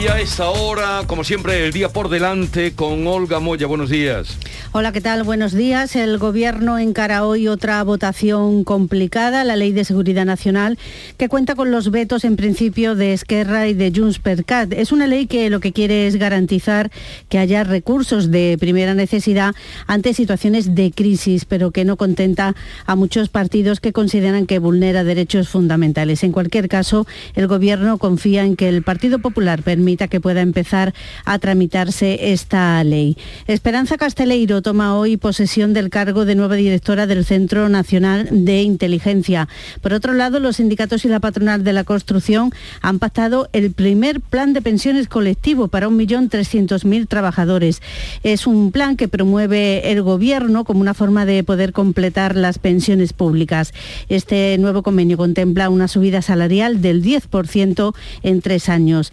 Y 0.00 0.08
a 0.08 0.18
esta 0.18 0.48
hora, 0.48 1.02
como 1.06 1.24
siempre, 1.24 1.66
el 1.66 1.74
día 1.74 1.90
por 1.90 2.08
delante 2.08 2.72
con 2.72 3.06
Olga 3.06 3.38
Moya. 3.38 3.66
Buenos 3.66 3.90
días. 3.90 4.38
Hola, 4.72 4.92
¿qué 4.92 5.02
tal? 5.02 5.24
Buenos 5.24 5.52
días. 5.52 5.94
El 5.94 6.16
Gobierno 6.16 6.78
encara 6.78 7.26
hoy 7.26 7.48
otra 7.48 7.82
votación 7.82 8.64
complicada, 8.64 9.44
la 9.44 9.56
Ley 9.56 9.72
de 9.72 9.84
Seguridad 9.84 10.24
Nacional, 10.24 10.78
que 11.18 11.28
cuenta 11.28 11.54
con 11.54 11.70
los 11.70 11.90
vetos 11.90 12.24
en 12.24 12.36
principio 12.36 12.94
de 12.94 13.12
Esquerra 13.12 13.68
y 13.68 13.74
de 13.74 13.92
Junts 13.94 14.20
per 14.20 14.46
Cat. 14.46 14.72
Es 14.72 14.90
una 14.90 15.06
ley 15.06 15.26
que 15.26 15.50
lo 15.50 15.60
que 15.60 15.72
quiere 15.72 16.06
es 16.06 16.16
garantizar 16.16 16.90
que 17.28 17.36
haya 17.36 17.62
recursos 17.64 18.30
de 18.30 18.56
primera 18.58 18.94
necesidad 18.94 19.54
ante 19.86 20.14
situaciones 20.14 20.74
de 20.74 20.92
crisis, 20.92 21.44
pero 21.44 21.72
que 21.72 21.84
no 21.84 21.96
contenta 21.96 22.54
a 22.86 22.96
muchos 22.96 23.28
partidos 23.28 23.80
que 23.80 23.92
consideran 23.92 24.46
que 24.46 24.60
vulnera 24.60 25.04
derechos 25.04 25.50
fundamentales. 25.50 26.22
En 26.22 26.32
cualquier 26.32 26.68
caso, 26.68 27.06
el 27.34 27.48
Gobierno 27.48 27.98
confía 27.98 28.44
en 28.44 28.56
que 28.56 28.70
el 28.70 28.82
Partido 28.82 29.18
Popular 29.18 29.62
que 29.96 30.20
pueda 30.20 30.40
empezar 30.40 30.94
a 31.24 31.38
tramitarse 31.38 32.32
esta 32.32 32.82
ley. 32.84 33.16
Esperanza 33.46 33.96
Casteleiro 33.96 34.62
toma 34.62 34.96
hoy 34.96 35.16
posesión 35.16 35.72
del 35.72 35.90
cargo 35.90 36.24
de 36.24 36.34
nueva 36.34 36.54
directora 36.54 37.06
del 37.06 37.24
Centro 37.24 37.68
Nacional 37.68 38.28
de 38.30 38.62
Inteligencia. 38.62 39.48
Por 39.80 39.92
otro 39.92 40.12
lado, 40.12 40.38
los 40.40 40.56
sindicatos 40.56 41.04
y 41.04 41.08
la 41.08 41.20
patronal 41.20 41.64
de 41.64 41.72
la 41.72 41.84
construcción 41.84 42.52
han 42.80 42.98
pactado 42.98 43.48
el 43.52 43.72
primer 43.72 44.20
plan 44.20 44.52
de 44.52 44.62
pensiones 44.62 45.08
colectivo 45.08 45.68
para 45.68 45.88
1.300.000 45.88 47.08
trabajadores. 47.08 47.82
Es 48.22 48.46
un 48.46 48.72
plan 48.72 48.96
que 48.96 49.08
promueve 49.08 49.90
el 49.90 50.02
Gobierno 50.02 50.64
como 50.64 50.80
una 50.80 50.94
forma 50.94 51.26
de 51.26 51.42
poder 51.44 51.72
completar 51.72 52.36
las 52.36 52.58
pensiones 52.58 53.12
públicas. 53.12 53.72
Este 54.08 54.56
nuevo 54.58 54.82
convenio 54.82 55.16
contempla 55.16 55.68
una 55.68 55.88
subida 55.88 56.22
salarial 56.22 56.80
del 56.80 57.02
10% 57.02 57.94
en 58.22 58.40
tres 58.40 58.68
años. 58.68 59.12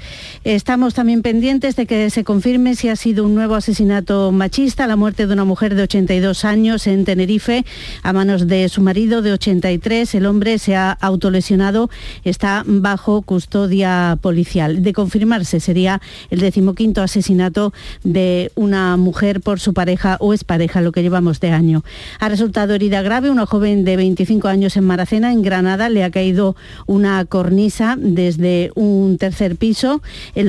Estamos 0.67 0.93
también 0.93 1.21
pendientes 1.21 1.77
de 1.77 1.85
que 1.85 2.09
se 2.09 2.25
confirme 2.25 2.75
si 2.75 2.89
ha 2.89 2.97
sido 2.97 3.23
un 3.23 3.33
nuevo 3.35 3.55
asesinato 3.55 4.33
machista, 4.33 4.85
la 4.85 4.97
muerte 4.97 5.25
de 5.25 5.31
una 5.31 5.45
mujer 5.45 5.75
de 5.75 5.83
82 5.83 6.43
años 6.43 6.87
en 6.87 7.05
Tenerife 7.05 7.63
a 8.03 8.11
manos 8.11 8.47
de 8.47 8.67
su 8.67 8.81
marido 8.81 9.21
de 9.21 9.31
83. 9.31 10.13
El 10.13 10.25
hombre 10.25 10.59
se 10.59 10.75
ha 10.75 10.91
autolesionado, 10.91 11.89
está 12.25 12.65
bajo 12.65 13.21
custodia 13.21 14.19
policial. 14.21 14.83
De 14.83 14.91
confirmarse 14.91 15.61
sería 15.61 16.01
el 16.31 16.41
decimoquinto 16.41 17.01
asesinato 17.01 17.71
de 18.03 18.51
una 18.55 18.97
mujer 18.97 19.39
por 19.39 19.61
su 19.61 19.73
pareja 19.73 20.17
o 20.19 20.33
expareja, 20.33 20.81
lo 20.81 20.91
que 20.91 21.01
llevamos 21.01 21.39
de 21.39 21.51
año. 21.51 21.85
Ha 22.19 22.27
resultado 22.27 22.73
herida 22.73 23.01
grave 23.01 23.31
una 23.31 23.45
joven 23.45 23.85
de 23.85 23.95
25 23.95 24.49
años 24.49 24.75
en 24.75 24.83
Maracena, 24.83 25.31
en 25.31 25.43
Granada. 25.43 25.87
Le 25.87 26.03
ha 26.03 26.11
caído 26.11 26.57
una 26.87 27.23
cornisa 27.23 27.95
desde 27.97 28.73
un 28.75 29.17
tercer 29.17 29.55
piso. 29.55 30.01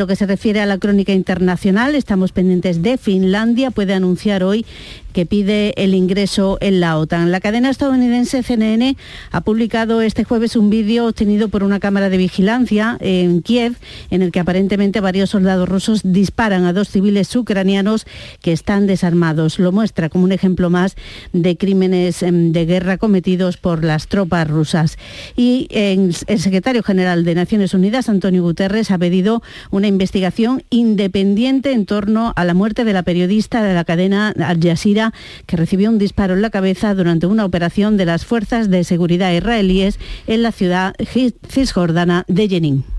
Que 0.08 0.16
se 0.16 0.26
refiere 0.26 0.60
a 0.60 0.66
la 0.66 0.78
crónica 0.78 1.12
internacional, 1.12 1.94
estamos 1.94 2.32
pendientes 2.32 2.82
de 2.82 2.98
Finlandia. 2.98 3.70
Puede 3.70 3.94
anunciar 3.94 4.42
hoy 4.42 4.66
que 5.18 5.26
pide 5.26 5.74
el 5.82 5.94
ingreso 5.94 6.58
en 6.60 6.78
la 6.78 6.96
OTAN. 6.96 7.32
La 7.32 7.40
cadena 7.40 7.70
estadounidense 7.70 8.44
CNN 8.44 8.96
ha 9.32 9.40
publicado 9.40 10.00
este 10.00 10.22
jueves 10.22 10.54
un 10.54 10.70
vídeo 10.70 11.08
obtenido 11.08 11.48
por 11.48 11.64
una 11.64 11.80
cámara 11.80 12.08
de 12.08 12.18
vigilancia 12.18 12.96
en 13.00 13.42
Kiev, 13.42 13.74
en 14.12 14.22
el 14.22 14.30
que 14.30 14.38
aparentemente 14.38 15.00
varios 15.00 15.30
soldados 15.30 15.68
rusos 15.68 16.02
disparan 16.04 16.66
a 16.66 16.72
dos 16.72 16.88
civiles 16.88 17.34
ucranianos 17.34 18.06
que 18.42 18.52
están 18.52 18.86
desarmados. 18.86 19.58
Lo 19.58 19.72
muestra 19.72 20.08
como 20.08 20.22
un 20.22 20.30
ejemplo 20.30 20.70
más 20.70 20.94
de 21.32 21.56
crímenes 21.56 22.22
em, 22.22 22.52
de 22.52 22.64
guerra 22.64 22.96
cometidos 22.96 23.56
por 23.56 23.82
las 23.82 24.06
tropas 24.06 24.46
rusas. 24.48 24.98
Y 25.34 25.66
el 25.72 26.14
secretario 26.14 26.84
general 26.84 27.24
de 27.24 27.34
Naciones 27.34 27.74
Unidas, 27.74 28.08
Antonio 28.08 28.44
Guterres, 28.44 28.92
ha 28.92 28.98
pedido 28.98 29.42
una 29.72 29.88
investigación 29.88 30.62
independiente 30.70 31.72
en 31.72 31.86
torno 31.86 32.32
a 32.36 32.44
la 32.44 32.54
muerte 32.54 32.84
de 32.84 32.92
la 32.92 33.02
periodista 33.02 33.64
de 33.64 33.74
la 33.74 33.82
cadena 33.82 34.32
Al 34.38 34.62
Jazeera 34.62 35.07
que 35.46 35.56
recibió 35.56 35.90
un 35.90 35.98
disparo 35.98 36.34
en 36.34 36.42
la 36.42 36.50
cabeza 36.50 36.94
durante 36.94 37.26
una 37.26 37.44
operación 37.44 37.96
de 37.96 38.06
las 38.06 38.24
fuerzas 38.24 38.70
de 38.70 38.84
seguridad 38.84 39.32
israelíes 39.32 39.98
en 40.26 40.42
la 40.42 40.52
ciudad 40.52 40.94
cisjordana 41.48 42.24
de 42.28 42.48
Jenin. 42.48 42.97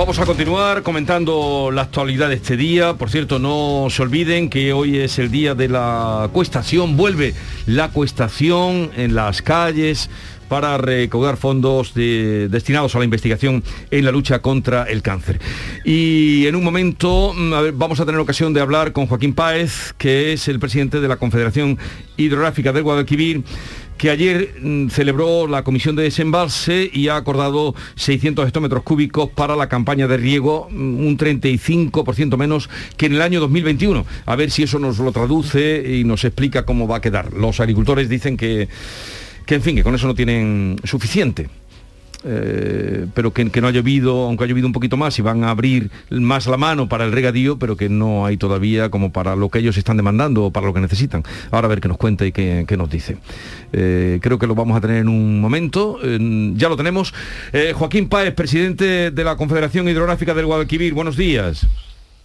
Vamos 0.00 0.18
a 0.18 0.24
continuar 0.24 0.82
comentando 0.82 1.70
la 1.70 1.82
actualidad 1.82 2.30
de 2.30 2.36
este 2.36 2.56
día. 2.56 2.94
Por 2.94 3.10
cierto, 3.10 3.38
no 3.38 3.88
se 3.90 4.00
olviden 4.00 4.48
que 4.48 4.72
hoy 4.72 4.96
es 4.96 5.18
el 5.18 5.30
día 5.30 5.54
de 5.54 5.68
la 5.68 6.30
cuestación. 6.32 6.96
Vuelve 6.96 7.34
la 7.66 7.90
cuestación 7.90 8.92
en 8.96 9.14
las 9.14 9.42
calles 9.42 10.08
para 10.50 10.76
recaudar 10.78 11.36
fondos 11.36 11.94
destinados 11.94 12.96
a 12.96 12.98
la 12.98 13.04
investigación 13.04 13.62
en 13.92 14.04
la 14.04 14.10
lucha 14.10 14.42
contra 14.42 14.82
el 14.82 15.00
cáncer. 15.00 15.40
Y 15.84 16.44
en 16.48 16.56
un 16.56 16.64
momento 16.64 17.32
mm, 17.32 17.78
vamos 17.78 18.00
a 18.00 18.04
tener 18.04 18.20
ocasión 18.20 18.52
de 18.52 18.60
hablar 18.60 18.92
con 18.92 19.06
Joaquín 19.06 19.32
Páez, 19.32 19.94
que 19.96 20.32
es 20.32 20.48
el 20.48 20.58
presidente 20.58 21.00
de 21.00 21.06
la 21.06 21.18
Confederación 21.18 21.78
Hidrográfica 22.16 22.72
del 22.72 22.82
Guadalquivir 22.82 23.44
que 24.00 24.08
ayer 24.08 24.54
mm, 24.62 24.88
celebró 24.88 25.46
la 25.46 25.62
comisión 25.62 25.94
de 25.94 26.04
desembalse 26.04 26.88
y 26.90 27.08
ha 27.08 27.16
acordado 27.16 27.74
600 27.96 28.48
hectómetros 28.48 28.82
cúbicos 28.82 29.28
para 29.28 29.56
la 29.56 29.68
campaña 29.68 30.08
de 30.08 30.16
riego, 30.16 30.68
mm, 30.70 31.06
un 31.06 31.18
35% 31.18 32.38
menos 32.38 32.70
que 32.96 33.06
en 33.06 33.16
el 33.16 33.20
año 33.20 33.40
2021. 33.40 34.06
A 34.24 34.36
ver 34.36 34.50
si 34.50 34.62
eso 34.62 34.78
nos 34.78 34.98
lo 34.98 35.12
traduce 35.12 35.98
y 35.98 36.04
nos 36.04 36.24
explica 36.24 36.64
cómo 36.64 36.88
va 36.88 36.96
a 36.96 37.00
quedar. 37.02 37.34
Los 37.34 37.60
agricultores 37.60 38.08
dicen 38.08 38.38
que, 38.38 38.68
que 39.46 39.54
en 39.56 39.62
fin, 39.62 39.76
que 39.76 39.82
con 39.82 39.94
eso 39.94 40.06
no 40.06 40.14
tienen 40.14 40.76
suficiente. 40.84 41.48
Eh, 42.22 43.06
pero 43.14 43.32
que, 43.32 43.44
no 43.44 43.68
ha 43.68 43.70
llovido, 43.70 44.26
aunque 44.26 44.44
ha 44.44 44.46
llovido 44.46 44.66
un 44.66 44.72
poquito 44.72 44.96
más, 44.96 45.18
y 45.18 45.22
van 45.22 45.44
a 45.44 45.50
abrir 45.50 45.90
más 46.10 46.46
la 46.46 46.56
mano 46.56 46.88
para 46.88 47.04
el 47.04 47.12
regadío, 47.12 47.58
pero 47.58 47.76
que 47.76 47.88
no 47.88 48.26
hay 48.26 48.36
todavía 48.36 48.90
como 48.90 49.12
para 49.12 49.36
lo 49.36 49.48
que 49.48 49.60
ellos 49.60 49.76
están 49.76 49.96
demandando 49.96 50.44
o 50.44 50.50
para 50.50 50.66
lo 50.66 50.74
que 50.74 50.80
necesitan. 50.80 51.22
Ahora 51.50 51.66
a 51.66 51.68
ver 51.68 51.80
qué 51.80 51.88
nos 51.88 51.96
cuenta 51.96 52.26
y 52.26 52.32
qué, 52.32 52.76
nos 52.76 52.90
dice. 52.90 53.16
Eh, 53.72 54.18
creo 54.22 54.38
que 54.38 54.46
lo 54.46 54.54
vamos 54.54 54.76
a 54.76 54.80
tener 54.80 54.98
en 54.98 55.08
un 55.08 55.40
momento. 55.40 55.98
ya 56.54 56.68
lo 56.68 56.76
tenemos. 56.76 57.14
Eh, 57.52 57.72
Joaquín 57.74 58.08
Páez, 58.08 58.34
presidente 58.34 59.10
de 59.10 59.24
la 59.24 59.36
Confederación 59.36 59.88
Hidrográfica 59.88 60.34
del 60.34 60.46
Guadalquivir. 60.46 60.94
Buenos 60.94 61.16
días. 61.16 61.66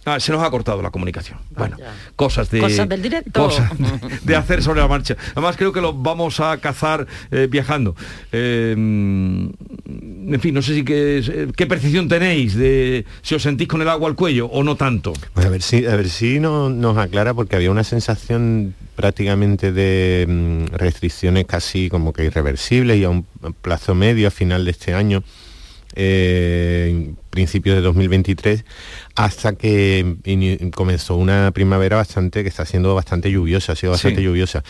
Ah, 0.08 0.20
se 0.20 0.30
nos 0.30 0.40
ha 0.40 0.48
cortado 0.50 0.80
la 0.82 0.92
comunicación. 0.92 1.36
Ah, 1.56 1.58
bueno, 1.58 1.76
cosas 2.14 2.48
de... 2.48 2.60
Cosas 2.60 2.88
del 2.88 3.02
directo. 3.02 3.50
de 4.22 4.36
hacer 4.36 4.62
sobre 4.62 4.80
la 4.80 4.86
marcha. 4.86 5.16
Además 5.32 5.56
creo 5.56 5.72
que 5.72 5.80
lo 5.80 5.92
vamos 5.92 6.38
a 6.38 6.56
cazar 6.58 7.08
eh, 7.32 7.48
viajando. 7.50 7.96
Eh, 8.30 8.72
en 8.76 10.40
fin, 10.40 10.54
no 10.54 10.62
sé 10.62 10.74
si 10.74 10.84
qué, 10.84 11.50
qué 11.56 11.66
percepción 11.66 12.06
tenéis 12.08 12.54
de 12.54 13.04
si 13.22 13.34
os 13.34 13.42
sentís 13.42 13.66
con 13.66 13.82
el 13.82 13.88
agua 13.88 14.08
al 14.08 14.14
cuello 14.14 14.46
o 14.46 14.62
no 14.62 14.76
tanto. 14.76 15.12
Pues 15.34 15.44
a 15.44 15.48
ver 15.48 15.62
si, 15.62 15.84
a 15.84 15.96
ver 15.96 16.08
si 16.08 16.38
no, 16.38 16.70
nos 16.70 16.96
aclara 16.98 17.34
porque 17.34 17.56
había 17.56 17.72
una 17.72 17.82
sensación 17.82 18.76
prácticamente 18.94 19.72
de 19.72 20.24
mm, 20.28 20.76
restricciones 20.76 21.46
casi 21.46 21.88
como 21.88 22.12
que 22.12 22.24
irreversibles 22.24 22.96
y 22.96 23.02
a 23.02 23.10
un 23.10 23.26
plazo 23.60 23.96
medio 23.96 24.28
a 24.28 24.30
final 24.30 24.64
de 24.64 24.70
este 24.70 24.94
año 24.94 25.24
eh, 25.94 26.88
en 26.90 27.16
principios 27.30 27.76
de 27.76 27.82
2023, 27.82 28.64
hasta 29.14 29.54
que 29.54 30.16
comenzó 30.74 31.16
una 31.16 31.50
primavera 31.52 31.96
bastante, 31.96 32.42
que 32.42 32.48
está 32.48 32.64
siendo 32.64 32.94
bastante 32.94 33.30
lluviosa, 33.30 33.72
ha 33.72 33.76
sido 33.76 33.92
bastante 33.92 34.22
lluviosa. 34.22 34.62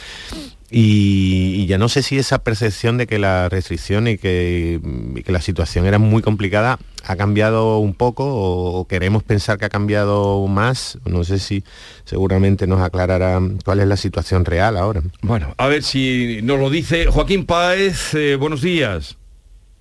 Y, 0.70 1.66
ya 1.66 1.78
no 1.78 1.88
sé 1.88 2.02
si 2.02 2.18
esa 2.18 2.42
percepción 2.42 2.98
de 2.98 3.06
que 3.06 3.18
la 3.18 3.48
restricción 3.48 4.08
y 4.08 4.18
que, 4.18 4.80
la 5.26 5.40
situación 5.40 5.86
era 5.86 5.98
muy 5.98 6.22
complicada 6.22 6.78
ha 7.04 7.16
cambiado 7.16 7.78
un 7.78 7.94
poco 7.94 8.24
o, 8.26 8.86
queremos 8.88 9.22
pensar 9.22 9.58
que 9.58 9.64
ha 9.64 9.68
cambiado 9.68 10.46
más. 10.48 10.98
No 11.04 11.22
sé 11.22 11.38
si 11.38 11.62
seguramente 12.04 12.66
nos 12.66 12.80
aclarará 12.80 13.40
cuál 13.64 13.80
es 13.80 13.86
la 13.86 13.96
situación 13.96 14.44
real 14.44 14.76
ahora. 14.76 15.02
Bueno, 15.22 15.54
a 15.56 15.68
ver 15.68 15.82
si 15.84 16.40
nos 16.42 16.58
lo 16.58 16.68
dice 16.68 17.06
Joaquín 17.06 17.46
Páez. 17.46 18.14
Eh, 18.14 18.34
buenos 18.36 18.62
días. 18.62 19.16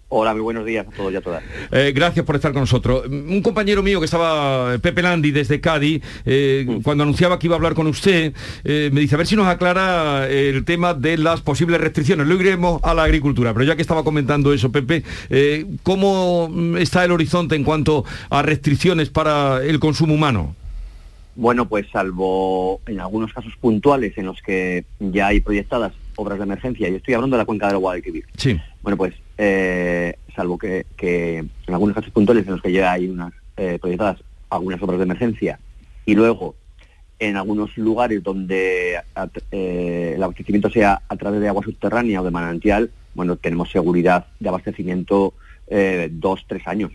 Hola, 0.07 0.33
muy 0.33 0.41
buenos 0.41 0.65
días 0.65 0.85
a 0.87 0.91
todos 0.91 1.11
y 1.11 1.15
a 1.15 1.21
todas. 1.21 1.43
Eh, 1.71 1.91
gracias 1.93 2.23
por 2.23 2.35
estar 2.35 2.53
con 2.53 2.61
nosotros. 2.61 3.07
Un 3.07 3.41
compañero 3.41 3.81
mío 3.81 3.99
que 3.99 4.05
estaba, 4.05 4.77
Pepe 4.77 5.01
Landi, 5.01 5.31
desde 5.31 5.59
Cádiz, 5.59 6.03
eh, 6.25 6.63
mm. 6.67 6.81
cuando 6.83 7.03
anunciaba 7.03 7.39
que 7.39 7.47
iba 7.47 7.55
a 7.55 7.57
hablar 7.57 7.73
con 7.73 7.87
usted, 7.87 8.31
eh, 8.63 8.91
me 8.93 9.01
dice, 9.01 9.15
a 9.15 9.17
ver 9.17 9.25
si 9.25 9.35
nos 9.35 9.47
aclara 9.47 10.29
el 10.29 10.63
tema 10.63 10.93
de 10.93 11.17
las 11.17 11.41
posibles 11.41 11.81
restricciones. 11.81 12.27
Lo 12.27 12.39
iremos 12.39 12.83
a 12.83 12.93
la 12.93 13.03
agricultura, 13.03 13.51
pero 13.53 13.65
ya 13.65 13.75
que 13.75 13.81
estaba 13.81 14.03
comentando 14.03 14.53
eso, 14.53 14.71
Pepe, 14.71 15.03
¿cómo 15.81 16.51
está 16.77 17.03
el 17.03 17.11
horizonte 17.11 17.55
en 17.55 17.63
cuanto 17.63 18.05
a 18.29 18.43
restricciones 18.43 19.09
para 19.09 19.63
el 19.63 19.79
consumo 19.79 20.13
humano? 20.13 20.55
Bueno, 21.35 21.67
pues 21.67 21.87
salvo 21.91 22.79
en 22.85 22.99
algunos 22.99 23.33
casos 23.33 23.53
puntuales 23.59 24.15
en 24.17 24.27
los 24.27 24.39
que 24.43 24.85
ya 24.99 25.27
hay 25.27 25.41
proyectadas 25.41 25.93
obras 26.15 26.37
de 26.37 26.43
emergencia, 26.43 26.89
y 26.89 26.95
estoy 26.95 27.13
hablando 27.13 27.37
de 27.37 27.41
la 27.41 27.45
cuenca 27.45 27.67
del 27.67 27.77
Guadalquivir. 27.77 28.25
Sí. 28.37 28.59
Bueno, 28.81 28.97
pues, 28.97 29.13
eh, 29.37 30.15
salvo 30.35 30.57
que, 30.57 30.85
que 30.95 31.39
en 31.39 31.73
algunos 31.73 31.95
casos 31.95 32.11
puntuales 32.11 32.45
en 32.45 32.53
los 32.53 32.61
que 32.61 32.71
ya 32.71 32.91
hay 32.91 33.07
unas 33.07 33.33
eh, 33.57 33.77
proyectadas 33.79 34.21
algunas 34.49 34.81
obras 34.81 34.99
de 34.99 35.03
emergencia 35.03 35.59
y 36.05 36.15
luego 36.15 36.55
en 37.19 37.37
algunos 37.37 37.77
lugares 37.77 38.21
donde 38.21 38.99
eh, 39.51 40.13
el 40.15 40.23
abastecimiento 40.23 40.69
sea 40.69 41.01
a 41.07 41.15
través 41.15 41.39
de 41.39 41.47
agua 41.47 41.63
subterránea 41.63 42.21
o 42.21 42.25
de 42.25 42.31
manantial, 42.31 42.91
bueno, 43.13 43.37
tenemos 43.37 43.71
seguridad 43.71 44.27
de 44.39 44.49
abastecimiento 44.49 45.33
eh, 45.67 46.09
dos, 46.11 46.45
tres 46.47 46.67
años. 46.67 46.91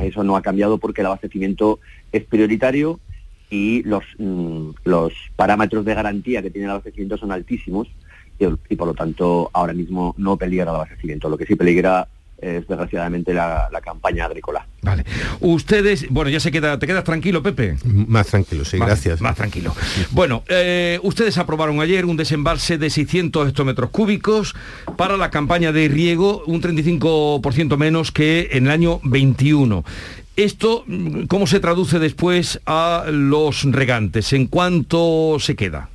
Eso 0.00 0.24
no 0.24 0.36
ha 0.36 0.42
cambiado 0.42 0.78
porque 0.78 1.02
el 1.02 1.08
abastecimiento 1.08 1.80
es 2.12 2.24
prioritario 2.24 2.98
y 3.50 3.82
los, 3.82 4.04
mm, 4.16 4.70
los 4.84 5.12
parámetros 5.36 5.84
de 5.84 5.94
garantía 5.94 6.40
que 6.40 6.50
tiene 6.50 6.64
el 6.64 6.70
abastecimiento 6.70 7.18
son 7.18 7.32
altísimos 7.32 7.88
y, 8.42 8.72
y, 8.72 8.76
por 8.76 8.88
lo 8.88 8.94
tanto 8.94 9.50
ahora 9.52 9.72
mismo 9.72 10.14
no 10.18 10.36
peligra 10.36 10.64
el 10.64 10.76
abastecimiento. 10.76 11.28
Lo 11.28 11.38
que 11.38 11.46
sí 11.46 11.56
peligra 11.56 12.06
es 12.42 12.66
desgraciadamente 12.66 13.32
la, 13.32 13.68
la, 13.70 13.80
campaña 13.80 14.26
agrícola. 14.26 14.66
Vale. 14.82 15.04
Ustedes, 15.40 16.06
bueno, 16.10 16.28
ya 16.28 16.40
se 16.40 16.50
queda, 16.50 16.78
¿te 16.78 16.88
quedas 16.88 17.04
tranquilo, 17.04 17.42
Pepe? 17.42 17.76
Más 17.84 18.26
tranquilo, 18.26 18.64
sí, 18.64 18.78
Vale, 18.78 18.90
gracias. 18.90 19.20
Más 19.20 19.36
tranquilo. 19.36 19.74
Bueno, 20.10 20.42
eh, 20.48 20.98
ustedes 21.04 21.38
aprobaron 21.38 21.80
ayer 21.80 22.04
un 22.04 22.16
desembalse 22.16 22.78
de 22.78 22.90
600 22.90 23.48
hectómetros 23.48 23.90
cúbicos 23.90 24.54
para 24.96 25.16
la 25.16 25.30
campaña 25.30 25.70
de 25.70 25.86
riego, 25.88 26.42
un 26.46 26.60
35% 26.60 27.76
menos 27.76 28.10
que 28.10 28.48
en 28.52 28.66
el 28.66 28.72
año 28.72 29.00
21. 29.04 29.84
¿Esto 30.34 30.84
cómo 31.28 31.46
se 31.46 31.60
traduce 31.60 31.98
después 32.00 32.60
a 32.66 33.04
los 33.08 33.64
regantes? 33.70 34.32
¿En 34.32 34.46
cuánto 34.46 35.36
se 35.38 35.54
queda? 35.54 35.90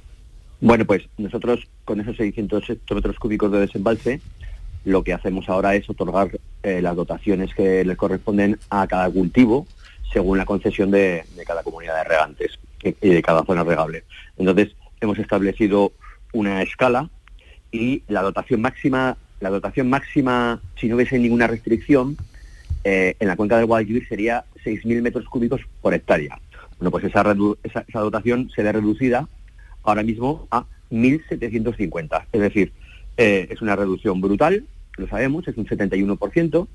Bueno, 0.62 0.86
pues 0.86 1.04
nosotros 1.18 1.68
con 1.88 2.02
esos 2.02 2.18
600 2.18 2.70
hectómetros 2.70 3.18
cúbicos 3.18 3.50
de 3.50 3.62
desembalse 3.62 4.20
lo 4.84 5.04
que 5.04 5.14
hacemos 5.14 5.50
ahora 5.50 5.74
es 5.76 5.90
otorgar 5.90 6.30
eh, 6.64 6.82
las 6.82 6.96
dotaciones 6.96 7.54
que 7.54 7.84
les 7.84 7.98
corresponden 7.98 8.60
a 8.70 8.86
cada 8.88 9.10
cultivo 9.10 9.66
según 10.12 10.38
la 10.38 10.46
concesión 10.46 10.92
de, 10.92 11.26
cada 11.46 11.64
comunidad 11.64 11.98
de 11.98 12.04
regantes 12.04 12.60
y 12.84 13.10
de 13.10 13.22
cada 13.22 13.44
zona 13.44 13.64
regable. 13.64 14.04
Entonces, 14.38 14.76
hemos 15.02 15.20
establecido 15.20 15.92
una 16.32 16.62
escala 16.62 17.10
y 17.72 18.04
la 18.08 18.22
dotación 18.22 18.62
máxima, 18.62 19.18
la 19.42 19.50
dotación 19.50 19.90
máxima, 19.90 20.62
si 20.80 20.88
no 20.88 20.96
hubiese 20.96 21.20
ninguna 21.20 21.48
restricción, 21.48 22.16
eh, 22.86 23.16
en 23.20 23.28
la 23.28 23.36
cuenca 23.36 23.58
del 23.58 23.66
Guadalquivir 23.66 24.08
sería 24.08 24.46
6.000 24.64 25.02
metros 25.02 25.26
cúbicos 25.26 25.62
por 25.82 25.94
hectárea. 25.94 26.40
Bueno, 26.80 26.92
pues 26.92 27.04
esa, 27.04 27.36
esa, 27.64 27.84
esa 27.86 28.00
dotación 28.00 28.50
se 28.56 28.64
ve 28.64 28.72
reducida 28.72 29.28
ahora 29.84 30.04
mismo 30.04 30.48
a 30.50 30.66
1.750. 30.92 32.26
Es 32.32 32.42
decir, 32.42 32.74
eh, 33.18 33.48
es 33.50 33.62
una 33.62 33.76
reducción 33.76 34.22
brutal, 34.22 34.66
lo 34.98 35.08
sabemos, 35.08 35.48
es 35.48 35.58
un 35.58 35.66
71%, 35.66 36.68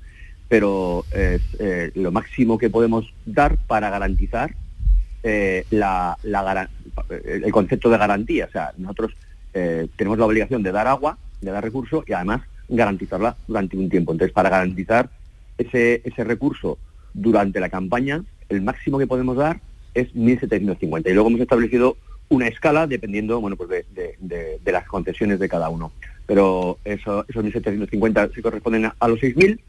pero 0.47 1.05
es 1.11 1.41
eh, 1.59 1.91
lo 1.95 2.11
máximo 2.11 2.57
que 2.57 2.69
podemos 2.69 3.11
dar 3.25 3.57
para 3.67 3.89
garantizar 3.89 4.55
eh, 5.23 5.65
la, 5.71 6.17
la, 6.23 6.69
el 7.09 7.51
concepto 7.51 7.89
de 7.89 7.97
garantía. 7.97 8.45
O 8.45 8.51
sea, 8.51 8.73
nosotros 8.77 9.13
eh, 9.53 9.87
tenemos 9.95 10.17
la 10.17 10.25
obligación 10.25 10.63
de 10.63 10.71
dar 10.71 10.87
agua, 10.87 11.17
de 11.41 11.51
dar 11.51 11.63
recurso 11.63 12.03
y 12.07 12.13
además 12.13 12.41
garantizarla 12.67 13.35
durante 13.47 13.77
un 13.77 13.89
tiempo. 13.89 14.11
Entonces, 14.11 14.33
para 14.33 14.49
garantizar 14.49 15.09
ese, 15.57 16.01
ese 16.03 16.23
recurso 16.23 16.77
durante 17.13 17.59
la 17.59 17.69
campaña, 17.69 18.23
el 18.49 18.61
máximo 18.61 18.99
que 18.99 19.07
podemos 19.07 19.37
dar 19.37 19.61
es 19.93 20.13
1.750. 20.13 21.09
Y 21.09 21.13
luego 21.13 21.29
hemos 21.29 21.41
establecido 21.41 21.97
una 22.29 22.47
escala 22.47 22.87
dependiendo 22.87 23.39
bueno, 23.39 23.55
pues 23.55 23.69
de, 23.69 23.85
de, 23.93 24.15
de, 24.19 24.59
de 24.63 24.71
las 24.71 24.85
concesiones 24.87 25.39
de 25.39 25.49
cada 25.49 25.69
uno 25.69 25.91
pero 26.25 26.77
eso, 26.85 27.25
esos 27.27 27.43
1.750 27.43 28.33
se 28.33 28.41
corresponden 28.41 28.85
a, 28.85 28.95
a 28.99 29.07
los 29.07 29.19
6.000 29.19 29.59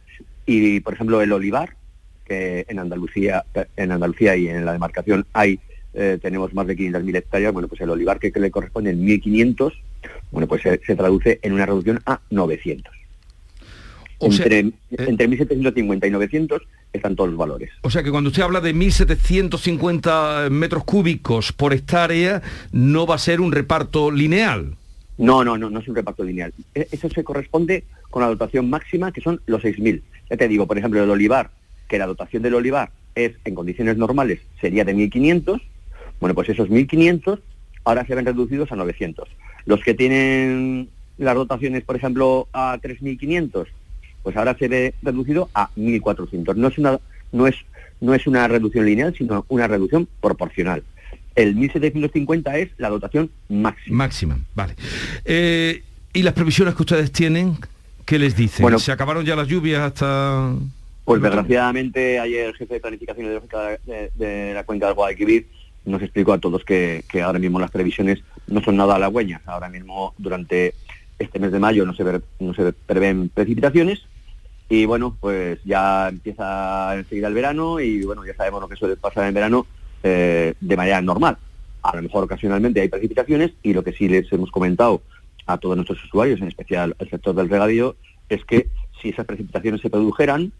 y, 0.46 0.80
por 0.80 0.94
ejemplo, 0.94 1.20
el 1.20 1.32
olivar, 1.32 1.76
que 2.24 2.64
en 2.68 2.78
Andalucía, 2.78 3.44
en 3.76 3.92
Andalucía 3.92 4.36
y 4.36 4.48
en 4.48 4.64
la 4.64 4.72
demarcación 4.72 5.26
hay, 5.32 5.58
eh, 5.94 6.18
tenemos 6.22 6.54
más 6.54 6.66
de 6.66 6.76
500.000 6.76 7.16
hectáreas, 7.16 7.52
bueno, 7.52 7.68
pues 7.68 7.80
el 7.80 7.90
olivar 7.90 8.18
que, 8.18 8.32
que 8.32 8.40
le 8.40 8.50
corresponde 8.50 8.90
en 8.90 9.04
1.500, 9.04 9.72
bueno, 10.30 10.46
pues 10.46 10.62
se, 10.62 10.80
se, 10.84 10.96
traduce 10.96 11.38
en 11.42 11.52
una 11.52 11.66
reducción 11.66 12.00
a 12.06 12.20
900. 12.30 12.92
O 14.18 14.30
sea, 14.30 14.44
entre, 14.44 14.58
eh, 14.58 14.72
entre 14.90 15.28
1.750 15.28 16.06
y 16.06 16.10
900 16.10 16.62
están 16.94 17.16
todos 17.16 17.30
los 17.30 17.38
valores. 17.38 17.70
O 17.82 17.90
sea 17.90 18.02
que 18.02 18.10
cuando 18.10 18.28
usted 18.28 18.42
habla 18.42 18.60
de 18.60 18.74
1.750 18.74 20.48
metros 20.50 20.84
cúbicos 20.84 21.52
por 21.52 21.72
hectárea, 21.72 22.40
no 22.72 23.06
va 23.06 23.16
a 23.16 23.18
ser 23.18 23.40
un 23.40 23.52
reparto 23.52 24.10
lineal. 24.10 24.76
No, 25.18 25.44
no, 25.44 25.58
no, 25.58 25.70
no 25.70 25.80
es 25.80 25.88
un 25.88 25.94
reparto 25.94 26.24
lineal. 26.24 26.52
Eso 26.74 27.08
se 27.10 27.24
corresponde 27.24 27.84
con 28.10 28.22
la 28.22 28.28
dotación 28.28 28.70
máxima, 28.70 29.12
que 29.12 29.20
son 29.20 29.40
los 29.46 29.62
6.000. 29.62 30.02
Ya 30.30 30.36
te 30.36 30.48
digo, 30.48 30.66
por 30.66 30.78
ejemplo, 30.78 31.02
el 31.02 31.10
olivar, 31.10 31.50
que 31.88 31.98
la 31.98 32.06
dotación 32.06 32.42
del 32.42 32.54
olivar 32.54 32.90
es, 33.14 33.32
en 33.44 33.54
condiciones 33.54 33.96
normales, 33.96 34.40
sería 34.60 34.84
de 34.84 34.94
1.500. 34.94 35.60
Bueno, 36.20 36.34
pues 36.34 36.48
esos 36.48 36.68
1.500 36.68 37.40
ahora 37.84 38.06
se 38.06 38.14
ven 38.14 38.24
reducidos 38.24 38.72
a 38.72 38.76
900. 38.76 39.28
Los 39.66 39.80
que 39.82 39.94
tienen 39.94 40.88
las 41.18 41.34
dotaciones, 41.34 41.84
por 41.84 41.96
ejemplo, 41.96 42.48
a 42.52 42.78
3.500, 42.80 43.66
pues 44.24 44.36
ahora 44.36 44.56
se 44.58 44.66
ve 44.66 44.94
reducido 45.02 45.48
a 45.54 45.70
1.400. 45.76 46.56
No 46.56 46.66
es 46.66 46.78
una, 46.78 46.98
no 47.30 47.46
es, 47.46 47.54
no 48.00 48.14
es 48.14 48.26
una 48.26 48.48
reducción 48.48 48.86
lineal, 48.86 49.14
sino 49.16 49.44
una 49.48 49.68
reducción 49.68 50.08
proporcional. 50.20 50.82
El 51.36 51.54
1750 51.54 52.58
es 52.58 52.70
la 52.78 52.88
dotación 52.88 53.30
máxima. 53.48 53.96
Máxima, 53.96 54.38
vale. 54.54 54.74
Eh, 55.24 55.82
¿Y 56.12 56.22
las 56.22 56.32
previsiones 56.32 56.74
que 56.74 56.82
ustedes 56.82 57.12
tienen? 57.12 57.56
¿Qué 58.04 58.18
les 58.18 58.34
dicen? 58.34 58.62
Bueno, 58.62 58.78
¿Se 58.78 58.90
acabaron 58.90 59.24
ya 59.24 59.36
las 59.36 59.46
lluvias 59.46 59.82
hasta...? 59.82 60.54
Pues 61.04 61.20
desgraciadamente 61.20 62.18
ayer 62.18 62.46
el 62.46 62.54
jefe 62.54 62.74
de 62.74 62.80
planificación 62.80 63.26
de, 63.26 63.80
de, 63.84 64.10
de 64.14 64.54
la 64.54 64.64
cuenca 64.64 64.86
del 64.86 64.94
Guadalquivir 64.94 65.46
nos 65.84 66.00
explicó 66.00 66.32
a 66.32 66.38
todos 66.38 66.64
que, 66.64 67.04
que, 67.10 67.20
ahora 67.20 67.38
mismo 67.38 67.60
las 67.60 67.70
previsiones 67.70 68.20
no 68.46 68.62
son 68.62 68.76
nada 68.76 68.94
halagüeñas. 68.94 69.42
Ahora 69.44 69.68
mismo 69.68 70.14
durante 70.16 70.72
este 71.18 71.38
mes 71.38 71.52
de 71.52 71.58
mayo 71.58 71.84
no 71.84 71.94
se, 71.94 72.04
ver, 72.04 72.22
no 72.40 72.54
se 72.54 72.72
prevén 72.72 73.28
precipitaciones 73.28 74.06
y 74.68 74.86
bueno, 74.86 75.16
pues 75.20 75.58
ya 75.64 76.08
empieza 76.08 76.96
enseguida 76.96 77.28
el 77.28 77.34
verano 77.34 77.80
y 77.80 78.02
bueno, 78.04 78.24
ya 78.24 78.34
sabemos 78.34 78.62
lo 78.62 78.68
que 78.68 78.76
suele 78.76 78.96
pasar 78.96 79.26
en 79.26 79.34
verano 79.34 79.66
eh, 80.02 80.54
de 80.60 80.76
manera 80.76 81.00
normal. 81.00 81.36
A 81.82 81.94
lo 81.96 82.02
mejor 82.02 82.24
ocasionalmente 82.24 82.80
hay 82.80 82.88
precipitaciones 82.88 83.52
y 83.62 83.74
lo 83.74 83.84
que 83.84 83.92
sí 83.92 84.08
les 84.08 84.32
hemos 84.32 84.50
comentado 84.50 85.02
a 85.46 85.58
todos 85.58 85.76
nuestros 85.76 86.02
usuarios, 86.04 86.40
en 86.40 86.48
especial 86.48 86.96
al 86.98 87.10
sector 87.10 87.34
del 87.34 87.50
regadío, 87.50 87.96
es 88.30 88.44
que 88.46 88.68
si 89.02 89.10
esas 89.10 89.26
precipitaciones 89.26 89.82
se 89.82 89.90
produjeran 89.90 90.52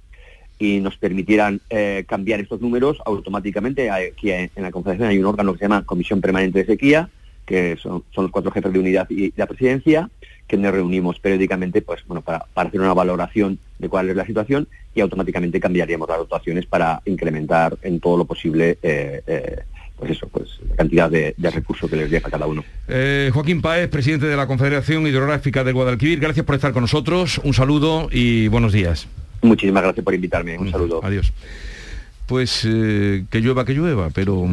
y 0.58 0.80
nos 0.80 0.96
permitieran 0.98 1.62
eh, 1.70 2.04
cambiar 2.06 2.40
estos 2.40 2.60
números, 2.60 2.98
automáticamente 3.06 3.90
aquí 3.90 4.30
en 4.30 4.50
la 4.56 4.70
Confederación 4.70 5.08
hay 5.08 5.18
un 5.18 5.24
órgano 5.24 5.52
que 5.52 5.60
se 5.60 5.64
llama 5.64 5.86
Comisión 5.86 6.20
Permanente 6.20 6.58
de 6.58 6.66
Sequía, 6.66 7.08
que 7.46 7.76
son, 7.76 8.04
son 8.14 8.24
los 8.24 8.30
cuatro 8.30 8.50
jefes 8.50 8.72
de 8.72 8.78
unidad 8.78 9.08
y 9.10 9.32
la 9.36 9.46
presidencia, 9.46 10.10
que 10.46 10.56
nos 10.56 10.72
reunimos 10.72 11.18
periódicamente 11.18 11.82
pues 11.82 12.04
bueno 12.06 12.22
para, 12.22 12.46
para, 12.52 12.68
hacer 12.68 12.80
una 12.80 12.94
valoración 12.94 13.58
de 13.78 13.88
cuál 13.88 14.10
es 14.10 14.16
la 14.16 14.26
situación 14.26 14.68
y 14.94 15.00
automáticamente 15.00 15.60
cambiaríamos 15.60 16.08
las 16.08 16.18
dotaciones 16.18 16.66
para 16.66 17.00
incrementar 17.06 17.76
en 17.82 18.00
todo 18.00 18.16
lo 18.16 18.24
posible 18.24 18.78
eh, 18.82 19.22
eh, 19.26 19.58
pues 19.96 20.10
eso, 20.10 20.28
pues 20.28 20.58
la 20.68 20.74
cantidad 20.74 21.08
de, 21.08 21.34
de, 21.36 21.50
recursos 21.50 21.88
que 21.88 21.94
les 21.94 22.10
llega 22.10 22.26
a 22.26 22.30
cada 22.30 22.46
uno. 22.46 22.64
Eh, 22.88 23.30
Joaquín 23.32 23.62
Paez, 23.62 23.88
presidente 23.88 24.26
de 24.26 24.36
la 24.36 24.48
Confederación 24.48 25.06
Hidrográfica 25.06 25.62
de 25.62 25.70
Guadalquivir, 25.70 26.18
gracias 26.18 26.44
por 26.44 26.56
estar 26.56 26.72
con 26.72 26.82
nosotros, 26.82 27.40
un 27.44 27.54
saludo 27.54 28.08
y 28.10 28.48
buenos 28.48 28.72
días. 28.72 29.06
Muchísimas 29.42 29.84
gracias 29.84 30.04
por 30.04 30.12
invitarme, 30.12 30.58
un 30.58 30.68
saludo. 30.68 31.00
Adiós. 31.04 31.32
Pues 32.26 32.62
que 32.62 33.40
llueva, 33.40 33.64
que 33.64 33.74
llueva, 33.74 34.10
pero 34.10 34.48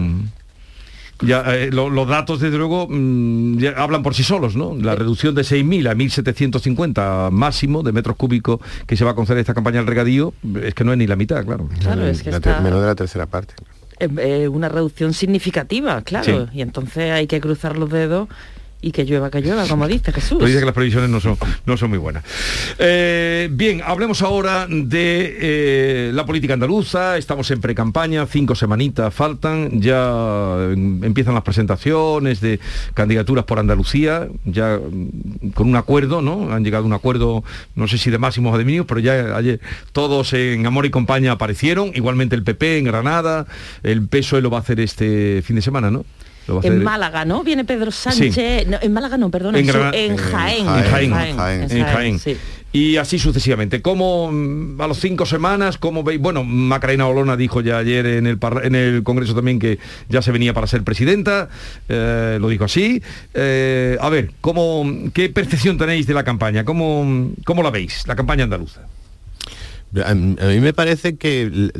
ya, 1.21 1.55
eh, 1.55 1.69
lo, 1.71 1.89
los 1.89 2.07
datos, 2.07 2.39
desde 2.39 2.57
luego, 2.57 2.87
mmm, 2.89 3.57
ya 3.57 3.71
hablan 3.71 4.03
por 4.03 4.13
sí 4.15 4.23
solos, 4.23 4.55
¿no? 4.55 4.75
La 4.75 4.95
reducción 4.95 5.35
de 5.35 5.41
6.000 5.41 5.89
a 5.89 5.95
1.750 5.95 7.31
máximo 7.31 7.83
de 7.83 7.91
metros 7.91 8.15
cúbicos 8.15 8.59
que 8.87 8.97
se 8.97 9.05
va 9.05 9.11
a 9.11 9.15
conceder 9.15 9.39
esta 9.39 9.53
campaña 9.53 9.77
del 9.77 9.87
regadío, 9.87 10.33
es 10.61 10.73
que 10.73 10.83
no 10.83 10.91
es 10.91 10.97
ni 10.97 11.07
la 11.07 11.15
mitad, 11.15 11.45
claro. 11.45 11.69
Claro, 11.79 12.05
es 12.05 12.23
que 12.23 12.31
la 12.31 12.37
está... 12.37 12.59
Menos 12.61 12.81
de 12.81 12.87
la 12.87 12.95
tercera 12.95 13.25
parte. 13.25 13.53
Es 13.99 14.09
eh, 14.17 14.47
una 14.47 14.69
reducción 14.69 15.13
significativa, 15.13 16.01
claro. 16.01 16.47
Sí. 16.51 16.57
Y 16.57 16.61
entonces 16.61 17.11
hay 17.11 17.27
que 17.27 17.39
cruzar 17.39 17.77
los 17.77 17.89
dedos 17.89 18.27
y 18.81 18.91
que 18.91 19.05
llueva, 19.05 19.29
que 19.29 19.41
llueva, 19.41 19.67
como 19.67 19.87
dice 19.87 20.11
Jesús. 20.11 20.39
Pero 20.39 20.59
que 20.59 20.65
las 20.65 20.73
previsiones 20.73 21.09
no 21.09 21.19
son, 21.19 21.37
no 21.65 21.77
son 21.77 21.89
muy 21.89 21.99
buenas. 21.99 22.23
Eh, 22.79 23.47
bien, 23.51 23.81
hablemos 23.85 24.21
ahora 24.23 24.65
de 24.67 25.37
eh, 25.39 26.11
la 26.13 26.25
política 26.25 26.55
andaluza. 26.55 27.17
Estamos 27.17 27.49
en 27.51 27.61
pre-campaña, 27.61 28.25
cinco 28.25 28.55
semanitas 28.55 29.13
faltan. 29.13 29.79
Ya 29.79 30.69
empiezan 30.73 31.35
las 31.35 31.43
presentaciones 31.43 32.41
de 32.41 32.59
candidaturas 32.95 33.45
por 33.45 33.59
Andalucía, 33.59 34.27
ya 34.45 34.79
con 35.53 35.67
un 35.67 35.75
acuerdo, 35.75 36.21
¿no? 36.21 36.51
Han 36.51 36.63
llegado 36.63 36.83
a 36.85 36.87
un 36.87 36.93
acuerdo, 36.93 37.43
no 37.75 37.87
sé 37.87 37.99
si 37.99 38.09
de 38.09 38.17
máximos 38.17 38.53
o 38.53 38.57
de 38.57 38.65
mínimos, 38.65 38.87
pero 38.87 38.99
ya 38.99 39.35
ayer 39.35 39.59
todos 39.91 40.33
en 40.33 40.65
Amor 40.65 40.87
y 40.87 40.89
Compañía 40.89 41.33
aparecieron. 41.33 41.91
Igualmente 41.93 42.35
el 42.35 42.43
PP 42.43 42.79
en 42.79 42.85
Granada, 42.85 43.45
el 43.83 44.07
PSOE 44.07 44.41
lo 44.41 44.49
va 44.49 44.57
a 44.57 44.61
hacer 44.61 44.79
este 44.79 45.43
fin 45.43 45.55
de 45.55 45.61
semana, 45.61 45.91
¿no? 45.91 46.03
En 46.63 46.83
Málaga, 46.83 47.25
¿no? 47.25 47.43
Viene 47.43 47.65
Pedro 47.65 47.91
Sánchez, 47.91 48.37
en 48.37 48.93
Málaga 48.93 49.17
no, 49.17 49.29
perdón, 49.29 49.55
en, 49.55 49.67
Jaén, 49.67 50.11
en 50.11 50.17
Jaén, 50.17 50.67
en 51.71 51.85
Jaén, 51.85 52.19
y 52.73 52.97
así 52.97 53.19
sucesivamente. 53.19 53.81
¿Cómo 53.81 54.31
mm, 54.31 54.79
a 54.79 54.87
los 54.87 54.99
cinco 54.99 55.25
semanas, 55.25 55.77
cómo 55.77 56.03
veis? 56.03 56.19
Bueno, 56.19 56.43
Macarena 56.43 57.07
Olona 57.07 57.35
dijo 57.35 57.61
ya 57.61 57.77
ayer 57.79 58.05
en 58.05 58.27
el, 58.27 58.39
en 58.63 58.75
el 58.75 59.03
Congreso 59.03 59.35
también 59.35 59.59
que 59.59 59.79
ya 60.09 60.21
se 60.21 60.31
venía 60.31 60.53
para 60.53 60.67
ser 60.67 60.83
presidenta, 60.83 61.49
eh, 61.89 62.37
lo 62.39 62.47
dijo 62.47 62.65
así. 62.65 63.01
Eh, 63.33 63.97
a 63.99 64.09
ver, 64.09 64.31
¿cómo, 64.39 64.85
¿qué 65.13 65.29
percepción 65.29 65.77
tenéis 65.77 66.07
de 66.07 66.13
la 66.13 66.23
campaña? 66.23 66.63
¿Cómo, 66.63 67.31
cómo 67.43 67.63
la 67.63 67.71
veis, 67.71 68.07
la 68.07 68.15
campaña 68.15 68.45
andaluza? 68.45 68.81
A 70.05 70.13
mí 70.13 70.59
me 70.61 70.71
parece 70.71 71.17
que 71.17 71.71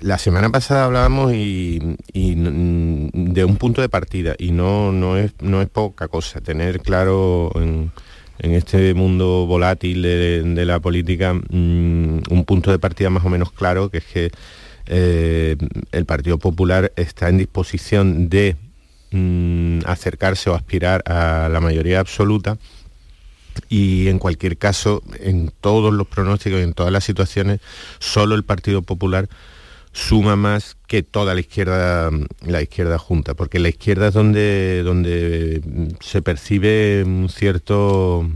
la 0.00 0.18
semana 0.18 0.50
pasada 0.50 0.84
hablábamos 0.84 1.32
y, 1.34 1.78
de 2.12 3.44
un 3.44 3.56
punto 3.56 3.80
de 3.80 3.88
partida 3.88 4.34
y 4.38 4.52
no, 4.52 4.92
no, 4.92 5.16
es, 5.16 5.32
no 5.40 5.62
es 5.62 5.68
poca 5.68 6.08
cosa 6.08 6.40
tener 6.40 6.80
claro 6.80 7.50
en, 7.54 7.92
este 8.38 8.92
mundo 8.94 9.46
volátil 9.46 10.02
de, 10.02 10.64
la 10.66 10.78
política 10.80 11.32
mm, 11.34 12.20
un 12.30 12.44
punto 12.46 12.70
de 12.70 12.78
partida 12.78 13.10
más 13.10 13.24
o 13.24 13.30
menos 13.30 13.50
claro 13.50 13.90
que 13.90 13.98
es 13.98 14.04
que 14.04 14.30
eh, 14.86 15.56
el 15.90 16.04
Partido 16.04 16.38
Popular 16.38 16.92
está 16.96 17.28
en 17.28 17.38
disposición 17.38 18.28
de 18.28 18.56
mm, 19.10 19.80
acercarse 19.86 20.50
o 20.50 20.54
aspirar 20.54 21.02
a 21.10 21.48
la 21.50 21.60
mayoría 21.60 21.98
absoluta 21.98 22.58
y 23.68 24.08
en 24.08 24.18
cualquier 24.18 24.58
caso, 24.58 25.02
en 25.18 25.50
todos 25.60 25.92
los 25.92 26.06
pronósticos 26.06 26.60
y 26.60 26.62
en 26.62 26.74
todas 26.74 26.92
las 26.92 27.04
situaciones, 27.04 27.60
solo 27.98 28.34
el 28.34 28.44
Partido 28.44 28.82
Popular 28.82 29.28
suma 29.96 30.36
más 30.36 30.76
que 30.86 31.02
toda 31.02 31.34
la 31.34 31.40
izquierda 31.40 32.10
la 32.44 32.60
izquierda 32.60 32.98
junta 32.98 33.32
porque 33.32 33.58
la 33.58 33.70
izquierda 33.70 34.08
es 34.08 34.14
donde 34.14 34.82
donde 34.82 35.62
se 36.00 36.20
percibe 36.20 37.02
un 37.02 37.30
cierto 37.30 38.28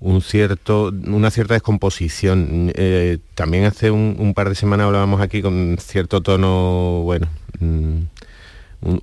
un 0.00 0.22
cierto 0.22 0.92
una 1.06 1.30
cierta 1.30 1.54
descomposición. 1.54 2.72
Eh, 2.74 3.18
también 3.34 3.64
hace 3.64 3.90
un, 3.90 4.32
par 4.34 4.48
de 4.48 4.54
semanas 4.54 4.86
hablábamos 4.86 5.20
aquí 5.20 5.42
con 5.42 5.76
cierto 5.78 6.22
tono 6.22 7.02
bueno 7.02 7.28
mm, 7.60 8.00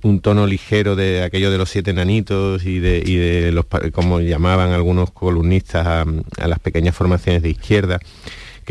un, 0.02 0.20
tono 0.20 0.46
ligero 0.46 0.96
de 0.96 1.22
aquello 1.22 1.50
de 1.50 1.58
los 1.58 1.70
siete 1.70 1.92
nanitos 1.92 2.64
y 2.64 2.78
de, 2.80 3.02
y 3.04 3.16
de 3.16 3.52
los, 3.52 3.66
como 3.92 4.20
llamaban 4.20 4.70
algunos 4.70 5.10
columnistas 5.10 5.86
a, 5.86 6.46
las 6.46 6.58
pequeñas 6.60 6.94
formaciones 6.94 7.42
de 7.42 7.50
izquierda, 7.50 7.98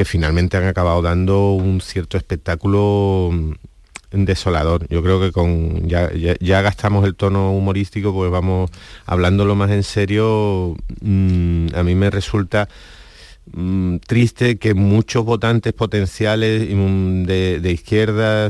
que 0.01 0.05
finalmente 0.05 0.57
han 0.57 0.65
acabado 0.65 0.99
dando 1.03 1.51
un 1.51 1.79
cierto 1.79 2.17
espectáculo 2.17 3.29
mm, 3.31 4.23
desolador. 4.25 4.87
Yo 4.89 5.03
creo 5.03 5.21
que 5.21 5.31
con 5.31 5.87
ya, 5.87 6.61
gastamos 6.63 7.05
el 7.05 7.13
tono 7.13 7.51
humorístico, 7.53 8.11
pues 8.11 8.31
vamos 8.31 8.71
hablándolo 9.05 9.53
más 9.53 9.69
en 9.69 9.83
serio. 9.83 10.75
Mm, 11.01 11.67
a 11.75 11.83
mí 11.83 11.93
me 11.93 12.09
resulta 12.09 12.67
mm, 13.53 13.97
triste 13.97 14.57
que 14.57 14.73
muchos 14.73 15.23
votantes 15.23 15.71
potenciales 15.73 16.67
de, 16.67 17.71
izquierda 17.71 18.49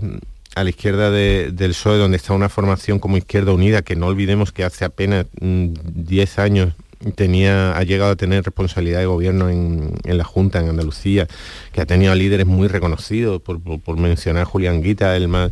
a 0.56 0.64
la 0.64 0.70
izquierda 0.70 1.12
del 1.12 1.72
PSOE, 1.72 1.98
donde 1.98 2.16
está 2.16 2.32
una 2.32 2.48
formación 2.48 3.00
como 3.00 3.18
Izquierda 3.18 3.52
Unida, 3.52 3.82
que 3.82 3.98
no 3.98 4.08
olvidemos 4.08 4.54
que 4.54 4.64
hace 4.64 4.86
apenas 4.86 5.26
10 5.42 6.38
mm, 6.38 6.40
años 6.40 6.74
tenía, 7.16 7.78
ha 7.78 7.84
llegado 7.84 8.12
a 8.12 8.16
tener 8.16 8.44
responsabilidad 8.44 9.00
de 9.00 9.06
gobierno 9.06 9.50
en, 9.50 9.94
la 10.04 10.24
Junta, 10.24 10.60
en 10.60 10.70
Andalucía, 10.70 11.28
que 11.72 11.82
ha 11.82 11.86
tenido 11.86 12.14
líderes 12.16 12.46
muy 12.46 12.68
reconocidos, 12.68 13.42
por, 13.42 13.98
mencionar 13.98 14.46
Julián 14.46 14.82
Guita, 14.82 15.16
el 15.16 15.28
más, 15.28 15.52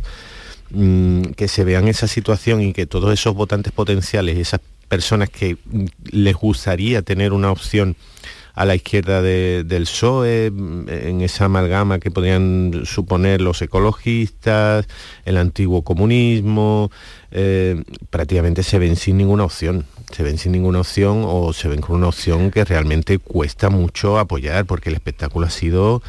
mm, 0.70 1.22
que 1.36 1.48
se 1.48 1.64
vean 1.64 1.88
esa 1.88 2.06
situación 2.06 2.60
y 2.62 2.72
que 2.72 2.86
todos 2.86 3.12
esos 3.12 3.34
votantes 3.34 3.72
potenciales, 3.72 4.38
esas 4.38 4.60
personas 4.88 5.30
que 5.30 5.56
les 6.10 6.34
gustaría 6.34 7.02
tener 7.02 7.32
una 7.32 7.50
opción 7.50 7.96
a 8.54 8.64
la 8.64 8.74
izquierda 8.74 9.22
del 9.22 9.84
PSOE, 9.84 10.46
en 10.46 11.20
esa 11.20 11.46
amalgama 11.46 11.98
que 11.98 12.10
podrían 12.10 12.82
suponer 12.84 13.40
los 13.40 13.62
ecologistas, 13.62 14.86
el 15.24 15.36
antiguo 15.36 15.82
comunismo, 15.82 16.90
eh, 17.30 17.82
prácticamente 18.10 18.62
se 18.62 18.78
ven 18.78 18.96
sin 18.96 19.16
ninguna 19.16 19.44
opción. 19.44 19.86
Se 20.12 20.22
ven 20.22 20.38
sin 20.38 20.52
ninguna 20.52 20.80
opción 20.80 21.22
o 21.24 21.52
se 21.52 21.68
ven 21.68 21.80
con 21.80 21.96
una 21.96 22.08
opción 22.08 22.50
que 22.50 22.64
realmente 22.64 23.18
cuesta 23.18 23.70
mucho 23.70 24.18
apoyar 24.18 24.66
porque 24.66 24.88
el 24.88 24.96
espectáculo 24.96 25.46
ha 25.46 25.50
sido... 25.50 26.02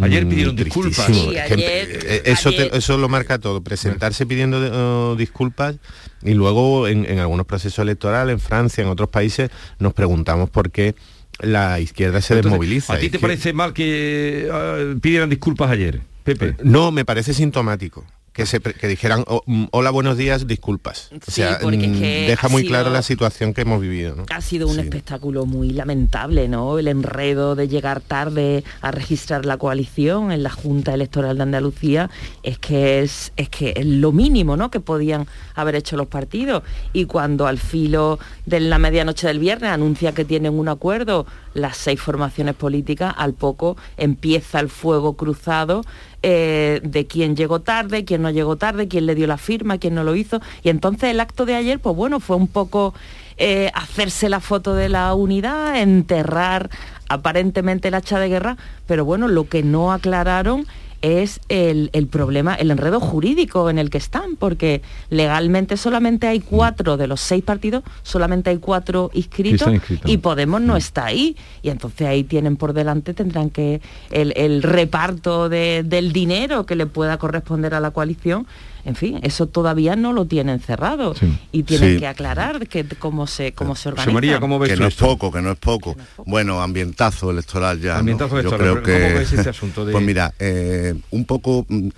Ayer 0.00 0.26
mm, 0.26 0.28
pidieron 0.28 0.54
disculpas. 0.54 1.08
Eh, 1.10 2.22
eso, 2.26 2.50
eso 2.50 2.98
lo 2.98 3.08
marca 3.08 3.38
todo. 3.38 3.62
Presentarse 3.62 4.26
pidiendo 4.26 5.16
disculpas 5.16 5.76
y 6.22 6.34
luego 6.34 6.86
en, 6.86 7.04
en 7.04 7.18
algunos 7.18 7.46
procesos 7.46 7.80
electorales, 7.80 8.34
en 8.34 8.40
Francia, 8.40 8.84
en 8.84 8.90
otros 8.90 9.08
países, 9.08 9.50
nos 9.80 9.94
preguntamos 9.94 10.50
por 10.50 10.70
qué 10.70 10.94
la 11.40 11.80
izquierda 11.80 12.20
se 12.20 12.34
desmoviliza. 12.34 12.94
¿A 12.94 12.98
ti 12.98 13.10
te 13.10 13.18
parece 13.18 13.52
mal 13.52 13.72
que 13.72 14.48
ah, 14.52 14.94
pidieran 15.00 15.30
disculpas 15.30 15.70
ayer, 15.70 16.00
Pepe? 16.24 16.56
No, 16.62 16.90
me 16.90 17.04
parece 17.04 17.34
sintomático 17.34 18.04
que, 18.44 18.88
dijeran 18.88 19.24
oh, 19.26 19.42
mm, 19.46 19.64
hola 19.72 19.90
buenos 19.90 20.16
días 20.16 20.46
disculpas 20.46 21.10
o 21.26 21.30
sea 21.30 21.58
mm, 21.62 22.00
deja 22.26 22.48
muy 22.48 22.66
claro 22.66 22.90
la 22.90 23.02
situación 23.02 23.54
que 23.54 23.62
hemos 23.62 23.80
vivido 23.80 24.24
ha 24.32 24.40
sido 24.40 24.68
un 24.68 24.78
espectáculo 24.78 25.46
muy 25.46 25.70
lamentable 25.70 26.48
no 26.48 26.78
el 26.78 26.88
enredo 26.88 27.54
de 27.54 27.68
llegar 27.68 28.00
tarde 28.00 28.64
a 28.80 28.90
registrar 28.90 29.44
la 29.44 29.56
coalición 29.56 30.32
en 30.32 30.42
la 30.42 30.50
junta 30.50 30.94
electoral 30.94 31.36
de 31.36 31.42
Andalucía 31.42 32.10
es 32.42 32.58
que 32.58 33.00
es 33.02 33.32
es 33.36 33.48
que 33.48 33.74
es 33.76 33.86
lo 33.86 34.12
mínimo 34.12 34.56
no 34.56 34.70
que 34.70 34.80
podían 34.80 35.26
haber 35.54 35.74
hecho 35.74 35.96
los 35.96 36.06
partidos. 36.06 36.62
Y 36.92 37.06
cuando 37.06 37.46
al 37.46 37.58
filo 37.58 38.18
de 38.46 38.60
la 38.60 38.78
medianoche 38.78 39.26
del 39.26 39.38
viernes 39.38 39.70
anuncia 39.70 40.12
que 40.12 40.24
tienen 40.24 40.58
un 40.58 40.68
acuerdo 40.68 41.26
las 41.54 41.76
seis 41.76 42.00
formaciones 42.00 42.54
políticas 42.54 43.14
al 43.16 43.34
poco 43.34 43.76
empieza 43.96 44.60
el 44.60 44.68
fuego 44.68 45.14
cruzado 45.14 45.82
eh, 46.22 46.80
de 46.82 47.06
quién 47.06 47.36
llegó 47.36 47.60
tarde, 47.60 48.04
quién 48.04 48.22
no 48.22 48.30
llegó 48.30 48.56
tarde, 48.56 48.88
quién 48.88 49.06
le 49.06 49.14
dio 49.14 49.26
la 49.26 49.38
firma, 49.38 49.78
quién 49.78 49.94
no 49.94 50.04
lo 50.04 50.16
hizo. 50.16 50.40
Y 50.62 50.68
entonces 50.68 51.10
el 51.10 51.20
acto 51.20 51.46
de 51.46 51.54
ayer, 51.54 51.78
pues 51.78 51.94
bueno, 51.94 52.20
fue 52.20 52.36
un 52.36 52.48
poco 52.48 52.94
eh, 53.36 53.70
hacerse 53.74 54.28
la 54.28 54.40
foto 54.40 54.74
de 54.74 54.88
la 54.88 55.14
unidad, 55.14 55.80
enterrar 55.80 56.70
aparentemente 57.08 57.88
el 57.88 57.94
hacha 57.94 58.18
de 58.18 58.28
guerra, 58.28 58.56
pero 58.86 59.04
bueno, 59.04 59.28
lo 59.28 59.48
que 59.48 59.62
no 59.62 59.92
aclararon 59.92 60.66
es 61.02 61.40
el, 61.48 61.90
problema, 62.10 62.54
el 62.54 62.70
enredo 62.70 63.00
jurídico 63.00 63.70
en 63.70 63.78
el 63.78 63.90
que 63.90 63.98
están, 63.98 64.36
porque 64.36 64.82
legalmente 65.10 65.76
solamente 65.76 66.26
hay 66.26 66.40
cuatro 66.40 66.96
de 66.96 67.06
los 67.06 67.20
seis 67.20 67.44
partidos, 67.44 67.84
solamente 68.02 68.50
hay 68.50 68.58
cuatro 68.58 69.10
inscritos 69.14 69.72
y 70.04 70.18
Podemos 70.18 70.60
no 70.60 70.74
mm. 70.74 70.78
está 70.78 71.06
ahí. 71.06 71.36
Y 71.62 71.70
entonces 71.70 72.06
ahí 72.06 72.24
tienen 72.24 72.56
por 72.56 72.72
delante, 72.72 73.14
tendrán 73.14 73.50
que 73.50 73.80
el, 74.10 74.62
reparto 74.62 75.48
del 75.48 76.12
dinero 76.12 76.66
que 76.66 76.76
le 76.76 76.86
pueda 76.86 77.18
corresponder 77.18 77.74
a 77.74 77.80
la 77.80 77.90
coalición 77.90 78.46
en 78.84 78.94
fin, 78.94 79.20
eso 79.22 79.46
todavía 79.46 79.96
no 79.96 80.12
lo 80.12 80.26
tienen 80.26 80.60
cerrado 80.60 81.14
y 81.52 81.62
tienen 81.62 81.98
que 81.98 82.06
aclarar 82.06 82.68
que, 82.68 82.84
cómo 82.98 83.26
se 83.26 83.52
cómo 83.52 83.74
se 83.74 83.90
organiza. 83.90 84.12
María, 84.12 84.40
¿cómo 84.40 84.58
ves 84.58 84.72
que, 84.72 84.76
no 84.76 84.86
es 84.86 84.94
poco, 84.94 85.30
que 85.30 85.40
no 85.42 85.52
es 85.52 85.58
poco, 85.58 85.96
Bueno, 86.26 86.62
ambientazo 86.62 87.30
electoral 87.30 87.80
ya. 87.80 87.98
Ambientazo 87.98 88.38
electoral. 88.38 88.82
creo 88.82 88.98
¿Cómo 89.00 89.18
ves 89.18 89.32
este 89.32 89.50
asunto 89.50 89.86
Pues 89.90 90.04
mira, 90.04 90.32
eh, 90.38 90.94
un 91.10 91.24
poco 91.24 91.66
mm, 91.68 91.88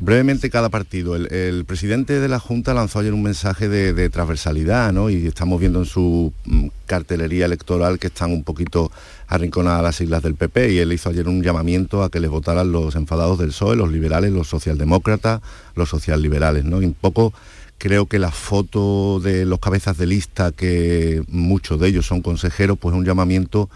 Brevemente 0.00 0.48
cada 0.48 0.68
partido. 0.68 1.16
El, 1.16 1.64
presidente 1.64 2.20
de 2.20 2.28
la 2.28 2.38
Junta 2.38 2.72
lanzó 2.72 3.00
ayer 3.00 3.12
un 3.12 3.22
mensaje 3.22 3.68
de, 3.68 4.10
transversalidad, 4.10 4.92
¿no? 4.92 5.10
Y 5.10 5.26
estamos 5.26 5.58
viendo 5.58 5.80
en 5.80 5.86
su 5.86 6.32
mm, 6.44 6.68
cartelería 6.86 7.46
electoral 7.46 7.98
que 7.98 8.06
están 8.06 8.30
un 8.30 8.44
poquito 8.44 8.92
arrinconadas 9.26 9.82
las 9.82 9.96
siglas 9.96 10.22
del 10.22 10.36
PP 10.36 10.72
y 10.72 10.78
él 10.78 10.92
hizo 10.92 11.10
ayer 11.10 11.26
un 11.26 11.42
llamamiento 11.42 12.04
a 12.04 12.10
que 12.10 12.20
les 12.20 12.30
votaran 12.30 12.70
los 12.70 12.94
enfadados 12.94 13.38
del 13.38 13.48
PSOE, 13.48 13.76
los 13.76 13.90
liberales, 13.90 14.32
los 14.32 14.48
socialdemócratas, 14.48 15.40
los 15.74 15.88
socialliberales, 15.88 16.64
¿no? 16.64 16.80
Y 16.80 16.84
un 16.84 16.94
poco 16.94 17.32
creo 17.78 18.06
que 18.06 18.20
la 18.20 18.30
foto 18.30 19.18
de 19.18 19.44
los 19.46 19.58
cabezas 19.58 19.98
de 19.98 20.06
lista, 20.06 20.52
que 20.52 21.24
muchos 21.28 21.80
de 21.80 21.88
ellos 21.88 22.06
son 22.06 22.22
consejeros, 22.22 22.78
pues 22.78 22.94
es 22.94 22.98
un 22.98 23.04
llamamiento 23.04 23.68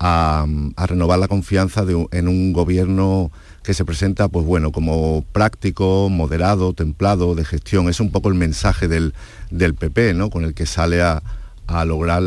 a, 0.00 0.46
renovar 0.88 1.20
la 1.20 1.28
confianza 1.28 1.84
en 2.10 2.28
un 2.28 2.52
gobierno 2.52 3.30
que 3.62 3.74
se 3.74 3.84
presenta 3.84 4.28
pues 4.28 4.46
bueno 4.46 4.72
como 4.72 5.24
práctico, 5.32 6.08
moderado, 6.08 6.72
templado, 6.72 7.34
de 7.34 7.44
gestión. 7.44 7.88
Es 7.88 8.00
un 8.00 8.10
poco 8.10 8.28
el 8.28 8.34
mensaje 8.34 8.88
del, 8.88 9.14
del 9.50 9.74
PP, 9.74 10.14
¿no? 10.14 10.30
Con 10.30 10.44
el 10.44 10.54
que 10.54 10.66
sale 10.66 11.02
a, 11.02 11.22
lograr 11.86 12.22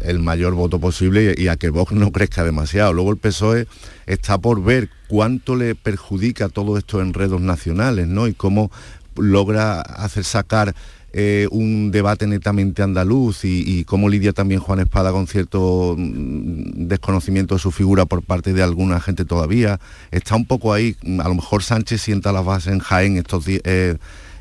el, 0.00 0.18
mayor 0.18 0.54
voto 0.54 0.80
posible 0.80 1.36
y, 1.38 1.46
a 1.46 1.56
que 1.56 1.70
Vox 1.70 1.92
no 1.92 2.10
crezca 2.12 2.42
demasiado. 2.42 2.92
Luego 2.92 3.12
el 3.12 3.18
PSOE 3.18 3.68
está 4.06 4.38
por 4.38 4.62
ver 4.62 4.90
cuánto 5.06 5.54
le 5.54 5.76
perjudica 5.76 6.48
todos 6.48 6.78
estos 6.78 7.00
enredos 7.00 7.40
nacionales, 7.40 8.08
¿no? 8.08 8.26
Y 8.26 8.34
cómo 8.34 8.72
logra 9.16 9.80
hacer 9.80 10.24
sacar 10.24 10.74
eh, 11.16 11.46
un 11.52 11.92
debate 11.92 12.26
netamente 12.26 12.82
andaluz 12.82 13.44
y, 13.44 13.84
cómo 13.84 14.08
lidia 14.08 14.32
también 14.32 14.60
Juan 14.60 14.80
Espada 14.80 15.12
con 15.12 15.28
cierto 15.28 15.94
mm, 15.96 16.88
desconocimiento 16.88 17.54
de 17.54 17.60
su 17.60 17.70
figura 17.70 18.04
por 18.04 18.22
parte 18.22 18.52
de 18.52 18.64
alguna 18.64 19.00
gente 19.00 19.24
todavía. 19.24 19.78
Está 20.10 20.34
un 20.34 20.44
poco 20.44 20.72
ahí, 20.72 20.96
a 21.20 21.28
lo 21.28 21.36
mejor 21.36 21.62
Sánchez 21.62 22.02
sienta 22.02 22.32
las 22.32 22.44
bases 22.44 22.72
en 22.72 22.80
Jaén 22.80 23.16
estos 23.16 23.44
días. 23.44 23.60
Eh, 23.64 23.96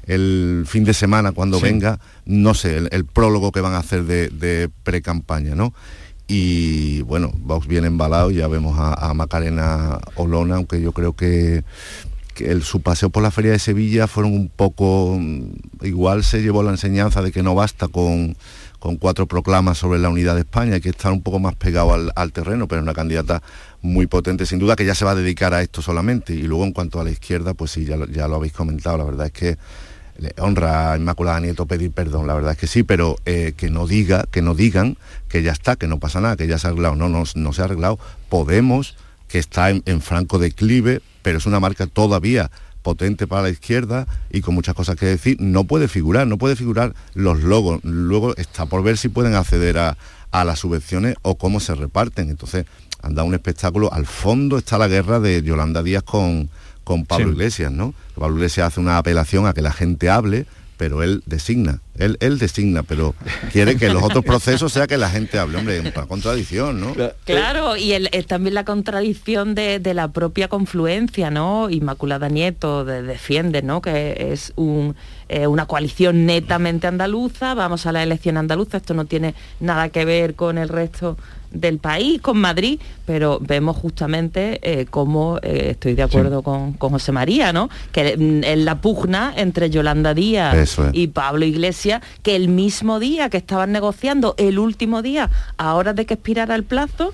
el 0.07 0.65
fin 0.67 0.83
de 0.83 0.95
semana 0.95 1.31
cuando 1.31 1.61
venga, 1.61 1.99
no 2.25 2.55
sé, 2.55 2.77
el, 2.89 3.05
prólogo 3.05 3.51
que 3.51 3.61
van 3.61 3.73
a 3.73 3.77
hacer 3.77 4.03
de, 4.03 4.29
de 4.29 4.69
pre-campaña, 4.83 5.53
¿no? 5.53 5.73
Y 6.27 7.03
bueno, 7.03 7.31
Vox 7.37 7.67
viene 7.67 7.87
embalado, 7.87 8.31
ya 8.31 8.47
vemos 8.47 8.75
a, 8.79 9.13
Macarena 9.13 9.99
Olona, 10.15 10.55
aunque 10.55 10.81
yo 10.81 10.91
creo 10.91 11.13
que, 11.13 11.63
el, 12.39 12.63
su 12.63 12.81
paseo 12.81 13.09
por 13.09 13.23
la 13.23 13.31
Feria 13.31 13.51
de 13.51 13.59
Sevilla 13.59 14.07
fueron 14.07 14.33
un 14.33 14.49
poco, 14.49 15.17
mm, 15.19 15.85
igual 15.85 16.23
se 16.23 16.41
llevó 16.41 16.63
la 16.63 16.71
enseñanza 16.71 17.21
de 17.21 17.31
que 17.31 17.43
no 17.43 17.55
basta 17.55 17.87
con, 17.87 18.35
con 18.79 18.97
cuatro 18.97 19.27
proclamas 19.27 19.77
sobre 19.77 19.99
la 19.99 20.09
unidad 20.09 20.35
de 20.35 20.41
España, 20.41 20.75
hay 20.75 20.81
que 20.81 20.89
estar 20.89 21.11
un 21.11 21.21
poco 21.21 21.39
más 21.39 21.55
pegado 21.55 21.93
al, 22.15 22.31
terreno, 22.31 22.67
pero 22.67 22.81
es 22.81 22.83
una 22.83 22.93
candidata 22.93 23.41
muy 23.81 24.07
potente, 24.07 24.45
sin 24.45 24.59
duda 24.59 24.75
que 24.75 24.85
ya 24.85 24.95
se 24.95 25.05
va 25.05 25.11
a 25.11 25.15
dedicar 25.15 25.53
a 25.53 25.61
esto 25.61 25.81
solamente. 25.81 26.33
Y 26.33 26.43
luego 26.43 26.63
en 26.65 26.71
cuanto 26.71 26.99
a 26.99 27.03
la 27.03 27.11
izquierda, 27.11 27.53
pues 27.53 27.71
sí, 27.71 27.85
ya 27.85 27.97
ya 28.11 28.27
lo 28.27 28.35
habéis 28.35 28.53
comentado, 28.53 28.97
la 28.97 29.03
verdad 29.03 29.27
es 29.27 29.33
que 29.33 29.57
le 30.17 30.33
honra 30.37 30.93
a 30.93 30.97
Inmaculada 30.97 31.39
Nieto 31.39 31.65
pedir 31.65 31.91
perdón, 31.91 32.27
la 32.27 32.35
verdad 32.35 32.51
es 32.51 32.57
que 32.57 32.67
sí, 32.67 32.83
pero 32.83 33.17
eh, 33.25 33.53
que 33.57 33.69
no 33.69 33.87
diga, 33.87 34.25
que 34.29 34.41
no 34.41 34.53
digan 34.53 34.97
que 35.27 35.41
ya 35.41 35.51
está, 35.51 35.75
que 35.75 35.87
no 35.87 35.99
pasa 35.99 36.21
nada, 36.21 36.35
que 36.35 36.47
ya 36.47 36.59
se 36.59 36.67
ha 36.67 36.69
arreglado. 36.69 36.95
No, 36.95 37.09
no, 37.09 37.23
no 37.35 37.53
se 37.53 37.61
ha 37.61 37.65
arreglado. 37.65 37.99
Podemos, 38.29 38.95
que 39.27 39.39
está 39.39 39.69
en, 39.69 40.01
franco 40.01 40.37
declive, 40.37 41.01
pero 41.23 41.39
es 41.39 41.47
una 41.47 41.59
marca 41.59 41.87
todavía 41.87 42.51
potente 42.83 43.25
para 43.25 43.43
la 43.43 43.49
izquierda 43.49 44.05
y 44.29 44.41
con 44.41 44.53
muchas 44.53 44.75
cosas 44.75 44.95
que 44.95 45.07
decir, 45.07 45.37
no 45.39 45.63
puede 45.63 45.87
figurar, 45.87 46.27
no 46.27 46.37
puede 46.37 46.55
figurar 46.55 46.93
los 47.15 47.41
logos. 47.41 47.79
Luego 47.83 48.35
está 48.35 48.67
por 48.67 48.83
ver 48.83 48.97
si 48.97 49.09
pueden 49.09 49.33
acceder 49.33 49.79
a, 49.79 49.97
a 50.31 50.43
las 50.43 50.59
subvenciones 50.59 51.15
o 51.23 51.35
cómo 51.35 51.59
se 51.59 51.73
reparten. 51.73 52.29
Entonces, 52.29 52.65
han 53.01 53.15
dado 53.15 53.27
un 53.27 53.33
espectáculo. 53.33 53.91
Al 53.91 54.05
fondo 54.05 54.57
está 54.57 54.77
la 54.77 54.87
guerra 54.87 55.19
de 55.19 55.41
Yolanda 55.41 55.81
Díaz 55.81 56.03
con, 56.03 56.49
con 56.83 57.05
Pablo 57.05 57.29
Iglesias, 57.31 57.71
¿no? 57.71 57.93
Pablo 58.15 58.37
Iglesias 58.37 58.67
hace 58.67 58.79
una 58.79 58.97
apelación 58.97 59.47
a 59.47 59.53
que 59.53 59.61
la 59.61 59.71
gente 59.71 60.09
hable, 60.09 60.45
pero 60.83 61.01
él 61.01 61.23
designa, 61.25 61.79
él, 61.97 62.17
él 62.19 62.37
designa, 62.37 62.83
pero 62.83 63.15
quiere 63.53 63.77
que 63.77 63.87
los 63.87 64.03
otros 64.03 64.25
procesos 64.25 64.73
sea 64.73 64.85
que 64.85 64.97
la 64.97 65.09
gente 65.09 65.39
hable, 65.39 65.57
hombre, 65.57 65.79
una 65.79 65.91
contradicción, 66.07 66.81
¿no? 66.81 66.93
Claro, 67.23 67.77
y 67.77 67.93
es 67.93 68.27
también 68.27 68.53
la 68.53 68.65
contradicción 68.65 69.55
de, 69.55 69.79
la 69.93 70.09
propia 70.09 70.49
confluencia, 70.49 71.31
¿no? 71.31 71.69
Inmaculada 71.69 72.27
Nieto 72.27 72.83
defiende, 72.83 73.61
¿no? 73.61 73.81
Que 73.81 74.33
es 74.33 74.51
un, 74.57 74.97
eh, 75.29 75.47
una 75.47 75.67
coalición 75.67 76.25
netamente 76.25 76.85
andaluza, 76.85 77.53
vamos 77.53 77.85
a 77.85 77.93
la 77.93 78.03
elección 78.03 78.35
andaluza, 78.35 78.75
esto 78.75 78.93
no 78.93 79.05
tiene 79.05 79.35
nada 79.61 79.87
que 79.87 80.03
ver 80.03 80.35
con 80.35 80.57
el 80.57 80.67
resto 80.67 81.15
del 81.53 81.77
país, 81.77 82.22
con 82.22 82.38
Madrid, 82.38 82.79
pero 83.05 83.39
vemos 83.41 83.77
justamente 83.77 84.60
eh, 84.62 84.86
cómo 84.89 85.39
eh, 85.41 85.69
estoy 85.72 85.93
de 85.93 86.03
acuerdo 86.03 86.41
con, 86.41 86.74
José 86.77 87.12
María, 87.12 87.53
¿no? 87.53 87.69
Que 87.91 88.17
mm, 88.17 88.43
en 88.43 88.65
la 88.65 88.81
pugna 88.81 89.33
entre 89.36 89.69
Yolanda 89.69 90.13
Díaz 90.13 90.77
y 90.91 91.07
Pablo 91.07 91.45
Iglesias, 91.45 92.01
que 92.22 92.36
el 92.36 92.50
mismo 92.50 93.00
día 93.00 93.29
que 93.29 93.38
estaban 93.38 93.72
negociando, 93.72 94.36
el 94.38 94.60
último 94.60 95.01
día, 95.01 95.29
a 95.57 95.74
hora 95.75 95.93
de 95.93 96.05
que 96.05 96.15
expirara 96.15 96.55
el 96.55 96.63
plazo, 96.63 97.13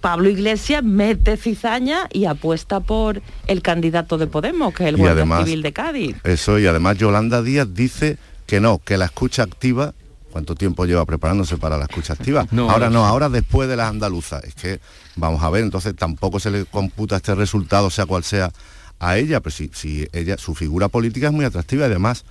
Pablo 0.00 0.30
Iglesias 0.30 0.82
mete 0.82 1.36
cizaña 1.36 2.08
y 2.10 2.24
apuesta 2.24 2.80
por 2.80 3.20
el 3.46 3.62
candidato 3.62 4.16
de 4.18 4.26
Podemos, 4.26 4.74
que 4.74 4.84
es 4.84 4.88
el 4.90 4.96
Guardia 4.96 5.44
Civil 5.44 5.62
de 5.62 5.72
Cádiz. 5.72 6.16
Eso, 6.24 6.58
y 6.58 6.66
además 6.66 6.96
Yolanda 6.96 7.42
Díaz 7.42 7.68
dice 7.74 8.16
que 8.46 8.60
no, 8.60 8.80
que 8.84 8.96
la 8.96 9.04
escucha 9.04 9.42
activa 9.42 9.92
¿Cuánto 10.30 10.54
tiempo 10.54 10.86
lleva 10.86 11.04
preparándose 11.04 11.56
para 11.56 11.76
la 11.76 11.84
escucha 11.84 12.12
activa? 12.12 12.46
ahora 12.68 12.90
no, 12.90 13.04
ahora 13.04 13.28
después 13.28 13.68
de 13.68 13.76
las 13.76 13.90
andaluzas. 13.90 14.44
Es 14.44 14.54
que, 14.54 14.80
vamos 15.16 15.42
a 15.42 15.50
ver, 15.50 15.62
entonces 15.62 15.94
tampoco 15.96 16.40
se 16.40 16.50
le 16.50 16.64
computa 16.64 17.16
este 17.16 17.34
resultado, 17.34 17.90
sea 17.90 18.06
cual 18.06 18.24
sea, 18.24 18.52
a 19.00 19.16
ella, 19.16 19.40
pero 19.40 19.50
si, 19.54 19.70
si 19.74 20.06
ella, 20.12 20.36
su 20.36 20.54
figura 20.54 20.88
política 20.88 21.28
es 21.28 21.32
muy 21.32 21.44
atractiva 21.44 21.82
y 21.82 21.86
además 21.86 22.24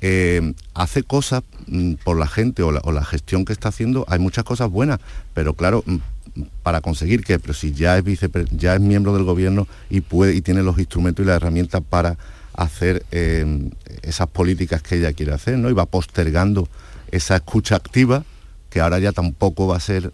eh, 0.00 0.54
hace 0.74 1.02
cosas 1.02 1.42
mm, 1.66 1.94
por 2.04 2.18
la 2.18 2.26
gente 2.26 2.62
o 2.62 2.72
la, 2.72 3.04
gestión 3.04 3.44
que 3.44 3.52
está 3.52 3.68
haciendo, 3.68 4.04
hay 4.08 4.18
muchas 4.18 4.44
cosas 4.44 4.70
buenas, 4.70 5.00
pero 5.32 5.54
claro, 5.54 5.82
mm, 5.86 5.96
para 6.62 6.80
conseguir 6.80 7.24
que, 7.24 7.38
pero 7.38 7.54
si 7.54 7.72
ya 7.72 7.96
es 7.96 8.04
ya 8.50 8.74
es 8.74 8.80
miembro 8.80 9.14
del 9.14 9.24
gobierno 9.24 9.68
y 9.88 10.00
puede 10.00 10.34
y 10.34 10.40
tiene 10.40 10.62
los 10.62 10.78
instrumentos 10.78 11.24
y 11.24 11.28
las 11.28 11.36
herramientas 11.36 11.82
para 11.88 12.18
hacer 12.54 13.04
eh, 13.12 13.70
esas 14.02 14.26
políticas 14.28 14.82
que 14.82 14.96
ella 14.96 15.12
quiere 15.12 15.32
hacer, 15.32 15.58
¿no? 15.58 15.70
Y 15.70 15.72
va 15.72 15.86
postergando 15.86 16.68
esa 17.16 17.36
escucha 17.36 17.76
activa, 17.76 18.24
que 18.70 18.80
ahora 18.80 18.98
ya 18.98 19.12
tampoco 19.12 19.66
va 19.66 19.76
a 19.76 19.80
ser 19.80 20.12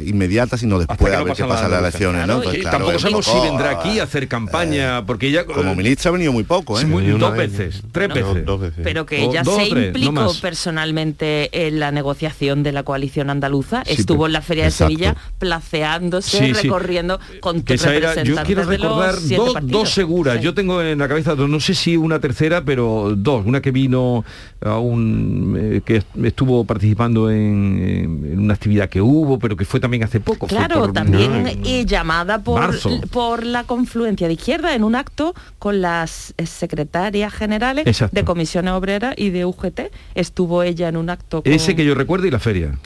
inmediata, 0.00 0.56
sino 0.56 0.78
después 0.78 1.10
de 1.10 1.16
haber 1.16 1.34
que 1.34 1.44
pasar 1.44 1.70
las 1.70 1.80
elecciones. 1.80 2.26
¿no? 2.26 2.42
Pues 2.42 2.62
tampoco 2.62 2.98
sabemos 2.98 3.26
si 3.26 3.40
vendrá 3.40 3.70
aquí 3.70 3.98
a 4.00 4.04
hacer 4.04 4.28
campaña, 4.28 4.98
eh, 4.98 5.02
porque 5.06 5.28
ella... 5.28 5.44
Como 5.44 5.74
ministra 5.74 6.10
ha 6.10 6.12
venido 6.12 6.32
muy 6.32 6.44
poco, 6.44 6.80
¿eh? 6.80 6.84
dos 6.84 7.36
veces, 7.36 7.82
tres 7.92 8.08
veces. 8.08 8.44
Pero 8.82 9.06
que 9.06 9.22
ella 9.22 9.44
se 9.44 9.68
implicó 9.68 10.32
personalmente 10.40 11.66
en 11.66 11.78
la 11.78 11.92
negociación 11.92 12.62
de 12.62 12.72
la 12.72 12.82
coalición 12.82 13.30
andaluza, 13.30 13.82
estuvo 13.86 14.26
en 14.26 14.32
la 14.32 14.42
Feria 14.42 14.64
de 14.64 14.70
Sevilla 14.70 15.16
placeándose, 15.38 16.52
recorriendo 16.52 17.20
con 17.40 17.62
que 17.62 17.76
Yo 17.76 18.36
quiero 18.44 18.64
recordar 18.64 19.14
dos, 19.36 19.54
dos, 19.62 19.90
seguras, 19.90 20.40
yo 20.40 20.54
tengo 20.54 20.82
en 20.82 20.98
la 20.98 21.08
cabeza 21.08 21.34
dos, 21.34 21.48
no 21.48 21.60
sé 21.60 21.74
si 21.74 21.96
una 21.96 22.18
tercera, 22.18 22.64
pero 22.64 23.14
dos. 23.16 23.44
Una 23.46 23.60
que 23.60 23.70
vino 23.70 24.24
a 24.60 24.78
un... 24.78 25.56
Eh, 25.60 25.80
que 25.84 26.02
estuvo 26.22 26.64
participando 26.64 27.30
en, 27.30 28.22
en 28.24 28.38
una 28.38 28.54
actividad 28.54 28.88
que 28.88 29.00
hubo, 29.00 29.38
pero 29.38 29.56
que 29.56 29.64
fue 29.64 29.73
fue 29.74 29.80
también 29.80 30.04
hace 30.04 30.20
poco. 30.20 30.46
Claro, 30.46 30.92
también 30.92 31.58
y 31.64 31.84
llamada 31.84 32.38
por, 32.44 32.78
por 33.10 33.44
la 33.44 33.64
confluencia 33.64 34.28
de 34.28 34.34
izquierda 34.34 34.72
en 34.76 34.84
un 34.84 34.94
acto 34.94 35.34
con 35.58 35.80
las 35.80 36.32
secretarias 36.46 37.34
generales 37.34 37.84
de 38.12 38.24
comisiones 38.24 38.72
obreras 38.72 39.16
y 39.16 39.30
de 39.30 39.44
UGT. 39.44 39.90
Estuvo 40.14 40.62
ella 40.62 40.88
en 40.88 40.96
un 40.96 41.10
acto. 41.10 41.42
Ese 41.44 41.74
que 41.74 41.84
yo 41.84 41.96
recuerdo 41.96 42.28
y 42.28 42.30
la 42.30 42.38
feria. 42.38 42.78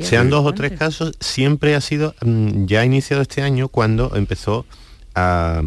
sean 0.00 0.30
dos 0.30 0.46
o 0.46 0.52
tres 0.52 0.78
casos, 0.78 1.16
siempre 1.18 1.74
ha 1.74 1.80
sido, 1.80 2.14
mm, 2.24 2.66
ya 2.66 2.82
ha 2.82 2.84
iniciado 2.84 3.22
este 3.22 3.42
año 3.42 3.66
cuando 3.66 4.14
empezó 4.14 4.64
a 5.16 5.64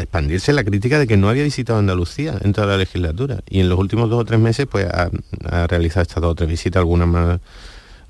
expandirse 0.00 0.52
la 0.52 0.64
crítica 0.64 0.98
de 0.98 1.06
que 1.06 1.16
no 1.16 1.30
había 1.30 1.44
visitado 1.44 1.78
Andalucía 1.78 2.34
en 2.42 2.52
toda 2.52 2.66
la 2.66 2.76
legislatura 2.76 3.40
y 3.48 3.60
en 3.60 3.70
los 3.70 3.78
últimos 3.78 4.10
dos 4.10 4.20
o 4.20 4.24
tres 4.26 4.38
meses 4.38 4.66
pues 4.70 4.84
ha, 4.84 5.10
ha 5.50 5.66
realizado 5.66 6.02
estas 6.02 6.20
dos 6.20 6.32
o 6.32 6.34
tres 6.34 6.50
visitas, 6.50 6.80
algunas 6.80 7.08
más 7.08 7.40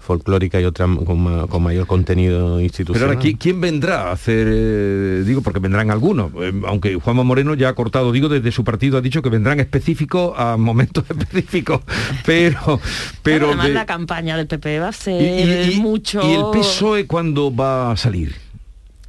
folclórica 0.03 0.61
y 0.61 0.65
otra 0.65 0.87
con, 0.87 1.63
mayor 1.63 1.87
contenido 1.87 2.61
institucional. 2.61 3.09
Pero 3.09 3.21
ahora, 3.21 3.37
¿quién, 3.39 3.61
vendrá 3.61 4.09
a 4.09 4.13
hacer, 4.13 4.49
eh, 4.51 5.23
digo, 5.25 5.41
porque 5.41 5.61
vendrán 5.61 5.91
algunos, 5.91 6.33
eh, 6.41 6.53
aunque 6.67 6.97
Juanma 6.97 7.23
Moreno 7.23 7.55
ya 7.55 7.71
ha 7.71 7.75
cortado, 7.75 8.13
digo, 8.13 8.29
desde 8.29 8.51
su 8.53 8.65
partido 8.65 8.99
ha 8.99 9.01
dicho 9.01 9.23
que 9.23 9.29
vendrán 9.29 9.61
específicos 9.61 10.35
a 10.37 10.57
momentos 10.57 11.05
específicos, 11.09 11.81
pero... 12.27 12.81
pero 13.23 13.47
además 13.47 13.71
la 13.71 13.87
campaña 13.87 14.37
del 14.37 14.47
PP 14.47 14.81
va 14.81 14.89
a 14.89 14.93
ser 14.93 15.73
mucho... 15.77 16.21
¿Y 16.23 16.35
el 16.35 16.45
PSOE 16.53 17.07
cuándo 17.07 17.55
va 17.55 17.93
a 17.93 17.97
salir? 17.97 18.42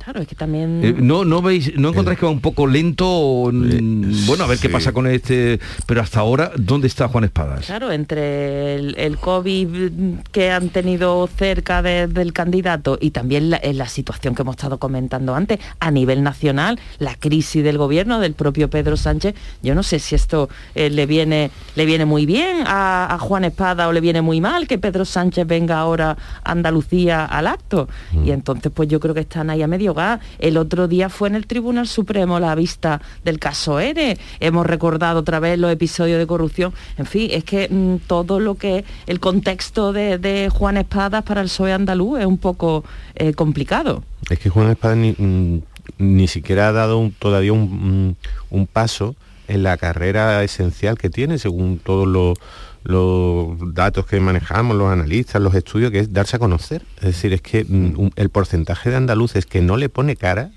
Claro, 0.04 0.22
es 0.22 0.28
que 0.28 0.36
también... 0.36 0.82
Eh, 0.84 0.96
no, 0.98 1.24
no 1.24 1.42
veis, 1.42 1.78
¿no 1.78 1.90
encontráis 1.90 2.20
que 2.20 2.26
va 2.26 2.32
un 2.32 2.42
poco 2.42 2.68
lento? 2.68 3.50
Mm, 3.52 4.26
bueno, 4.26 4.44
a 4.44 4.48
ver 4.48 4.58
qué 4.60 4.70
pasa 4.70 4.92
con 4.92 5.08
este... 5.08 5.60
Pero 5.86 6.02
hasta 6.02 6.20
ahora, 6.20 6.52
¿dónde 6.58 6.88
está 6.88 7.08
Juan 7.08 7.24
Espadas? 7.24 7.66
Claro, 7.66 7.92
entre 7.92 8.76
el, 8.76 9.18
COVID 9.18 10.20
que 10.32 10.52
han 10.52 10.70
tenido 10.70 11.28
cerca 11.28 11.82
del 11.82 12.34
candidato 12.34 12.98
y 13.00 13.12
también 13.12 13.50
la, 13.50 13.62
la, 13.64 13.88
situación 13.88 14.36
que 14.36 14.42
hemos 14.42 14.56
estado 14.56 14.78
comentando 14.78 15.36
antes, 15.36 15.60
a 15.80 15.92
nivel 15.92 16.24
nacional, 16.24 16.80
la 17.00 17.16
crisis 17.16 17.64
del 17.64 17.78
gobierno 17.78 18.20
del 18.20 18.34
propio 18.34 18.70
Pedro 18.70 18.98
Sánchez, 18.98 19.36
yo 19.62 19.76
no 19.76 19.84
sé 19.84 20.00
si 20.00 20.16
esto 20.16 20.50
eh, 20.76 20.90
le, 20.90 21.06
viene, 21.06 21.52
le 21.76 21.86
viene 21.86 22.06
muy 22.06 22.26
bien 22.26 22.64
a, 22.66 23.18
Juan 23.20 23.46
Espada 23.46 23.88
o 23.88 23.94
le 23.94 24.02
viene 24.02 24.22
muy 24.22 24.42
mal 24.42 24.68
que 24.68 24.78
Pedro 24.78 25.06
Sánchez 25.06 25.48
venga 25.48 25.78
ahora 25.78 26.18
a 26.44 26.52
Andalucía 26.52 27.26
al 27.26 27.48
acto. 27.48 27.88
Mm. 28.12 28.28
Y 28.28 28.32
entonces 28.32 28.72
pues 28.74 28.90
yo 28.90 29.00
creo 29.00 29.14
que 29.14 29.22
están 29.22 29.50
ahí 29.50 29.62
a 29.62 29.68
medio 29.68 29.93
el 30.40 30.58
otro 30.58 30.88
día 30.88 31.10
fue 31.10 31.30
en 31.30 31.36
el 31.36 31.48
Tribunal 31.48 31.88
Supremo 31.88 32.40
la 32.40 32.56
vista 32.56 33.02
del 33.24 33.40
caso 33.40 33.80
ERE. 33.80 34.18
Hemos 34.40 34.66
recordado 34.66 35.20
otra 35.20 35.40
vez 35.40 35.60
los 35.60 35.72
episodios 35.72 36.20
de 36.20 36.28
corrupción. 36.28 36.74
En 36.98 37.06
fin, 37.06 37.30
es 37.32 37.44
que 37.44 37.68
mm, 37.70 38.08
todo 38.08 38.40
lo 38.40 38.56
que 38.56 38.86
el 39.08 39.20
contexto 39.20 39.94
de, 39.94 40.50
Juan 40.54 40.78
Espadas 40.78 41.24
para 41.24 41.42
el 41.42 41.48
PSOE 41.48 41.74
andaluz 41.74 42.20
es 42.20 42.26
un 42.26 42.38
poco 42.38 42.84
eh, 43.16 43.34
complicado. 43.34 44.04
Es 44.30 44.40
que 44.40 44.50
Juan 44.50 44.70
Espadas 44.70 44.98
ni, 44.98 45.12
mm, 45.18 46.28
siquiera 46.28 46.70
ha 46.70 46.72
dado 46.72 47.12
todavía 47.20 47.54
un, 47.54 48.18
un 48.50 48.68
paso 48.68 49.16
en 49.48 49.64
la 49.64 49.78
carrera 49.78 50.44
esencial 50.44 50.98
que 50.98 51.10
tiene, 51.10 51.38
según 51.38 51.80
todos 51.80 52.08
los 52.08 52.38
los 52.84 53.74
datos 53.74 54.06
que 54.06 54.20
manejamos, 54.20 54.76
los 54.76 54.92
analistas, 54.92 55.42
los 55.42 55.56
estudios, 55.56 55.92
que 55.92 56.00
es 56.00 56.14
darse 56.14 56.36
a 56.36 56.40
conocer. 56.40 56.84
Es 56.98 57.04
decir, 57.04 57.34
es 57.34 57.42
que 57.42 57.64
mm, 57.64 58.12
el 58.16 58.30
porcentaje 58.30 58.90
de 58.90 58.98
andaluces 58.98 59.46
que 59.46 59.62
no 59.62 59.78
le 59.78 59.90
pone 59.90 60.16
cara, 60.16 60.52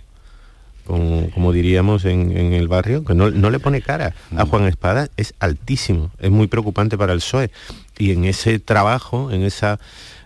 como, 0.86 1.52
diríamos 1.52 2.04
en, 2.04 2.30
el 2.30 2.68
barrio, 2.68 3.04
que 3.04 3.14
no, 3.14 3.28
le 3.28 3.58
pone 3.58 3.82
cara 3.82 4.14
a 4.36 4.44
mm. 4.44 4.48
Juan 4.48 4.64
Espada, 4.66 5.08
es 5.16 5.34
altísimo, 5.40 6.10
es 6.20 6.30
muy 6.30 6.46
preocupante 6.46 6.96
para 6.96 7.12
el 7.12 7.18
PSOE. 7.18 7.50
Y 7.98 8.12
en 8.12 8.24
ese 8.24 8.58
trabajo, 8.58 9.30
en 9.32 9.42
esa 9.42 9.78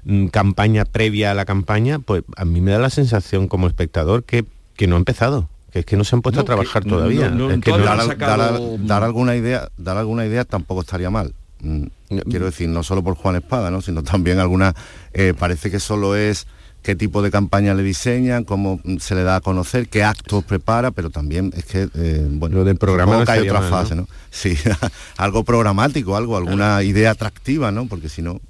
mm, 0.05 0.27
campaña 0.27 0.85
previa 0.85 1.31
a 1.31 1.35
la 1.35 1.45
campaña, 1.45 1.99
pues 1.99 2.25
a 2.37 2.45
mí 2.45 2.61
me 2.61 2.73
da 2.73 2.79
la 2.79 2.91
sensación 2.91 3.49
como 3.49 3.69
espectador 3.69 4.25
que, 4.25 4.45
que 4.77 4.87
no 4.87 4.97
ha 4.97 4.99
empezado 4.99 5.49
que 5.71 5.81
es 5.81 5.85
que 5.85 5.97
no 5.97 6.05
se 6.05 6.17
han 6.17 6.23
puesto 6.23 6.41
a 6.41 6.45
trabajar 6.45 6.85
todavía. 6.85 7.31
dar, 7.31 9.05
alguna 9.05 9.37
idea, 9.37 9.69
dar 9.79 9.97
alguna 9.97 10.27
idea 10.27 10.45
tampoco 10.45 10.81
estaría 10.81 11.11
mal. 11.11 11.33
Mm, 11.63 11.87
quiero 12.29 12.47
decir, 12.47 12.69
no 12.69 12.83
solo 12.83 13.03
por 13.03 13.15
Juan 13.15 13.37
Espada, 13.37 13.71
¿no? 13.71 13.83
sino 13.83 14.03
también 14.03 14.39
alguna, 14.39 14.75
eh, 15.13 15.35
parece 15.39 15.71
que 15.71 15.81
solo 15.81 16.17
es 16.17 16.47
qué 16.83 16.97
tipo 16.97 17.23
de 17.23 17.31
campaña 17.31 17.75
le 17.75 17.83
diseñan, 17.83 18.45
cómo 18.45 18.81
se 18.99 19.15
le 19.15 19.23
da 19.23 19.37
a 19.37 19.41
conocer, 19.41 19.89
qué 19.89 20.03
actos 20.03 20.45
prepara, 20.45 20.91
pero 20.91 21.11
también 21.11 21.53
es 21.55 21.65
que, 21.67 21.89
eh, 21.95 22.27
bueno, 22.31 22.57
Lo 22.57 22.65
del 22.65 22.77
programa 22.77 23.23
no 23.23 23.31
hay 23.31 23.49
otra 23.49 23.63
fase, 23.63 23.95
¿no? 23.95 24.09
Sí, 24.31 24.57
algo 25.17 25.45
programático, 25.45 26.17
algo, 26.17 26.37
alguna 26.37 26.83
idea 26.83 27.11
atractiva, 27.11 27.71
¿no? 27.71 27.87
Porque 27.87 28.09
si 28.09 28.23
no, 28.23 28.41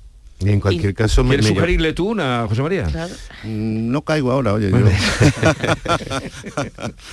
y 0.40 0.48
en 0.50 0.60
cualquier 0.60 0.94
caso... 0.94 1.22
¿Quieres 1.24 1.44
me, 1.44 1.54
sugerirle 1.54 1.92
tú 1.92 2.08
una, 2.08 2.46
José 2.48 2.62
María? 2.62 2.86
Mm, 3.44 3.90
no 3.90 4.02
caigo 4.02 4.32
ahora, 4.32 4.54
oye. 4.54 4.70
Yo. 4.70 4.78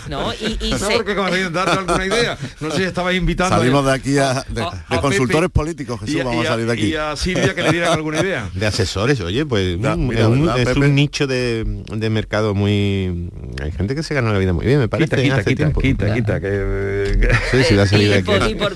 no, 0.10 0.34
y, 0.34 0.58
y 0.62 0.72
no, 0.72 0.78
se... 0.78 0.96
porque 0.96 1.14
como 1.14 1.30
darle 1.30 1.74
alguna 1.74 2.06
idea. 2.06 2.38
No 2.62 2.72
sé 2.72 2.78
si 2.78 2.84
estabais 2.84 3.18
invitando... 3.18 3.58
Salimos 3.58 3.86
de 3.86 3.92
aquí 3.92 4.18
a, 4.18 4.46
de, 4.48 4.66
consultores 5.02 5.50
políticos, 5.50 6.00
Jesús, 6.00 6.24
vamos 6.24 6.46
a, 6.46 6.50
salir 6.50 6.68
de 6.68 6.74
aquí. 6.74 6.86
Y 6.86 6.96
a 6.96 7.18
Silvia 7.18 7.54
que 7.54 7.64
le 7.64 7.72
dieran 7.72 7.92
alguna 7.92 8.22
idea. 8.22 8.50
De 8.54 8.66
asesores, 8.66 9.20
oye, 9.20 9.46
pues 9.46 9.82
da, 9.82 9.98
mm, 9.98 10.12
es, 10.14 10.26
un, 10.26 10.50
es 10.50 10.78
un, 10.78 10.96
nicho 10.96 11.28
de, 11.28 11.66
de, 11.66 12.10
mercado 12.10 12.56
muy... 12.56 13.30
Hay 13.62 13.74
gente 13.74 13.94
que 13.94 14.04
se 14.04 14.14
gana 14.14 14.32
la 14.32 14.40
vida 14.40 14.54
muy 14.54 14.66
bien, 14.66 14.80
me 14.80 14.88
parece. 14.88 15.22
Quita, 15.22 15.44
quita, 15.44 15.44
quita, 15.44 15.82
quita, 15.82 16.14
quita, 16.14 16.40
que... 16.40 17.28
Sí, 17.52 17.64
sí, 17.64 17.76
la 17.76 17.88
salida 17.88 18.20
y, 18.20 18.24
por, 18.24 18.50
y 18.50 18.56
por, 18.56 18.76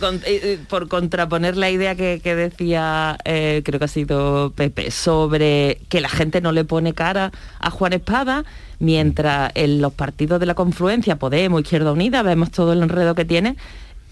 por, 0.68 0.88
contraponer 0.90 1.56
la 1.56 1.70
idea 1.70 1.96
que, 1.96 2.20
que 2.22 2.36
decía, 2.36 3.18
eh, 3.24 3.62
creo 3.64 3.80
que 3.80 3.86
ha 3.86 3.88
sido 3.88 4.41
Pepe, 4.50 4.92
sobre 4.92 5.80
que 5.90 6.02
la 6.02 6.10
gente 6.10 6.42
no 6.42 6.52
le 6.52 6.66
pone 6.66 6.94
cara 6.94 7.32
a 7.60 7.70
Juan 7.70 7.94
Espada, 7.94 8.44
mientras 8.80 9.52
en 9.56 9.82
los 9.82 9.94
partidos 9.94 10.40
de 10.40 10.48
la 10.48 10.56
confluencia, 10.56 11.18
Podemos, 11.18 11.62
Izquierda 11.62 11.92
Unida, 11.92 12.24
vemos 12.24 12.52
todo 12.52 12.74
el 12.74 12.82
enredo 12.82 13.14
que 13.14 13.26
tiene, 13.26 13.56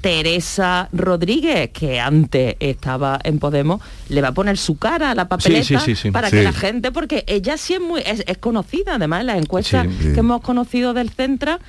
Teresa 0.02 0.88
Rodríguez, 0.94 1.72
que 1.72 2.00
antes 2.00 2.56
estaba 2.60 3.20
en 3.24 3.40
Podemos, 3.40 3.82
le 4.08 4.22
va 4.22 4.30
a 4.30 4.32
poner 4.34 4.58
su 4.58 4.78
cara 4.78 5.12
a 5.12 5.16
la 5.16 5.28
papeleta 5.28 5.84
para 6.14 6.32
que 6.32 6.44
la 6.44 6.54
gente, 6.54 6.92
porque 6.92 7.26
ella 7.28 7.58
sí 7.58 7.74
es 7.74 7.82
muy 7.82 8.02
es, 8.06 8.38
conocida, 8.38 8.96
además 8.96 9.22
en 9.22 9.28
las 9.28 9.38
encuestas 9.38 9.88
que 9.88 10.20
hemos 10.20 10.42
conocido 10.42 10.94
del 10.94 11.10
Centra, 11.10 11.60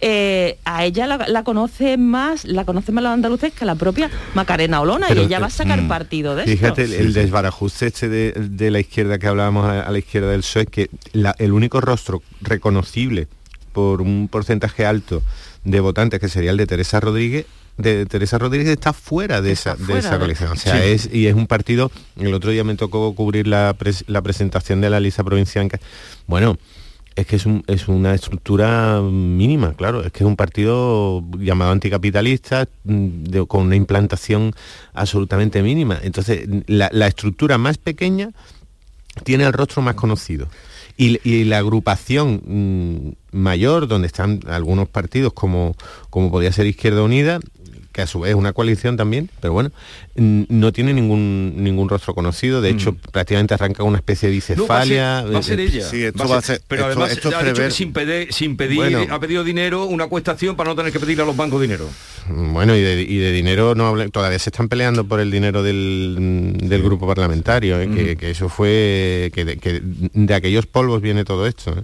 eh, 0.00 0.58
a 0.64 0.84
ella 0.84 1.06
la, 1.06 1.42
conoce 1.42 1.96
más, 1.96 2.44
la 2.44 2.64
conoce 2.64 2.92
más 2.92 3.02
los 3.02 3.12
andaluces 3.12 3.52
que 3.52 3.64
a 3.64 3.66
la 3.66 3.74
propia 3.74 4.10
Macarena 4.34 4.80
Olona 4.80 5.08
y 5.12 5.18
ella 5.18 5.40
va 5.40 5.46
a 5.46 5.50
sacar 5.50 5.82
mm, 5.82 5.88
partido 5.88 6.36
de 6.36 6.44
Fíjate, 6.44 6.84
el, 6.84 7.12
desbarajuste 7.12 7.86
este 7.88 8.08
de, 8.08 8.70
la 8.70 8.78
izquierda 8.78 9.18
que 9.18 9.26
hablábamos 9.26 9.66
a, 9.66 9.90
la 9.90 9.98
izquierda 9.98 10.30
del 10.30 10.40
PSOE, 10.40 10.66
que 10.66 10.90
el 11.38 11.52
único 11.52 11.80
rostro 11.80 12.22
reconocible 12.40 13.26
por 13.72 14.00
un 14.00 14.28
porcentaje 14.28 14.86
alto 14.86 15.22
de 15.64 15.80
votantes, 15.80 16.20
que 16.20 16.28
sería 16.28 16.52
el 16.52 16.56
de 16.56 16.66
Teresa 16.66 17.00
Rodríguez, 17.00 17.46
de 17.76 18.06
Teresa 18.06 18.38
Rodríguez 18.38 18.68
está 18.68 18.92
fuera 18.92 19.40
de 19.40 19.52
esa, 19.52 19.74
de 19.76 19.98
esa 19.98 20.18
coalición. 20.18 20.52
O 20.52 20.56
sea, 20.56 20.84
es, 20.84 21.08
y 21.12 21.26
es 21.26 21.34
un 21.34 21.46
partido, 21.46 21.90
el 22.16 22.34
otro 22.34 22.50
día 22.50 22.64
me 22.64 22.74
tocó 22.74 23.14
cubrir 23.14 23.46
la, 23.46 23.76
la 24.06 24.22
presentación 24.22 24.80
de 24.80 24.90
la 24.90 25.00
lista 25.00 25.24
provincial. 25.24 25.68
Bueno, 26.26 26.58
es 27.18 27.26
que 27.26 27.34
es, 27.34 27.88
una 27.88 28.14
estructura 28.14 29.00
mínima, 29.00 29.74
claro, 29.74 30.04
es 30.04 30.12
que 30.12 30.22
es 30.22 30.26
un 30.26 30.36
partido 30.36 31.24
llamado 31.36 31.72
anticapitalista 31.72 32.68
mm, 32.84 33.40
con 33.48 33.66
una 33.66 33.74
implantación 33.74 34.52
absolutamente 34.94 35.60
mínima. 35.60 35.98
Entonces, 36.00 36.48
la, 36.68 37.06
estructura 37.08 37.58
más 37.58 37.76
pequeña 37.76 38.30
tiene 39.24 39.44
el 39.44 39.52
rostro 39.52 39.82
más 39.82 39.96
conocido. 39.96 40.46
Y, 40.96 41.44
la 41.44 41.58
agrupación 41.58 43.16
mm, 43.32 43.36
mayor, 43.36 43.88
donde 43.88 44.06
están 44.06 44.40
algunos 44.46 44.88
partidos 44.88 45.32
como, 45.32 45.74
como 46.10 46.30
podría 46.30 46.52
ser 46.52 46.66
Izquierda 46.66 47.02
Unida, 47.02 47.40
que 47.98 48.02
a 48.02 48.06
su 48.06 48.20
vez 48.20 48.30
es 48.30 48.36
una 48.36 48.52
coalición 48.52 48.96
también, 48.96 49.28
pero 49.40 49.52
bueno, 49.52 49.72
no 50.14 50.72
tiene 50.72 50.94
ningún 50.94 51.54
ningún 51.56 51.88
rostro 51.88 52.14
conocido, 52.14 52.60
de 52.60 52.70
hecho 52.70 52.92
mm. 52.92 53.10
prácticamente 53.10 53.54
arranca 53.54 53.82
una 53.82 53.96
especie 53.96 54.28
de 54.28 54.36
bicefalia. 54.36 55.24
va, 55.24 55.40
a 55.40 55.42
ser, 55.42 55.58
ella. 55.58 55.84
Sí, 55.84 56.04
esto 56.04 56.28
va 56.28 56.38
a 56.38 56.40
ser, 56.40 56.62
pero 56.68 56.84
además 56.86 57.10
esto 57.10 57.30
ha 57.36 57.70
sin 57.72 57.92
pedir, 57.92 58.32
sin 58.32 58.56
pedir 58.56 59.08
ha 59.10 59.18
pedido 59.18 59.42
dinero, 59.42 59.86
una 59.86 60.06
cuestación 60.06 60.54
para 60.54 60.70
no 60.70 60.76
tener 60.76 60.92
que 60.92 61.00
pedirle 61.00 61.24
a 61.24 61.26
los 61.26 61.36
bancos 61.36 61.60
dinero. 61.60 61.88
Bueno, 62.28 62.76
y 62.76 62.82
de, 62.82 63.32
dinero 63.32 63.74
no 63.74 63.92
todavía 64.10 64.38
se 64.38 64.50
están 64.50 64.68
peleando 64.68 65.02
por 65.02 65.18
el 65.18 65.32
dinero 65.32 65.64
del, 65.64 66.80
grupo 66.84 67.04
parlamentario, 67.08 67.80
¿eh? 67.80 68.16
que, 68.16 68.30
eso 68.30 68.48
fue 68.48 69.32
que 69.34 69.44
de, 69.44 70.34
aquellos 70.34 70.66
polvos 70.66 71.02
viene 71.02 71.24
todo 71.24 71.48
esto. 71.48 71.72
¿eh? 71.72 71.82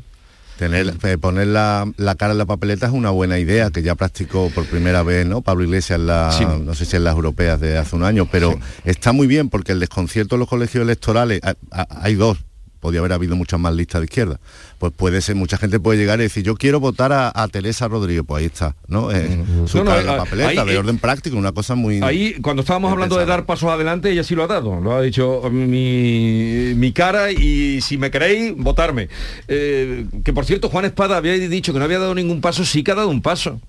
Tener, 0.58 0.94
eh, 1.02 1.18
poner 1.18 1.48
la, 1.48 1.86
cara 2.16 2.32
en 2.32 2.38
la 2.38 2.46
papeleta 2.46 2.86
es 2.86 2.92
una 2.92 3.10
buena 3.10 3.38
idea, 3.38 3.70
que 3.70 3.82
ya 3.82 3.96
practicó 3.96 4.50
por 4.50 4.66
primera 4.66 5.02
vez, 5.02 5.26
¿no? 5.26 5.42
Pablo 5.42 5.64
Iglesias, 5.64 5.98
la, 5.98 6.30
no 6.62 6.74
sé 6.74 6.84
si 6.84 6.96
en 6.96 7.04
las 7.04 7.14
europeas 7.14 7.58
de 7.60 7.76
hace 7.76 7.96
un 7.96 8.04
año, 8.04 8.28
pero 8.30 8.58
está 8.84 9.12
muy 9.12 9.26
bien 9.26 9.48
porque 9.48 9.72
el 9.72 9.80
desconcierto 9.80 10.36
en 10.36 10.40
los 10.40 10.48
colegios 10.48 10.82
electorales, 10.82 11.40
hay 11.70 12.14
dos, 12.14 12.38
podía 12.84 13.00
haber 13.00 13.14
habido 13.14 13.34
muchas 13.34 13.58
más 13.58 13.74
listas 13.74 14.02
de 14.02 14.04
izquierda. 14.04 14.38
Pues 14.78 14.92
puede 14.94 15.22
ser, 15.22 15.36
mucha 15.36 15.56
gente 15.56 15.80
puede 15.80 15.98
llegar 15.98 16.20
y 16.20 16.24
decir, 16.24 16.44
yo 16.44 16.54
quiero 16.54 16.80
votar 16.80 17.14
a, 17.14 17.48
Teresa 17.48 17.88
Rodríguez, 17.88 18.24
pues 18.26 18.40
ahí 18.40 18.44
está, 18.44 18.76
¿no? 18.88 19.10
Eh, 19.10 19.42
su 19.64 19.78
en 19.78 19.86
la 19.86 20.18
papeleta, 20.18 20.66
de 20.66 20.76
orden 20.76 20.98
práctico, 20.98 21.38
una 21.38 21.52
cosa 21.52 21.76
muy... 21.76 22.02
Ahí, 22.02 22.34
cuando 22.42 22.60
estábamos 22.60 22.92
hablando 22.92 23.16
de 23.16 23.24
dar 23.24 23.46
pasos 23.46 23.70
adelante, 23.70 24.10
ella 24.10 24.22
sí 24.22 24.34
lo 24.34 24.44
ha 24.44 24.48
dado, 24.48 24.82
lo 24.82 24.94
ha 24.94 25.00
dicho 25.00 25.48
mi, 25.50 26.74
mi 26.76 26.92
cara 26.92 27.32
y 27.32 27.80
si 27.80 27.96
me 27.96 28.10
queréis, 28.10 28.54
votarme. 28.54 29.08
Eh, 29.48 30.04
que 30.22 30.34
por 30.34 30.44
cierto, 30.44 30.68
Juan 30.68 30.84
Espada 30.84 31.16
había 31.16 31.32
dicho 31.38 31.72
que 31.72 31.78
no 31.78 31.86
había 31.86 32.00
dado 32.00 32.14
ningún 32.14 32.42
paso, 32.42 32.66
sí 32.66 32.84
que 32.84 32.92
ha 32.92 32.96
dado 32.96 33.08
un 33.08 33.22
paso. 33.22 33.62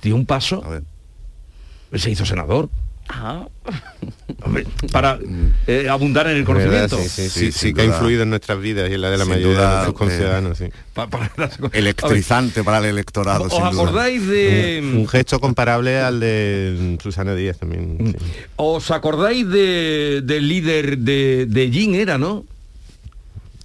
Dio 0.00 0.16
un 0.16 0.24
paso. 0.24 0.64
A 0.64 0.70
ver. 0.70 0.84
Se 1.96 2.10
hizo 2.10 2.24
senador. 2.24 2.70
para 4.92 5.18
eh, 5.66 5.88
abundar 5.88 6.26
en 6.28 6.36
el 6.36 6.44
conocimiento. 6.44 6.98
Sí, 6.98 7.28
sí, 7.28 7.52
sí, 7.52 7.74
que 7.74 7.82
ha 7.82 7.84
influido 7.84 8.22
en 8.22 8.30
nuestras 8.30 8.60
vidas 8.60 8.90
y 8.90 8.94
en 8.94 9.00
la 9.00 9.10
de 9.10 9.18
la 9.18 9.24
mayoría 9.24 9.80
de 9.80 9.86
los 9.86 9.94
conciudadanos. 9.94 10.58
Electrizante 11.72 12.62
para 12.62 12.78
el 12.78 12.86
electorado. 12.86 13.44
¿Os 13.44 13.58
acordáis 13.58 14.26
de...? 14.26 14.80
Un, 14.82 15.08
gesto 15.08 15.40
comparable 15.40 15.98
al 16.00 16.20
de 16.20 16.98
Susana 17.02 17.34
Díaz 17.34 17.58
también. 17.58 17.96
Mm. 17.98 18.14
¿Os 18.56 18.90
acordáis 18.90 19.48
de, 19.48 20.22
del 20.24 20.48
líder 20.48 20.98
de, 20.98 21.46
de 21.46 21.70
Jin 21.70 21.94
era, 21.94 22.18
no? 22.18 22.44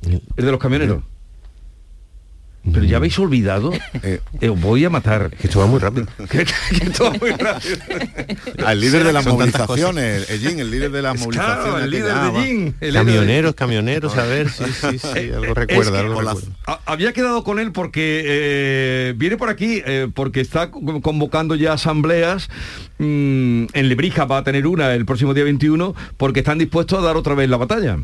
El 0.04 0.46
de 0.46 0.52
los 0.52 0.60
camioneros. 0.60 1.04
Pero 2.72 2.86
ya 2.86 2.98
habéis 2.98 3.20
olvidado, 3.20 3.74
eh, 4.04 4.22
eh, 4.40 4.50
os 4.50 4.60
voy 4.60 4.86
a 4.86 4.90
matar. 4.90 5.32
Que 5.44 5.48
esto 5.48 5.60
va 5.60 5.66
muy 5.66 5.80
rápido. 5.80 6.08
que, 6.30 6.42
esto 6.42 7.06
va 7.06 7.12
muy 7.12 7.32
rápido. 7.32 7.78
Al 8.66 8.80
líder 8.80 9.04
de 9.04 9.12
las 9.12 9.26
movilizaciones, 9.26 10.30
el, 10.30 10.60
el 10.60 10.72
líder 10.72 10.92
de 10.92 11.02
las 11.02 11.20
movilizaciones. 11.20 11.84
el 11.84 11.90
líder 11.90 12.14
de 12.14 12.42
Jin. 12.42 12.76
camioneros, 12.94 13.56
camioneros, 13.56 14.18
a 14.18 14.26
ver, 14.26 14.50
sí, 14.50 14.64
sí, 14.66 15.00
sí, 15.00 15.08
eh, 15.16 15.34
algo 15.36 15.54
recuerda. 15.54 16.00
algo 16.00 16.22
Había 16.86 17.12
quedado 17.12 17.44
con 17.44 17.60
él 17.60 17.72
porque 17.74 19.14
viene 19.18 19.36
por 19.38 19.50
aquí, 19.50 19.82
porque 20.14 20.40
está 20.40 20.72
convocando 20.72 21.56
ya 21.56 21.74
asambleas. 21.74 22.50
Mm, 23.00 23.66
en 23.74 23.90
Lebrija 23.90 24.26
va 24.26 24.38
a 24.38 24.44
tener 24.44 24.68
una 24.68 24.94
el 24.94 25.06
próximo 25.06 25.34
día 25.34 25.44
21, 25.44 25.96
porque 26.16 26.40
están 26.40 26.58
dispuestos 26.58 27.00
a 27.00 27.02
dar 27.02 27.18
otra 27.18 27.36
vez 27.36 27.50
la 27.50 27.58
batalla. 27.58 27.98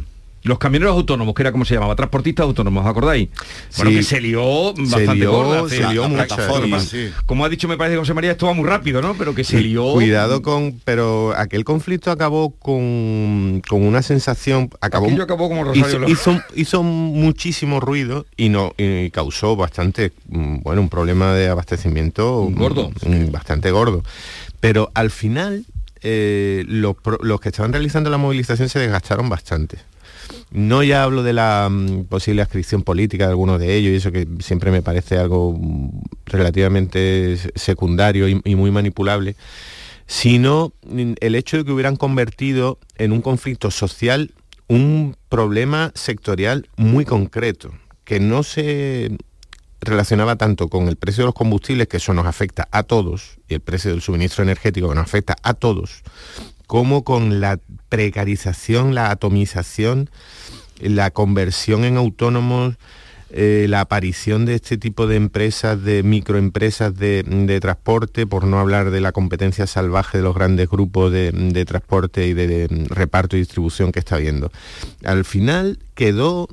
Los 0.44 0.58
camioneros 0.58 0.96
autónomos, 0.96 1.36
que 1.36 1.42
era 1.42 1.52
como 1.52 1.66
se 1.66 1.74
llamaba, 1.74 1.96
transportistas 1.96 2.46
autónomos, 2.46 2.86
acordáis? 2.86 3.30
Bueno, 3.76 3.92
que 3.92 4.04
se 4.04 4.22
lió 4.22 4.74
bastante 4.74 5.26
gorda, 5.26 5.68
se 5.68 5.86
lió 5.90 6.04
Como 7.26 7.44
ha 7.44 7.50
dicho, 7.50 7.68
me 7.68 7.78
parece 7.78 7.98
José 7.98 8.14
María, 8.14 8.32
esto 8.32 8.46
va 8.46 8.54
muy 8.54 8.68
rápido, 8.68 9.02
¿no? 9.02 9.16
Pero 9.16 9.36
que 9.36 9.44
se 9.44 9.60
lió. 9.60 9.94
Cuidado 9.94 10.42
con. 10.42 10.80
Pero 10.86 11.34
aquel 11.36 11.66
conflicto 11.66 12.12
acabó 12.12 12.52
con, 12.52 13.62
con 13.68 13.84
una 13.84 14.02
sensación. 14.02 14.70
Acabó, 14.80 15.10
acabó 15.22 15.50
como 15.50 15.66
Rosario 15.66 16.08
hizo, 16.08 16.40
hizo, 16.56 16.84
muchísimo 16.84 17.80
ruido 17.80 18.26
y 18.38 18.50
no 18.50 18.74
y 18.78 19.10
causó 19.12 19.56
bastante, 19.56 20.14
mm, 20.30 20.60
bueno, 20.62 20.82
un 20.82 20.90
problema 20.90 21.34
de 21.34 21.50
abastecimiento 21.50 22.48
gordo. 22.52 22.92
Mm, 23.06 23.32
bastante 23.32 23.72
gordo. 23.72 24.04
Pero 24.60 24.92
al 24.94 25.12
final. 25.12 25.66
Eh, 26.02 26.64
los, 26.66 26.96
los 27.20 27.42
que 27.42 27.50
estaban 27.50 27.74
realizando 27.74 28.10
la 28.10 28.18
movilización 28.18 28.70
se 28.70 28.80
desgastaron 28.80 29.28
bastante. 29.28 29.80
No 30.52 30.82
ya 30.82 31.04
hablo 31.04 31.22
de 31.22 31.34
la 31.34 31.68
mm, 31.70 32.06
posible 32.06 32.42
adscripción 32.42 32.84
política 32.84 33.26
de 33.26 33.32
algunos 33.32 33.60
de 33.60 33.76
ellos, 33.76 33.92
y 33.92 33.96
eso 33.96 34.12
que 34.12 34.28
siempre 34.40 34.72
me 34.72 34.82
parece 34.82 35.18
algo 35.18 35.60
relativamente 36.26 37.38
secundario 37.56 38.28
y, 38.28 38.56
muy 38.56 38.72
manipulable, 38.72 39.36
sino 40.08 40.74
mm, 40.88 41.14
el 41.20 41.36
hecho 41.36 41.58
de 41.58 41.66
que 41.66 41.72
hubieran 41.72 41.96
convertido 41.96 42.80
en 42.98 43.12
un 43.12 43.22
conflicto 43.22 43.70
social 43.70 44.34
un 44.68 45.16
problema 45.30 45.92
sectorial 45.96 46.70
muy 46.78 47.06
concreto, 47.06 47.72
que 48.04 48.20
no 48.20 48.44
se 48.44 49.18
relacionaba 49.82 50.36
tanto 50.36 50.68
con 50.68 50.88
el 50.88 50.96
precio 50.96 51.24
de 51.24 51.28
los 51.28 51.36
combustibles, 51.36 51.88
que 51.88 51.98
eso 51.98 52.14
nos 52.14 52.26
afecta 52.26 52.68
a 52.72 52.84
todos, 52.84 53.40
y 53.48 53.56
el 53.56 53.62
precio 53.62 53.92
del 53.92 54.02
suministro 54.02 54.44
energético 54.44 54.90
que 54.90 54.96
nos 54.96 55.04
afecta 55.04 55.36
a 55.44 55.54
todos, 55.54 56.04
como 56.70 57.04
con 57.04 57.42
la 57.42 57.60
precarización, 57.90 58.94
la 58.94 59.10
atomización, 59.10 60.12
la 60.80 61.10
conversión 61.10 61.84
en 61.84 61.98
autónomos 61.98 62.76
eh, 63.32 63.66
la 63.68 63.82
aparición 63.82 64.46
de 64.46 64.54
este 64.54 64.78
tipo 64.78 65.08
de 65.08 65.16
empresas, 65.16 65.84
de 65.84 66.04
microempresas 66.04 66.96
de, 66.96 67.60
transporte, 67.60 68.28
por 68.28 68.44
no 68.44 68.60
hablar 68.60 68.92
de 68.92 69.02
la 69.02 69.12
competencia 69.12 69.66
salvaje 69.66 70.20
de 70.20 70.24
los 70.24 70.36
grandes 70.36 70.70
grupos 70.70 71.12
de, 71.12 71.66
transporte 71.66 72.28
y 72.28 72.36
de, 72.36 72.68
reparto 72.90 73.36
y 73.36 73.40
distribución 73.40 73.92
que 73.92 73.98
está 73.98 74.18
habiendo. 74.18 74.52
Al 75.04 75.26
final 75.26 75.80
quedó 75.96 76.48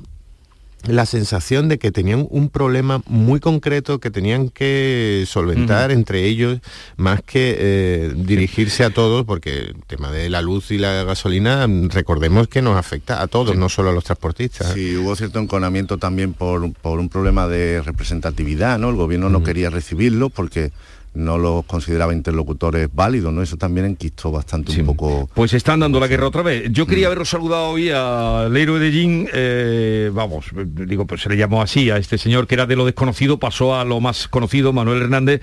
la 0.85 1.05
sensación 1.05 1.67
de 1.67 1.79
que 1.79 1.91
tenían 1.91 2.27
un 2.29 2.49
problema 2.49 3.01
muy 3.07 3.39
concreto 3.39 3.99
que 3.99 4.11
tenían 4.11 4.49
que 4.49 5.25
solventar 5.27 5.91
entre 5.91 6.25
ellos, 6.25 6.59
más 6.95 7.21
que 7.21 7.55
eh, 7.59 8.13
dirigirse 8.15 8.83
a 8.83 8.89
todos, 8.89 9.25
porque 9.25 9.57
el 9.57 9.75
tema 9.87 10.11
de 10.11 10.29
la 10.29 10.41
luz 10.41 10.71
y 10.71 10.77
la 10.77 11.03
gasolina, 11.03 11.67
recordemos 11.89 12.47
que 12.47 12.61
nos 12.61 12.77
afecta 12.77 13.21
a 13.21 13.27
todos, 13.27 13.57
no 13.57 13.69
solo 13.69 13.89
a 13.89 13.93
los 13.93 14.03
transportistas. 14.03 14.73
Sí, 14.73 14.95
hubo 14.95 15.15
cierto 15.15 15.39
enconamiento 15.39 15.97
también 15.97 16.33
por, 16.33 16.61
un 16.61 17.09
problema 17.09 17.47
de 17.47 17.81
representatividad, 17.81 18.79
¿no? 18.79 18.89
El 18.89 18.95
gobierno 18.95 19.29
no 19.29 19.43
quería 19.43 19.69
recibirlo 19.69 20.29
porque 20.29 20.71
no 21.17 21.37
los 21.37 21.65
consideraba 21.65 22.13
interlocutores 22.13 22.89
válidos, 22.93 23.33
¿no? 23.33 23.41
Eso 23.41 23.57
también 23.57 23.85
enquistó 23.85 24.31
bastante 24.31 24.79
un 24.79 24.85
poco... 24.85 25.29
Pues 25.33 25.53
están 25.53 25.79
dando 25.79 25.99
la 25.99 26.07
guerra 26.07 26.27
otra 26.27 26.43
vez. 26.43 26.71
Yo 26.71 26.85
quería 26.85 27.07
mm. 27.07 27.11
haberos 27.11 27.29
saludado 27.29 27.69
hoy 27.69 27.89
al 27.89 28.55
héroe 28.55 28.79
de 28.79 28.91
Jin, 28.91 29.27
eh, 29.33 30.11
vamos, 30.13 30.45
digo, 30.53 31.05
pues 31.05 31.21
se 31.21 31.29
le 31.29 31.37
llamó 31.37 31.61
así, 31.61 31.89
a 31.89 31.97
este 31.97 32.17
señor 32.17 32.47
que 32.47 32.55
era 32.55 32.65
de 32.65 32.75
lo 32.75 32.85
desconocido, 32.85 33.37
pasó 33.39 33.75
a 33.75 33.83
lo 33.83 33.99
más 33.99 34.27
conocido, 34.27 34.73
Manuel 34.73 35.01
Hernández, 35.01 35.41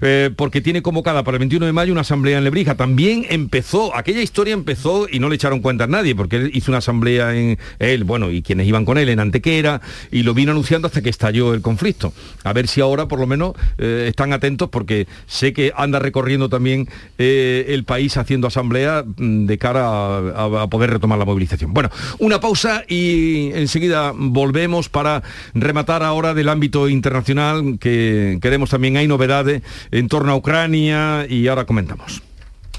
eh, 0.00 0.30
porque 0.34 0.60
tiene 0.60 0.82
convocada 0.82 1.24
para 1.24 1.36
el 1.36 1.40
21 1.40 1.66
de 1.66 1.72
mayo 1.72 1.92
una 1.92 2.02
asamblea 2.02 2.38
en 2.38 2.44
Lebrija. 2.44 2.76
También 2.76 3.26
empezó, 3.28 3.94
aquella 3.96 4.22
historia 4.22 4.54
empezó 4.54 5.08
y 5.10 5.18
no 5.18 5.28
le 5.28 5.34
echaron 5.34 5.60
cuenta 5.60 5.84
a 5.84 5.88
nadie, 5.88 6.14
porque 6.14 6.36
él 6.36 6.50
hizo 6.54 6.70
una 6.70 6.78
asamblea 6.78 7.34
en 7.34 7.58
él, 7.78 8.04
bueno, 8.04 8.30
y 8.30 8.42
quienes 8.42 8.66
iban 8.66 8.84
con 8.84 8.98
él 8.98 9.08
en 9.08 9.20
Antequera, 9.20 9.80
y 10.10 10.22
lo 10.22 10.34
vino 10.34 10.52
anunciando 10.52 10.86
hasta 10.86 11.02
que 11.02 11.10
estalló 11.10 11.54
el 11.54 11.62
conflicto. 11.62 12.12
A 12.44 12.52
ver 12.52 12.68
si 12.68 12.80
ahora 12.80 13.08
por 13.08 13.18
lo 13.18 13.26
menos 13.26 13.54
eh, 13.78 14.06
están 14.08 14.32
atentos 14.32 14.68
porque 14.70 15.06
Sé 15.26 15.52
que 15.52 15.72
anda 15.76 15.98
recorriendo 15.98 16.48
también 16.48 16.88
eh, 17.18 17.66
el 17.68 17.84
país 17.84 18.16
haciendo 18.16 18.46
asamblea 18.46 19.04
mm, 19.04 19.46
de 19.46 19.58
cara 19.58 20.18
a, 20.18 20.66
poder 20.68 20.90
retomar 20.90 21.18
la 21.18 21.24
movilización. 21.24 21.72
Bueno, 21.74 21.90
una 22.18 22.40
pausa 22.40 22.84
y 22.88 23.50
enseguida 23.54 24.12
volvemos 24.14 24.88
para 24.88 25.22
rematar 25.54 26.02
ahora 26.02 26.34
del 26.34 26.48
ámbito 26.48 26.88
internacional 26.88 27.78
que 27.78 28.38
queremos 28.40 28.70
también 28.70 28.96
hay 28.96 29.08
novedades 29.08 29.62
en 29.90 30.08
torno 30.08 30.32
a 30.32 30.36
Ucrania 30.36 31.26
y 31.28 31.48
ahora 31.48 31.64
comentamos. 31.64 32.22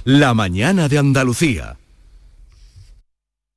La 0.04 0.34
mañana 0.34 0.88
de 0.88 0.97
Andalucía. 0.97 1.78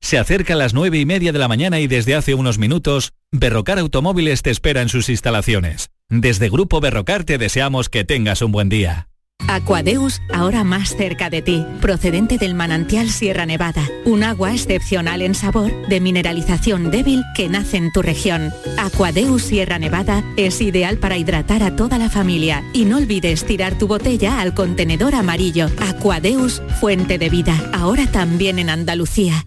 Se 0.00 0.18
acerca 0.18 0.54
a 0.54 0.56
las 0.56 0.74
9 0.74 0.98
y 0.98 1.06
media 1.06 1.32
de 1.32 1.38
la 1.38 1.48
mañana 1.48 1.78
y 1.78 1.86
desde 1.86 2.14
hace 2.14 2.34
unos 2.34 2.58
minutos, 2.58 3.12
Berrocar 3.32 3.78
Automóviles 3.78 4.42
te 4.42 4.50
espera 4.50 4.82
en 4.82 4.88
sus 4.88 5.08
instalaciones. 5.08 5.90
Desde 6.08 6.48
Grupo 6.48 6.80
Berrocar 6.80 7.24
te 7.24 7.38
deseamos 7.38 7.88
que 7.88 8.04
tengas 8.04 8.42
un 8.42 8.50
buen 8.50 8.68
día. 8.68 9.06
Aquadeus, 9.48 10.20
ahora 10.32 10.64
más 10.64 10.96
cerca 10.96 11.30
de 11.30 11.42
ti, 11.42 11.64
procedente 11.80 12.38
del 12.38 12.54
manantial 12.54 13.10
Sierra 13.10 13.46
Nevada, 13.46 13.82
un 14.04 14.22
agua 14.22 14.52
excepcional 14.52 15.22
en 15.22 15.34
sabor, 15.34 15.72
de 15.88 16.00
mineralización 16.00 16.90
débil 16.90 17.22
que 17.34 17.48
nace 17.48 17.76
en 17.76 17.92
tu 17.92 18.02
región. 18.02 18.52
Aquadeus 18.78 19.42
Sierra 19.42 19.78
Nevada 19.78 20.24
es 20.36 20.60
ideal 20.60 20.98
para 20.98 21.16
hidratar 21.16 21.62
a 21.62 21.74
toda 21.74 21.98
la 21.98 22.10
familia 22.10 22.62
y 22.72 22.84
no 22.84 22.98
olvides 22.98 23.44
tirar 23.44 23.78
tu 23.78 23.86
botella 23.86 24.40
al 24.40 24.54
contenedor 24.54 25.14
amarillo. 25.14 25.68
Aquadeus, 25.78 26.62
fuente 26.80 27.18
de 27.18 27.28
vida, 27.28 27.70
ahora 27.72 28.06
también 28.06 28.58
en 28.58 28.70
Andalucía. 28.70 29.46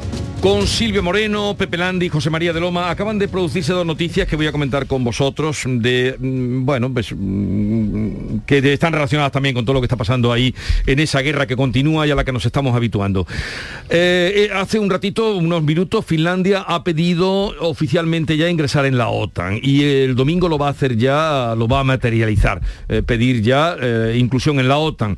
Con 0.41 0.65
Silvio 0.65 1.03
Moreno, 1.03 1.55
Pepe 1.55 1.77
Landi 1.77 2.07
y 2.07 2.09
José 2.09 2.31
María 2.31 2.51
de 2.51 2.59
Loma 2.59 2.89
acaban 2.89 3.19
de 3.19 3.27
producirse 3.27 3.73
dos 3.73 3.85
noticias 3.85 4.27
que 4.27 4.35
voy 4.35 4.47
a 4.47 4.51
comentar 4.51 4.87
con 4.87 5.03
vosotros 5.03 5.61
de, 5.67 6.15
mm, 6.17 6.65
bueno, 6.65 6.91
pues, 6.91 7.13
mm, 7.15 8.39
que 8.47 8.73
están 8.73 8.91
relacionadas 8.91 9.31
también 9.31 9.53
con 9.53 9.65
todo 9.65 9.75
lo 9.75 9.81
que 9.81 9.85
está 9.85 9.97
pasando 9.97 10.33
ahí 10.33 10.55
en 10.87 10.99
esa 10.99 11.19
guerra 11.19 11.45
que 11.45 11.55
continúa 11.55 12.07
y 12.07 12.11
a 12.11 12.15
la 12.15 12.23
que 12.23 12.31
nos 12.31 12.43
estamos 12.43 12.75
habituando. 12.75 13.27
Eh, 13.87 14.47
eh, 14.49 14.49
hace 14.51 14.79
un 14.79 14.89
ratito, 14.89 15.35
unos 15.35 15.61
minutos, 15.61 16.05
Finlandia 16.05 16.61
ha 16.67 16.83
pedido 16.83 17.53
oficialmente 17.59 18.35
ya 18.35 18.49
ingresar 18.49 18.87
en 18.87 18.97
la 18.97 19.09
OTAN 19.09 19.59
y 19.61 19.83
el 19.83 20.15
domingo 20.15 20.49
lo 20.49 20.57
va 20.57 20.67
a 20.67 20.71
hacer 20.71 20.97
ya, 20.97 21.53
lo 21.55 21.67
va 21.67 21.81
a 21.81 21.83
materializar, 21.83 22.61
eh, 22.89 23.03
pedir 23.03 23.43
ya 23.43 23.77
inclusión 24.15 24.59
en 24.59 24.67
la 24.67 24.77
OTAN 24.77 25.17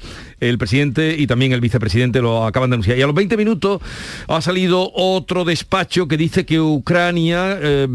el 0.50 0.58
presidente 0.58 1.16
y 1.18 1.28
también 1.28 1.54
el 1.54 1.62
vicepresidente 1.62 2.22
lo 2.22 2.46
acaban 2.46 2.70
de 2.70 2.76
anunciar. 2.76 2.98
Y 2.98 3.02
a 3.02 3.08
los 3.08 3.16
20 3.16 3.38
minutos 3.38 3.82
ha 4.28 4.42
salido 4.42 4.92
otro 4.94 5.46
despacho 5.46 6.08
que 6.08 6.18
dice 6.18 6.46
que 6.46 6.60
Ucrania 6.60 7.58
eh, 7.62 7.88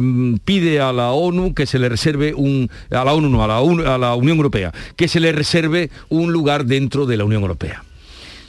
pide 0.44 0.80
a 0.80 0.92
la 0.92 1.10
ONU 1.12 1.54
que 1.54 1.66
se 1.66 1.78
le 1.78 1.88
reserve 1.88 2.34
un, 2.34 2.70
a 2.90 3.04
la 3.04 3.12
ONU 3.12 3.28
no, 3.28 3.44
a 3.44 3.46
la, 3.46 3.58
a 3.94 3.98
la 3.98 4.14
Unión 4.14 4.36
Europea, 4.36 4.72
que 4.96 5.08
se 5.08 5.20
le 5.20 5.32
reserve 5.32 5.90
un 6.08 6.32
lugar 6.32 6.64
dentro 6.64 7.06
de 7.06 7.16
la 7.16 7.24
Unión 7.24 7.42
Europea. 7.42 7.84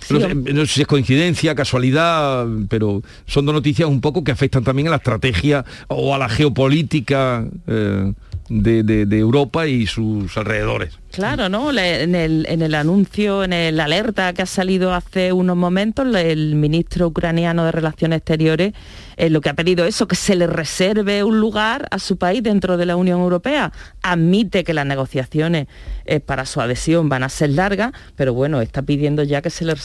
No, 0.10 0.66
sé, 0.66 0.74
si 0.74 0.82
es 0.82 0.88
coincidencia, 0.88 1.54
casualidad, 1.54 2.48
pero 2.68 3.04
son 3.28 3.46
dos 3.46 3.54
noticias 3.54 3.88
un 3.88 4.02
poco 4.02 4.24
que 4.24 4.32
afectan 4.32 4.64
también 4.64 4.88
a 4.88 4.92
la 4.92 4.98
estrategia 4.98 5.66
o 5.88 6.16
a 6.16 6.18
la 6.18 6.30
geopolítica. 6.30 7.46
Eh, 7.68 8.14
de, 8.50 9.08
Europa 9.18 9.68
y 9.68 9.86
sus 9.88 10.36
alrededores. 10.38 10.98
Claro, 11.12 11.50
¿no? 11.50 11.72
En 11.72 12.16
el, 12.16 12.46
en 12.50 12.62
el 12.62 12.76
anuncio, 12.76 13.44
en 13.44 13.54
el 13.54 13.80
alerta 13.80 14.34
que 14.34 14.42
ha 14.42 14.46
salido 14.46 14.94
hace 14.94 15.34
unos 15.34 15.56
momentos, 15.56 16.14
el 16.16 16.56
ministro 16.56 17.08
ucraniano 17.08 17.66
de 17.66 17.72
Relaciones 17.72 18.18
Exteriores 18.18 18.74
eh, 19.20 19.30
lo 19.30 19.42
que 19.42 19.50
ha 19.50 19.54
pedido 19.54 19.84
eso, 19.84 20.08
que 20.08 20.16
se 20.16 20.34
le 20.38 20.48
reserve 20.48 21.26
un 21.26 21.42
lugar 21.42 21.90
a 21.92 22.00
su 22.00 22.16
país 22.16 22.42
dentro 22.42 22.78
de 22.78 22.86
la 22.86 22.96
Unión 22.96 23.20
Europea. 23.20 23.74
Admite 24.02 24.64
que 24.64 24.74
las 24.74 24.86
negociaciones 24.86 25.68
eh, 26.06 26.22
para 26.22 26.46
su 26.46 26.62
adhesión 26.62 27.10
van 27.10 27.24
a 27.24 27.30
ser 27.30 27.50
largas, 27.50 27.92
pero 28.16 28.34
bueno, 28.34 28.62
está 28.62 28.82
pidiendo 28.82 29.24
ya 29.24 29.42
que 29.42 29.50
se 29.50 29.66
le 29.66 29.76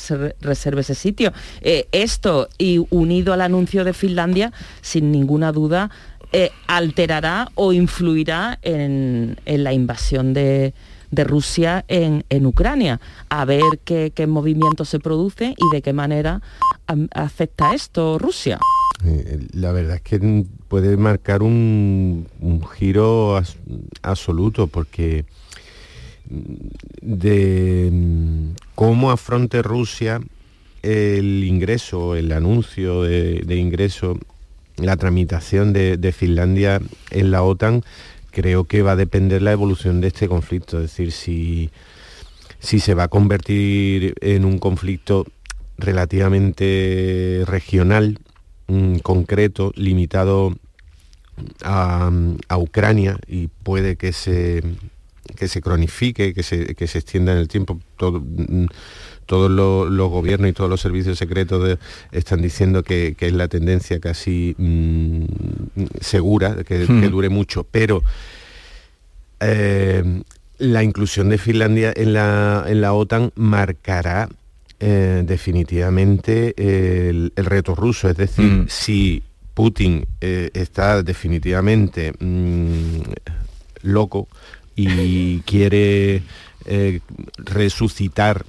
reserve 0.41 0.83
ese 0.83 0.95
sitio. 0.95 1.33
Eh, 1.63 1.89
esto 1.91 2.49
y 2.59 2.87
unido 2.91 3.33
al 3.33 3.41
anuncio 3.41 3.83
de 3.83 3.93
Finlandia, 3.93 4.53
sin 4.83 5.11
ninguna 5.11 5.51
duda, 5.51 5.91
alterará 6.67 7.51
o 7.55 7.73
influirá 7.73 8.59
en, 8.63 9.37
la 9.47 9.73
invasión 9.73 10.35
de, 10.35 10.75
Rusia 11.13 11.85
en, 11.89 12.47
Ucrania, 12.47 13.01
a 13.29 13.45
ver 13.45 13.81
qué, 13.85 14.13
qué 14.15 14.27
movimiento 14.27 14.85
se 14.85 14.99
produce 14.99 15.55
y 15.57 15.75
de 15.75 15.83
qué 15.83 15.93
manera 15.93 16.43
afecta 17.13 17.75
esto 17.75 18.19
Rusia. 18.19 18.59
Eh, 19.05 19.47
la 19.53 19.73
verdad 19.73 19.97
es 19.97 20.03
que 20.03 20.45
puede 20.69 20.97
marcar 20.97 21.43
un, 21.43 22.27
giro 22.75 23.41
absoluto 24.03 24.67
porque 24.67 25.25
mm, 26.31 26.45
de 27.03 27.91
mm, 27.93 28.49
cómo 28.75 29.11
afronte 29.11 29.63
Rusia 29.63 30.21
el 30.83 31.45
ingreso, 31.45 32.15
el 32.15 32.33
anuncio 32.33 33.03
de, 33.03 33.57
ingreso, 33.57 34.19
la 34.77 34.97
tramitación 34.97 35.73
de, 35.73 36.15
Finlandia 36.17 36.81
en 37.11 37.31
la 37.31 37.43
OTAN, 37.43 37.85
creo 38.31 38.65
que 38.65 38.83
va 38.83 38.93
a 38.93 38.97
depender 38.97 39.43
la 39.43 39.53
evolución 39.53 40.01
de 40.01 40.09
este 40.09 40.29
conflicto. 40.29 40.79
Es 40.79 40.91
decir, 40.91 41.13
si, 41.13 41.71
si 42.59 42.81
se 42.81 42.95
va 42.95 43.05
a 43.05 43.09
convertir 43.09 44.15
en 44.21 44.45
un 44.45 44.59
conflicto 44.59 45.27
relativamente 45.79 47.43
regional, 47.47 48.19
concreto, 49.03 49.73
limitado 49.77 50.55
a, 51.63 52.11
Ucrania 52.57 53.19
y 53.27 53.49
puede 53.49 53.97
que 53.97 54.13
se, 54.13 54.63
que 55.37 55.49
se 55.49 55.61
cronifique, 55.61 56.35
que 56.35 56.43
se, 56.43 56.75
que 56.75 56.87
se 56.87 56.99
extienda 56.99 57.33
en 57.33 57.39
el 57.39 57.49
tiempo. 57.49 57.81
Mm, 58.01 58.67
todos 59.27 59.51
los, 59.51 60.11
gobiernos 60.11 60.51
y 60.51 60.53
todos 60.53 60.71
los 60.71 60.81
servicios 60.81 61.19
secretos 61.19 61.79
están 62.13 62.43
diciendo 62.43 62.83
que, 62.83 63.17
es 63.19 63.33
la 63.33 63.49
tendencia 63.49 64.01
casi 64.01 64.55
mm, 64.59 65.25
segura, 66.01 66.63
que, 66.65 66.87
hmm. 66.87 67.11
dure 67.11 67.29
mucho, 67.29 67.65
pero 67.65 68.03
eh, 69.41 70.23
la 70.59 70.83
inclusión 70.83 71.29
de 71.29 71.39
Finlandia 71.39 71.93
en 71.95 72.13
la, 72.13 72.65
en 72.67 72.81
la 72.81 72.93
OTAN 72.93 73.33
marcará 73.35 74.29
eh, 74.81 75.23
definitivamente 75.27 76.55
el, 76.57 77.33
reto 77.37 77.75
ruso. 77.75 78.09
Es 78.09 78.17
decir, 78.17 78.45
mm. 78.45 78.67
si 78.69 79.23
Putin 79.55 80.07
eh, 80.21 80.51
está 80.55 81.03
definitivamente 81.03 82.13
mm, 82.19 83.01
loco 83.83 84.29
y 84.77 85.41
quiere 85.41 86.23
resucitar 87.37 88.45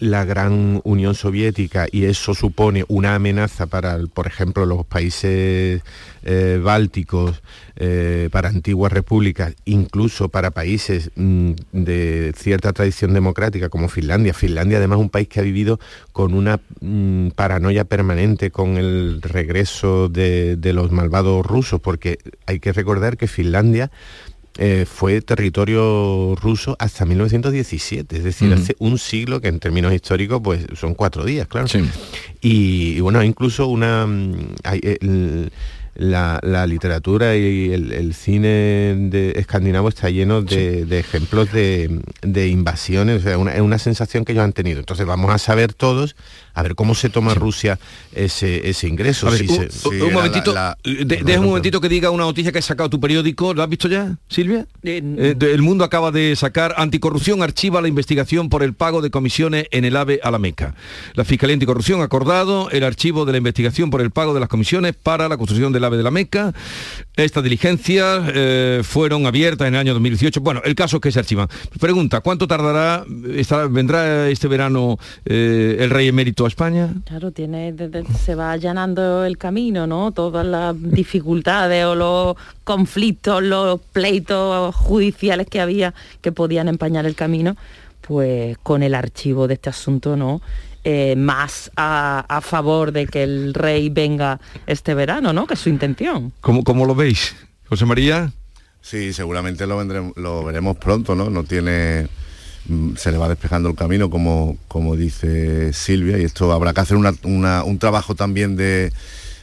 la 0.00 0.24
gran 0.24 0.80
Unión 0.84 1.14
Soviética 1.14 1.86
y 1.92 2.06
eso 2.06 2.34
supone 2.34 2.84
una 2.88 3.14
amenaza 3.14 3.66
para, 3.66 3.98
por 4.12 4.26
ejemplo, 4.26 4.66
los 4.66 4.84
países 4.86 5.82
eh, 6.22 6.60
bálticos, 6.62 7.42
eh, 7.76 8.28
para 8.32 8.48
antiguas 8.48 8.92
repúblicas, 8.92 9.54
incluso 9.64 10.28
para 10.28 10.50
países 10.50 11.10
mm, 11.16 11.52
de 11.72 12.32
cierta 12.36 12.72
tradición 12.72 13.14
democrática 13.14 13.68
como 13.68 13.88
Finlandia. 13.88 14.34
Finlandia 14.34 14.78
además 14.78 14.98
es 14.98 15.02
un 15.02 15.10
país 15.10 15.28
que 15.28 15.40
ha 15.40 15.44
vivido 15.44 15.78
con 16.12 16.34
una 16.34 16.60
mm, 16.80 17.28
paranoia 17.28 17.84
permanente 17.84 18.50
con 18.50 18.78
el 18.78 19.20
regreso 19.22 20.08
de 20.08 20.72
los 20.74 20.90
malvados 20.92 21.44
rusos, 21.44 21.80
porque 21.80 22.18
hay 22.46 22.58
que 22.58 22.72
recordar 22.72 23.16
que 23.16 23.28
Finlandia 23.28 23.90
eh, 24.58 24.84
fue 24.84 25.20
territorio 25.22 26.34
ruso 26.34 26.76
hasta 26.78 27.04
1917, 27.04 28.16
es 28.16 28.24
decir, 28.24 28.52
hace 28.52 28.74
un 28.78 28.98
siglo 28.98 29.40
que 29.40 29.48
en 29.48 29.60
términos 29.60 29.92
históricos 29.92 30.40
pues 30.42 30.66
son 30.74 30.94
cuatro 30.94 31.24
días, 31.24 31.46
claro. 31.46 31.66
Y, 32.40 33.00
bueno, 33.00 33.22
incluso 33.22 33.66
una... 33.66 34.06
Mm, 34.06 35.48
la, 35.94 36.66
literatura 36.66 37.36
y 37.36 37.72
el, 37.72 38.14
cine 38.14 38.48
de 38.96 39.34
escandinavo 39.36 39.88
está 39.88 40.10
lleno 40.10 40.42
de, 40.42 40.98
ejemplos 40.98 41.52
de, 41.52 42.48
invasiones, 42.48 43.24
es 43.24 43.36
una 43.36 43.78
sensación 43.78 44.24
que 44.24 44.32
ellos 44.32 44.44
han 44.44 44.52
tenido. 44.52 44.80
Entonces 44.80 45.06
vamos 45.06 45.32
a 45.32 45.38
saber 45.38 45.74
todos 45.74 46.16
a 46.54 46.62
ver 46.62 46.74
cómo 46.74 46.94
se 46.94 47.08
toma 47.08 47.34
Rusia 47.34 47.78
ese, 48.12 48.68
ese 48.68 48.88
ingreso. 48.88 49.28
un, 49.28 50.12
momentito, 50.12 50.54
deja 50.84 51.40
un 51.40 51.46
momentito 51.46 51.80
que 51.80 51.88
diga 51.88 52.10
una 52.10 52.24
noticia 52.24 52.52
que 52.52 52.58
ha 52.58 52.62
sacado 52.62 52.90
tu 52.90 53.00
periódico. 53.00 53.54
¿Lo 53.54 53.62
has 53.62 53.68
visto 53.68 53.88
ya, 53.88 54.16
Silvia? 54.28 54.66
Eh, 54.82 55.36
el 55.40 55.62
Mundo 55.62 55.84
acaba 55.84 56.10
de 56.10 56.34
sacar 56.36 56.74
Anticorrupción 56.76 57.42
archiva 57.42 57.80
la 57.80 57.88
investigación 57.88 58.48
por 58.48 58.62
el 58.62 58.74
pago 58.74 59.00
de 59.00 59.10
comisiones 59.10 59.66
en 59.70 59.84
el 59.84 59.96
AVE 59.96 60.20
a 60.22 60.30
la 60.30 60.38
Meca. 60.38 60.74
La 61.14 61.24
Fiscalía 61.24 61.54
Anticorrupción 61.54 62.00
ha 62.00 62.04
acordado 62.04 62.70
el 62.70 62.84
archivo 62.84 63.24
de 63.24 63.32
la 63.32 63.38
investigación 63.38 63.90
por 63.90 64.00
el 64.00 64.10
pago 64.10 64.34
de 64.34 64.40
las 64.40 64.48
comisiones 64.48 64.94
para 64.94 65.28
la 65.28 65.36
construcción 65.36 65.72
del 65.80 65.86
AVE 65.86 65.96
de 65.96 66.02
la 66.02 66.10
Meca. 66.10 66.52
Estas 67.16 67.42
diligencias 67.42 68.30
eh, 68.34 68.82
fueron 68.84 69.26
abiertas 69.26 69.66
en 69.68 69.74
el 69.74 69.80
año 69.80 69.92
2018. 69.94 70.40
Bueno, 70.40 70.60
el 70.64 70.74
caso 70.74 70.98
es 70.98 71.02
que 71.02 71.12
se 71.12 71.18
archivan. 71.18 71.48
Pregunta, 71.78 72.20
¿cuánto 72.20 72.46
tardará, 72.46 73.04
vendrá 73.70 74.28
este 74.28 74.48
verano 74.48 74.98
eh, 75.24 75.78
el 75.80 75.90
rey 75.90 76.08
emérito 76.08 76.44
a 76.44 76.48
España? 76.48 76.94
Claro, 77.06 77.30
tiene, 77.30 77.74
se 78.24 78.34
va 78.34 78.52
allanando 78.52 79.24
el 79.24 79.38
camino, 79.38 79.86
¿no? 79.86 80.12
Todas 80.12 80.46
las 80.46 80.74
dificultades 80.80 81.84
o 81.84 81.94
los 81.94 82.36
conflictos, 82.64 83.42
los 83.42 83.80
pleitos 83.80 84.74
judiciales 84.74 85.46
que 85.48 85.60
había 85.60 85.94
que 86.20 86.32
podían 86.32 86.68
empañar 86.68 87.06
el 87.06 87.14
camino, 87.14 87.56
pues 88.06 88.56
con 88.58 88.82
el 88.82 88.94
archivo 88.94 89.48
de 89.48 89.54
este 89.54 89.70
asunto, 89.70 90.16
¿no? 90.16 90.40
Eh, 90.82 91.14
más 91.14 91.70
a, 91.76 92.40
favor 92.42 92.90
de 92.92 93.06
que 93.06 93.22
el 93.22 93.52
rey 93.52 93.90
venga 93.90 94.40
este 94.66 94.94
verano, 94.94 95.32
¿no? 95.32 95.46
Que 95.46 95.54
es 95.54 95.60
su 95.60 95.68
intención. 95.68 96.32
¿Cómo, 96.40 96.64
cómo 96.64 96.86
lo 96.86 96.94
veis? 96.94 97.36
José 97.68 97.84
María. 97.84 98.32
Sí, 98.80 99.12
seguramente 99.12 99.66
lo, 99.66 99.76
vendremos, 99.76 100.16
lo 100.16 100.42
veremos 100.42 100.78
pronto, 100.78 101.14
¿no? 101.14 101.28
No 101.28 101.44
tiene 101.44 102.08
mm, 102.66 102.96
se 102.96 103.12
le 103.12 103.18
va 103.18 103.28
despejando 103.28 103.68
el 103.68 103.76
camino, 103.76 104.08
como, 104.08 104.56
como 104.68 104.96
dice 104.96 105.74
Silvia, 105.74 106.16
y 106.18 106.24
esto 106.24 106.50
habrá 106.52 106.72
que 106.72 106.80
hacer 106.80 106.96
un 106.96 107.78
trabajo 107.78 108.14
también 108.14 108.56
de, 108.56 108.90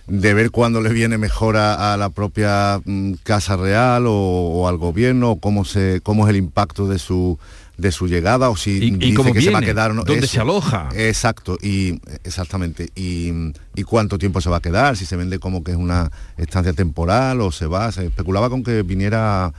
de 0.08 0.34
ver 0.34 0.52
cuándo 0.52 0.82
le 0.82 0.92
viene 0.94 1.18
mejor 1.18 1.58
a, 1.58 1.96
la 1.98 2.10
propia 2.10 2.82
mm, 2.84 3.14
Casa 3.24 3.58
Real 3.58 4.06
o, 4.08 4.68
al 4.68 4.78
gobierno, 4.78 5.38
cómo, 5.40 5.66
se, 5.66 6.02
cómo 6.02 6.26
es 6.26 6.30
el 6.32 6.38
impacto 6.38 6.88
de 6.88 6.98
su, 6.98 7.38
de 7.78 7.92
su 7.92 8.08
llegada 8.08 8.50
o 8.50 8.58
si 8.58 8.80
dice 8.80 9.32
que 9.34 9.42
se 9.42 9.52
va 9.52 9.60
a 9.60 9.62
quedar 9.62 9.94
no 9.94 10.04
dónde 10.04 10.28
se 10.28 10.40
aloja 10.40 10.90
exacto 10.96 11.58
y 11.62 12.00
exactamente 12.24 12.90
y, 12.96 13.32
y, 13.76 13.84
cuánto 13.84 14.18
tiempo 14.18 14.42
se 14.42 14.50
va 14.50 14.58
a 14.58 14.62
quedar 14.62 14.98
si 14.98 15.06
se 15.06 15.16
vende 15.16 15.38
como 15.40 15.64
que 15.64 15.72
es 15.72 15.78
una 15.78 16.12
estancia 16.38 16.74
temporal 16.74 17.40
o 17.42 17.52
se 17.52 17.68
va 17.68 17.92
se 17.92 18.08
especulaba 18.08 18.50
con 18.50 18.64
que 18.64 18.82
viniera 18.82 19.54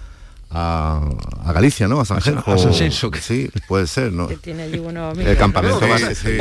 a, 0.51 1.01
Galicia, 1.53 1.89
¿no? 1.89 2.01
A 2.01 2.05
San 2.05 2.21
Genjo. 2.21 2.53
A 2.53 2.59
San 2.59 2.73
Sí, 3.21 3.51
puede 3.67 3.87
ser, 3.87 4.13
¿no? 4.13 4.29
el 4.31 5.37
campamento 5.37 5.81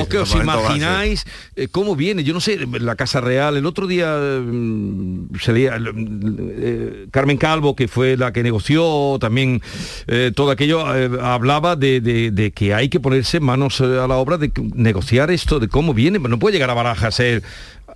¿Qué 0.10 0.18
os 0.18 0.36
imagináis 0.36 1.26
eh, 1.56 1.68
cómo 1.70 1.96
viene? 1.96 2.24
Yo 2.24 2.34
no 2.34 2.40
sé, 2.40 2.58
la 2.80 2.96
Casa 2.96 3.20
Real, 3.20 3.58
el 3.58 3.66
otro 3.66 3.88
día 3.88 4.18
mm, 4.18 5.36
se 5.42 5.54
leía 5.54 5.78
eh, 5.78 7.08
Carmen 7.12 7.38
Calvo, 7.38 7.76
que 7.76 7.88
fue 7.88 8.16
la 8.16 8.32
que 8.32 8.44
negoció 8.44 9.18
también 9.20 9.62
eh, 10.08 10.32
todo 10.36 10.52
aquello, 10.52 10.86
hablaba 10.86 11.76
de, 11.76 12.54
que 12.56 12.74
hay 12.74 12.90
que 12.90 13.00
ponerse 13.00 13.40
manos 13.40 13.82
a 13.82 14.08
la 14.08 14.16
obra 14.16 14.38
de 14.38 14.52
negociar 14.76 15.32
esto, 15.32 15.60
de 15.60 15.68
cómo 15.68 15.94
viene, 15.94 16.20
no 16.20 16.40
puede 16.40 16.54
llegar 16.54 16.70
a 16.70 16.74
Barajas 16.74 17.16
ser 17.16 17.44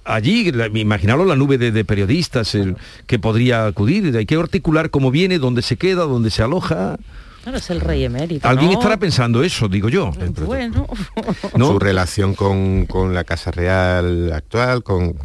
allí, 0.03 0.51
imaginaros 0.73 1.27
la 1.27 1.35
nube 1.35 1.57
de, 1.57 1.85
periodistas 1.85 2.55
el, 2.55 2.77
que 3.07 3.19
podría 3.19 3.65
acudir, 3.65 4.15
hay 4.15 4.25
que 4.25 4.35
articular 4.35 4.89
cómo 4.89 5.11
viene, 5.11 5.39
dónde 5.39 5.61
se 5.61 5.77
queda, 5.77 6.03
dónde 6.03 6.29
se 6.29 6.43
aloja. 6.43 6.97
Claro, 7.43 7.57
es 7.57 7.69
el 7.71 7.81
rey 7.81 8.03
emérito. 8.03 8.47
Alguien 8.47 8.71
estará 8.71 8.97
pensando 8.97 9.41
eso, 9.43 9.67
digo 9.67 9.89
yo. 9.89 10.11
Bueno. 10.45 10.87
Su 11.57 11.79
relación 11.79 12.35
con, 12.35 12.85
la 13.13 13.23
Casa 13.23 13.49
Real 13.49 14.31
actual, 14.31 14.83
con, 14.83 15.15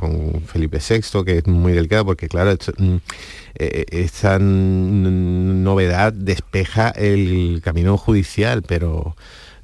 Felipe 0.47 0.79
VI, 0.79 1.25
que 1.25 1.39
es 1.39 1.47
muy 1.47 1.73
delicado, 1.73 2.07
porque 2.07 2.29
claro, 2.29 2.57
mm, 2.79 2.97
eh, 3.57 3.85
esta 3.91 4.39
novedad 4.39 6.15
despeja 6.15 6.89
el 6.89 7.61
camino 7.63 7.99
judicial, 7.99 8.63
pero 8.63 9.15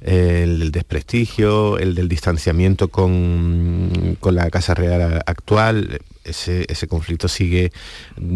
el 0.03 0.59
del 0.59 0.71
desprestigio, 0.71 1.77
el 1.79 1.95
del 1.95 2.09
distanciamiento 2.09 2.89
con, 2.89 4.17
con 4.19 4.35
la 4.35 4.49
Casa 4.49 4.73
Real 4.73 5.23
actual, 5.25 6.01
ese, 6.25 6.65
ese, 6.69 6.87
conflicto 6.87 7.27
sigue 7.27 7.71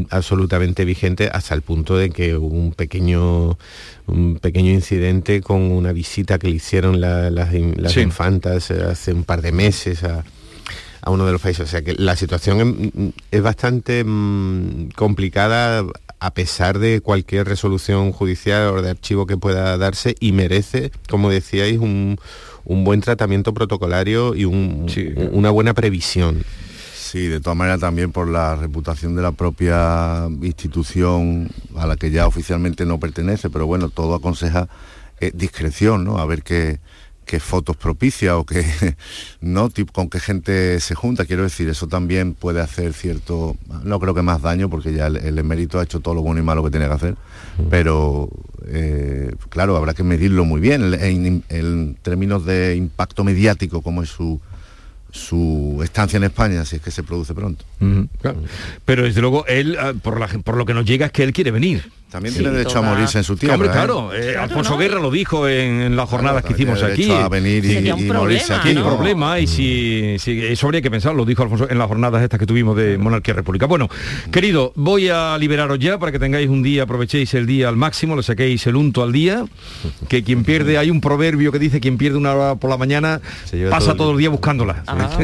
absolutamente 0.09 0.85
vigente 0.85 1.29
hasta 1.31 1.55
el 1.55 1.61
punto 1.61 1.97
de 1.97 2.09
que 2.09 2.35
hubo 2.35 2.55
un 2.55 2.73
pequeño, 2.73 3.57
un 4.07 4.39
pequeño 4.39 4.71
incidente 4.71 5.41
con 5.41 5.61
una 5.61 5.91
visita 5.91 6.39
que 6.39 6.49
le 6.49 6.55
hicieron 6.55 7.01
las, 7.01 7.53
infantas 7.97 8.71
hace 8.71 9.13
un 9.13 9.23
par 9.23 9.41
de 9.41 9.51
meses 9.51 10.03
a, 10.03 10.23
uno 11.05 11.25
de 11.25 11.31
los 11.31 11.41
países. 11.41 11.67
O 11.67 11.67
sea 11.67 11.81
que 11.81 11.93
la 11.93 12.15
situación 12.17 13.13
es, 13.31 13.41
bastante 13.41 14.03
mm, 14.05 14.89
complicada 14.95 15.85
a 16.19 16.33
pesar 16.33 16.79
de 16.79 17.01
cualquier 17.01 17.47
resolución 17.47 18.11
judicial 18.11 18.67
o 18.69 18.81
de 18.81 18.91
archivo 18.91 19.25
que 19.27 19.37
pueda 19.37 19.77
darse 19.77 20.15
y 20.19 20.31
merece, 20.31 20.91
como 21.09 21.29
decíais, 21.29 21.77
un, 21.79 22.17
buen 22.65 23.01
tratamiento 23.01 23.53
protocolario 23.53 24.35
y 24.35 24.45
una 24.45 25.51
buena 25.51 25.73
previsión. 25.73 26.43
Sí, 26.95 27.27
de 27.27 27.39
todas 27.39 27.57
maneras 27.57 27.79
también 27.79 28.11
por 28.11 28.27
la 28.27 28.57
reputación 28.57 29.15
de 29.15 29.21
la 29.21 29.31
propia 29.31 30.27
institución 30.41 31.49
a 31.77 31.87
la 31.87 31.95
que 31.95 32.11
ya 32.11 32.27
oficialmente 32.27 32.85
no 32.85 32.99
pertenece, 32.99 33.49
pero 33.49 33.65
bueno, 33.65 33.87
todo 33.87 34.15
aconseja 34.15 34.67
eh, 35.21 35.31
discreción, 35.33 36.03
¿no? 36.03 36.17
A 36.17 36.25
ver 36.25 36.43
qué, 36.43 36.79
qué 37.27 37.39
fotos 37.39 37.75
propicia 37.77 38.37
o 38.37 38.45
qué, 38.45 38.65
¿no? 39.41 39.69
con 39.91 40.09
qué 40.09 40.19
gente 40.19 40.79
se 40.79 40.95
junta. 40.95 41.25
Quiero 41.25 41.43
decir, 41.43 41.69
eso 41.69 41.87
también 41.87 42.33
puede 42.33 42.61
hacer 42.61 42.93
cierto, 42.93 43.55
no 43.83 43.99
creo 43.99 44.15
que 44.15 44.23
más 44.23 44.41
daño, 44.41 44.69
porque 44.69 44.93
ya 44.93 45.07
el, 45.07 45.37
emérito 45.37 45.79
ha 45.79 45.83
hecho 45.83 45.99
todo 45.99 46.15
lo 46.15 46.21
bueno 46.23 46.39
y 46.39 46.43
malo 46.43 46.63
que 46.63 46.71
tiene 46.71 46.87
que 46.87 46.93
hacer, 46.93 47.15
pero 47.69 48.29
eh, 48.67 49.35
claro, 49.49 49.75
habrá 49.77 49.93
que 49.93 50.03
medirlo 50.03 50.45
muy 50.45 50.61
bien 50.61 50.93
en 51.49 51.95
términos 52.01 52.45
de 52.45 52.75
impacto 52.75 53.23
mediático, 53.23 53.81
como 53.81 54.01
es 54.01 54.09
su 54.09 54.39
su 55.11 55.79
estancia 55.83 56.17
en 56.17 56.23
España, 56.23 56.63
si 56.65 56.77
es 56.77 56.81
que 56.81 56.91
se 56.91 57.03
produce 57.03 57.33
pronto. 57.33 57.65
Pero 58.85 59.03
desde 59.03 59.21
luego, 59.21 59.45
él, 59.47 59.77
ah, 59.79 59.93
por, 60.01 60.19
la, 60.19 60.27
por 60.27 60.57
lo 60.57 60.65
que 60.65 60.73
nos 60.73 60.85
llega, 60.85 61.07
es 61.07 61.11
que 61.11 61.23
él 61.23 61.33
quiere 61.33 61.51
venir. 61.51 61.91
También 62.09 62.33
tiene 62.33 62.51
derecho 62.51 62.79
a 62.79 62.81
morirse 62.81 63.17
en 63.17 63.23
su 63.25 63.35
tierra. 63.35 63.55
Hombre, 63.55 63.69
claro, 63.69 64.13
¿eh? 64.13 64.33
Eh, 64.33 64.37
Alfonso 64.37 64.77
Guerra 64.77 64.99
lo 64.99 65.11
dijo 65.11 65.47
en, 65.47 65.95
las 65.95 66.09
jornadas 66.09 66.43
que 66.43 66.53
hicimos 66.53 66.81
aquí. 66.81 67.11
A 67.11 67.27
venir 67.27 67.65
y, 67.65 67.91
morirse 68.05 68.53
aquí. 68.53 68.73
¿no? 68.73 68.85
problema 68.95 69.39
y 69.39 69.47
si, 69.47 70.15
si, 70.19 70.45
eso 70.45 70.67
habría 70.67 70.81
que 70.81 70.89
pensar, 70.89 71.13
lo 71.13 71.25
dijo 71.25 71.43
Alfonso 71.43 71.69
en 71.69 71.77
las 71.77 71.87
jornadas 71.87 72.23
estas 72.23 72.39
que 72.39 72.45
tuvimos 72.45 72.77
de 72.77 72.97
Monarquía 72.97 73.33
República. 73.33 73.65
Bueno, 73.65 73.89
querido, 74.31 74.71
voy 74.75 75.09
a 75.09 75.37
liberaros 75.37 75.79
ya 75.79 75.97
para 75.99 76.11
que 76.11 76.19
tengáis 76.19 76.49
un 76.49 76.63
día, 76.63 76.83
aprovechéis 76.83 77.33
el 77.33 77.45
día 77.45 77.67
al 77.67 77.75
máximo, 77.75 78.15
le 78.15 78.23
saquéis 78.23 78.65
el 78.67 78.77
unto 78.77 79.03
al 79.03 79.11
día, 79.11 79.45
que 80.07 80.23
quien 80.23 80.45
pierde, 80.45 80.77
hay 80.77 80.89
un 80.89 81.01
proverbio 81.01 81.51
que 81.51 81.59
dice 81.59 81.79
quien 81.81 81.97
pierde 81.97 82.17
una 82.17 82.33
hora 82.33 82.55
por 82.55 82.69
la 82.69 82.77
mañana 82.77 83.21
pasa 83.69 83.95
todo 83.95 84.11
el 84.11 84.17
día 84.17 84.29
buscándola. 84.29 84.83
Ah, 84.87 85.19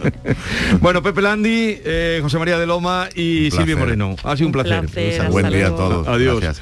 bueno, 0.80 1.02
Pepe 1.02 1.22
Landi, 1.22 1.78
eh, 1.84 2.18
José 2.22 2.38
María 2.38 2.58
de 2.58 2.66
Loma 2.66 3.08
y 3.14 3.50
Silvia 3.50 3.76
Moreno. 3.76 4.16
Ha 4.24 4.36
sido 4.36 4.48
un 4.48 4.52
placer. 4.52 4.86
buen 5.30 5.50
día 5.50 5.68
a 5.68 5.76
todos. 5.76 5.99
Adiós. 6.08 6.60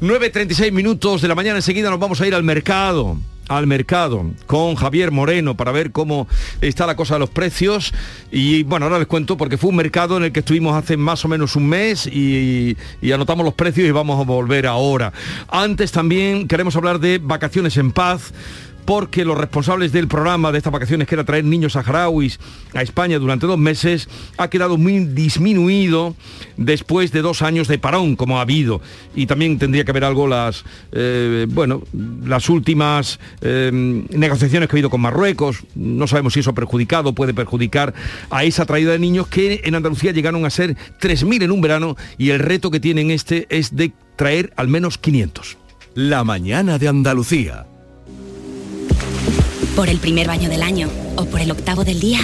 9.36 0.00 0.72
minutos 0.72 1.22
de 1.22 1.28
la 1.28 1.34
mañana, 1.34 1.56
enseguida 1.56 1.90
nos 1.90 2.00
vamos 2.00 2.20
a 2.20 2.26
ir 2.26 2.34
al 2.34 2.42
mercado 2.42 3.16
al 3.48 3.66
mercado 3.66 4.24
con 4.46 4.74
Javier 4.74 5.10
Moreno 5.10 5.56
para 5.56 5.72
ver 5.72 5.92
cómo 5.92 6.26
está 6.60 6.86
la 6.86 6.96
cosa 6.96 7.14
de 7.14 7.20
los 7.20 7.30
precios. 7.30 7.92
Y 8.30 8.62
bueno 8.62 8.86
ahora 8.86 8.98
les 8.98 9.06
cuento 9.06 9.36
porque 9.36 9.58
fue 9.58 9.70
un 9.70 9.76
mercado 9.76 10.16
en 10.16 10.24
el 10.24 10.32
que 10.32 10.40
estuvimos 10.40 10.74
hace 10.76 10.96
más 10.96 11.24
o 11.24 11.28
menos 11.28 11.56
un 11.56 11.68
mes 11.68 12.06
y, 12.06 12.76
y, 13.02 13.12
anotamos 13.12 13.44
los 13.44 13.54
precios 13.54 13.86
y 13.86 13.90
vamos 13.90 14.20
a 14.20 14.24
volver 14.24 14.66
ahora. 14.66 15.12
Antes 15.48 15.92
también 15.92 16.48
queremos 16.48 16.76
hablar 16.76 16.98
de 17.00 17.18
vacaciones 17.18 17.76
en 17.76 17.92
paz 17.92 18.32
porque 18.84 19.24
los 19.24 19.38
responsables 19.38 19.92
del 19.92 20.08
programa 20.08 20.52
de 20.52 20.58
estas 20.58 20.72
vacaciones, 20.72 21.08
que 21.08 21.14
era 21.14 21.24
traer 21.24 21.44
niños 21.44 21.72
saharauis 21.72 22.38
a 22.74 22.82
España 22.82 23.18
durante 23.18 23.46
dos 23.46 23.58
meses, 23.58 24.08
ha 24.36 24.48
quedado 24.48 24.76
muy 24.76 25.04
disminuido 25.04 26.14
después 26.56 27.12
de 27.12 27.22
dos 27.22 27.42
años 27.42 27.68
de 27.68 27.78
parón, 27.78 28.16
como 28.16 28.38
ha 28.38 28.42
habido. 28.42 28.80
Y 29.14 29.26
también 29.26 29.58
tendría 29.58 29.84
que 29.84 29.90
haber 29.90 30.04
algo 30.04 30.26
las, 30.26 30.64
eh, 30.92 31.46
bueno, 31.48 31.82
las 32.24 32.48
últimas 32.48 33.18
eh, 33.40 33.70
negociaciones 33.72 34.68
que 34.68 34.74
ha 34.74 34.76
habido 34.76 34.90
con 34.90 35.00
Marruecos. 35.00 35.64
No 35.74 36.06
sabemos 36.06 36.34
si 36.34 36.40
eso 36.40 36.50
ha 36.50 36.54
perjudicado, 36.54 37.14
puede 37.14 37.34
perjudicar 37.34 37.94
a 38.30 38.44
esa 38.44 38.66
traída 38.66 38.92
de 38.92 38.98
niños 38.98 39.28
que 39.28 39.62
en 39.64 39.74
Andalucía 39.74 40.12
llegaron 40.12 40.44
a 40.44 40.50
ser 40.50 40.76
3.000 41.00 41.44
en 41.44 41.50
un 41.50 41.60
verano 41.60 41.96
y 42.18 42.30
el 42.30 42.40
reto 42.40 42.70
que 42.70 42.80
tienen 42.80 43.10
este 43.10 43.46
es 43.50 43.74
de 43.76 43.92
traer 44.16 44.52
al 44.56 44.68
menos 44.68 44.98
500. 44.98 45.56
La 45.94 46.24
mañana 46.24 46.78
de 46.78 46.88
Andalucía. 46.88 47.66
Por 49.76 49.88
el 49.88 49.98
primer 49.98 50.28
baño 50.28 50.48
del 50.48 50.62
año 50.62 50.88
o 51.16 51.24
por 51.24 51.40
el 51.40 51.50
octavo 51.50 51.82
del 51.82 51.98
día, 51.98 52.20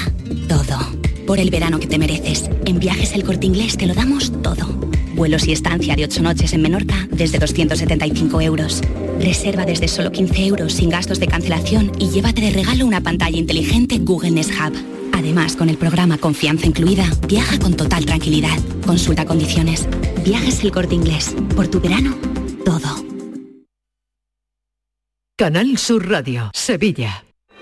todo. 0.49 0.79
Por 1.27 1.41
el 1.41 1.51
verano 1.51 1.81
que 1.81 1.89
te 1.89 1.99
mereces. 1.99 2.49
En 2.65 2.79
Viajes 2.79 3.13
El 3.13 3.25
Corte 3.25 3.45
Inglés 3.47 3.77
te 3.77 3.87
lo 3.87 3.95
damos 3.95 4.31
todo. 4.41 4.69
Vuelos 5.17 5.49
y 5.49 5.53
estancia 5.53 5.97
de 5.97 6.05
8 6.05 6.23
noches 6.23 6.53
en 6.53 6.63
Menorca 6.63 7.09
desde 7.11 7.41
275 7.41 8.41
euros. 8.41 8.83
Reserva 9.19 9.65
desde 9.65 9.89
solo 9.89 10.13
15 10.13 10.47
euros 10.47 10.75
sin 10.75 10.91
gastos 10.91 11.19
de 11.19 11.27
cancelación 11.27 11.91
y 11.99 12.11
llévate 12.11 12.41
de 12.41 12.51
regalo 12.51 12.87
una 12.87 13.01
pantalla 13.01 13.37
inteligente 13.37 13.99
Google 13.99 14.31
Nest 14.31 14.53
Hub. 14.53 14.73
Además, 15.13 15.57
con 15.57 15.69
el 15.69 15.77
programa 15.77 16.19
Confianza 16.19 16.67
Incluida, 16.67 17.11
viaja 17.27 17.59
con 17.59 17.75
total 17.75 18.07
tranquilidad. 18.07 18.57
Consulta 18.87 19.27
condiciones. 19.27 19.89
Viajes 20.25 20.63
El 20.63 20.71
Corte 20.71 20.95
Inglés. 20.95 21.35
Por 21.57 21.67
tu 21.67 21.81
verano, 21.81 22.17
todo. 22.65 23.05
Canal 25.37 25.79
Sur 25.79 26.09
Radio, 26.09 26.53
Sevilla. 26.55 27.25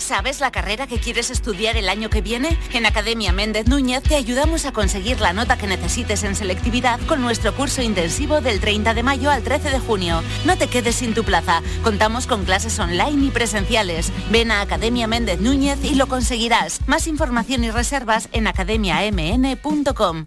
¿Sabes 0.00 0.40
la 0.40 0.50
carrera 0.50 0.86
que 0.86 0.98
quieres 0.98 1.30
estudiar 1.30 1.76
el 1.76 1.88
año 1.88 2.08
que 2.08 2.22
viene? 2.22 2.58
En 2.72 2.86
Academia 2.86 3.32
Méndez 3.32 3.68
Núñez 3.68 4.02
te 4.02 4.16
ayudamos 4.16 4.64
a 4.64 4.72
conseguir 4.72 5.20
la 5.20 5.32
nota 5.32 5.58
que 5.58 5.66
necesites 5.66 6.24
en 6.24 6.34
selectividad 6.34 6.98
con 7.06 7.20
nuestro 7.20 7.54
curso 7.54 7.82
intensivo 7.82 8.40
del 8.40 8.60
30 8.60 8.94
de 8.94 9.02
mayo 9.02 9.30
al 9.30 9.42
13 9.42 9.70
de 9.70 9.78
junio. 9.78 10.22
No 10.44 10.56
te 10.56 10.68
quedes 10.68 10.96
sin 10.96 11.14
tu 11.14 11.22
plaza. 11.22 11.62
Contamos 11.84 12.26
con 12.26 12.44
clases 12.44 12.78
online 12.78 13.26
y 13.26 13.30
presenciales. 13.30 14.10
Ven 14.30 14.50
a 14.50 14.62
Academia 14.62 15.06
Méndez 15.06 15.38
Núñez 15.38 15.78
y 15.84 15.94
lo 15.94 16.06
conseguirás. 16.06 16.80
Más 16.88 17.06
información 17.06 17.62
y 17.62 17.70
reservas 17.70 18.28
en 18.32 18.46
academiamn.com. 18.46 20.26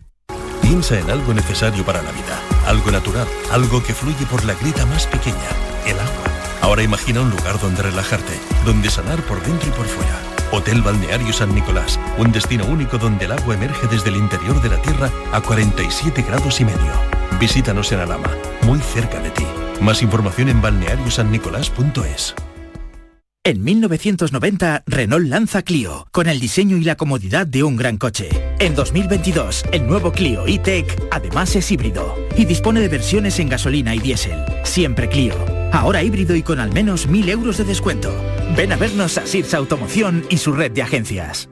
Piensa 0.62 1.00
en 1.00 1.10
algo 1.10 1.34
necesario 1.34 1.84
para 1.84 2.02
la 2.02 2.12
vida, 2.12 2.40
algo 2.68 2.90
natural, 2.92 3.28
algo 3.52 3.84
que 3.84 3.94
fluye 3.94 4.26
por 4.28 4.46
la 4.46 4.54
grita 4.54 4.86
más 4.86 5.08
pequeña, 5.08 5.50
el 5.86 6.00
agua. 6.00 6.23
Ahora 6.64 6.82
imagina 6.82 7.20
un 7.20 7.30
lugar 7.30 7.60
donde 7.60 7.82
relajarte, 7.82 8.32
donde 8.64 8.90
sanar 8.90 9.22
por 9.24 9.44
dentro 9.44 9.68
y 9.68 9.72
por 9.74 9.86
fuera. 9.86 10.18
Hotel 10.50 10.82
Balneario 10.82 11.34
San 11.34 11.54
Nicolás, 11.54 12.00
un 12.18 12.32
destino 12.32 12.66
único 12.66 12.98
donde 12.98 13.26
el 13.26 13.34
agua 13.34 13.56
emerge 13.56 13.86
desde 13.88 14.12
el 14.12 14.16
interior 14.16 14.62
de 14.62 14.70
la 14.70 14.82
Tierra 14.82 15.12
a 15.34 15.42
47 15.42 16.22
grados 16.22 16.62
y 16.62 16.64
medio. 16.64 16.94
Visítanos 17.38 17.92
en 17.92 18.00
Alama, 18.00 18.32
muy 18.62 18.80
cerca 18.80 19.20
de 19.20 19.32
ti. 19.32 19.46
Más 19.82 20.02
información 20.02 20.48
en 20.48 20.62
balneariosannicolás.es. 20.62 22.34
En 23.44 23.62
1990, 23.62 24.84
Renault 24.88 25.28
lanza 25.28 25.64
Clio, 25.64 26.08
con 26.12 26.30
el 26.30 26.40
diseño 26.40 26.78
y 26.78 26.86
la 26.86 26.96
comodidad 26.96 27.46
de 27.46 27.64
un 27.64 27.76
gran 27.76 27.98
coche. 27.98 28.30
En 28.60 28.74
2022, 28.74 29.66
el 29.74 29.86
nuevo 29.86 30.14
Clio 30.14 30.48
E-Tech 30.48 30.98
además 31.12 31.58
es 31.58 31.70
híbrido 31.70 32.16
y 32.38 32.46
dispone 32.46 32.80
de 32.80 32.88
versiones 32.88 33.38
en 33.40 33.50
gasolina 33.50 33.94
y 33.94 34.00
diésel. 34.00 34.40
Siempre 34.64 35.10
Clio. 35.10 35.53
Ahora 35.74 36.04
híbrido 36.04 36.36
y 36.36 36.44
con 36.44 36.60
al 36.60 36.72
menos 36.72 37.10
1.000 37.10 37.30
euros 37.30 37.58
de 37.58 37.64
descuento. 37.64 38.14
Ven 38.56 38.72
a 38.72 38.76
vernos 38.76 39.18
a 39.18 39.26
Sirsa 39.26 39.58
Automoción 39.58 40.24
y 40.30 40.38
su 40.38 40.54
red 40.54 40.72
de 40.72 40.84
agencias. 40.84 41.50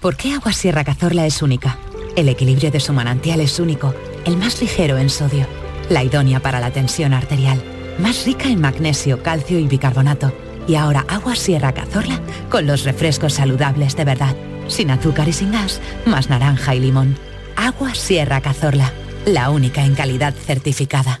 ¿Por 0.00 0.16
qué 0.16 0.32
Agua 0.32 0.54
Sierra 0.54 0.82
Cazorla 0.82 1.26
es 1.26 1.42
única? 1.42 1.76
El 2.16 2.30
equilibrio 2.30 2.70
de 2.70 2.80
su 2.80 2.94
manantial 2.94 3.42
es 3.42 3.60
único, 3.60 3.94
el 4.24 4.38
más 4.38 4.62
ligero 4.62 4.96
en 4.96 5.10
sodio, 5.10 5.46
la 5.90 6.02
idónea 6.04 6.40
para 6.40 6.58
la 6.58 6.70
tensión 6.70 7.12
arterial, 7.12 7.62
más 7.98 8.24
rica 8.24 8.48
en 8.48 8.62
magnesio, 8.62 9.22
calcio 9.22 9.58
y 9.58 9.68
bicarbonato 9.68 10.32
y 10.66 10.76
ahora 10.76 11.04
agua 11.06 11.36
Sierra 11.36 11.72
Cazorla 11.72 12.18
con 12.50 12.66
los 12.66 12.84
refrescos 12.84 13.34
saludables 13.34 13.94
de 13.94 14.06
verdad, 14.06 14.34
sin 14.68 14.90
azúcar 14.90 15.28
y 15.28 15.34
sin 15.34 15.52
gas, 15.52 15.82
más 16.06 16.30
naranja 16.30 16.74
y 16.74 16.80
limón. 16.80 17.18
Agua 17.56 17.94
Sierra 17.94 18.40
Cazorla, 18.40 18.90
la 19.26 19.50
única 19.50 19.84
en 19.84 19.94
calidad 19.94 20.32
certificada. 20.34 21.20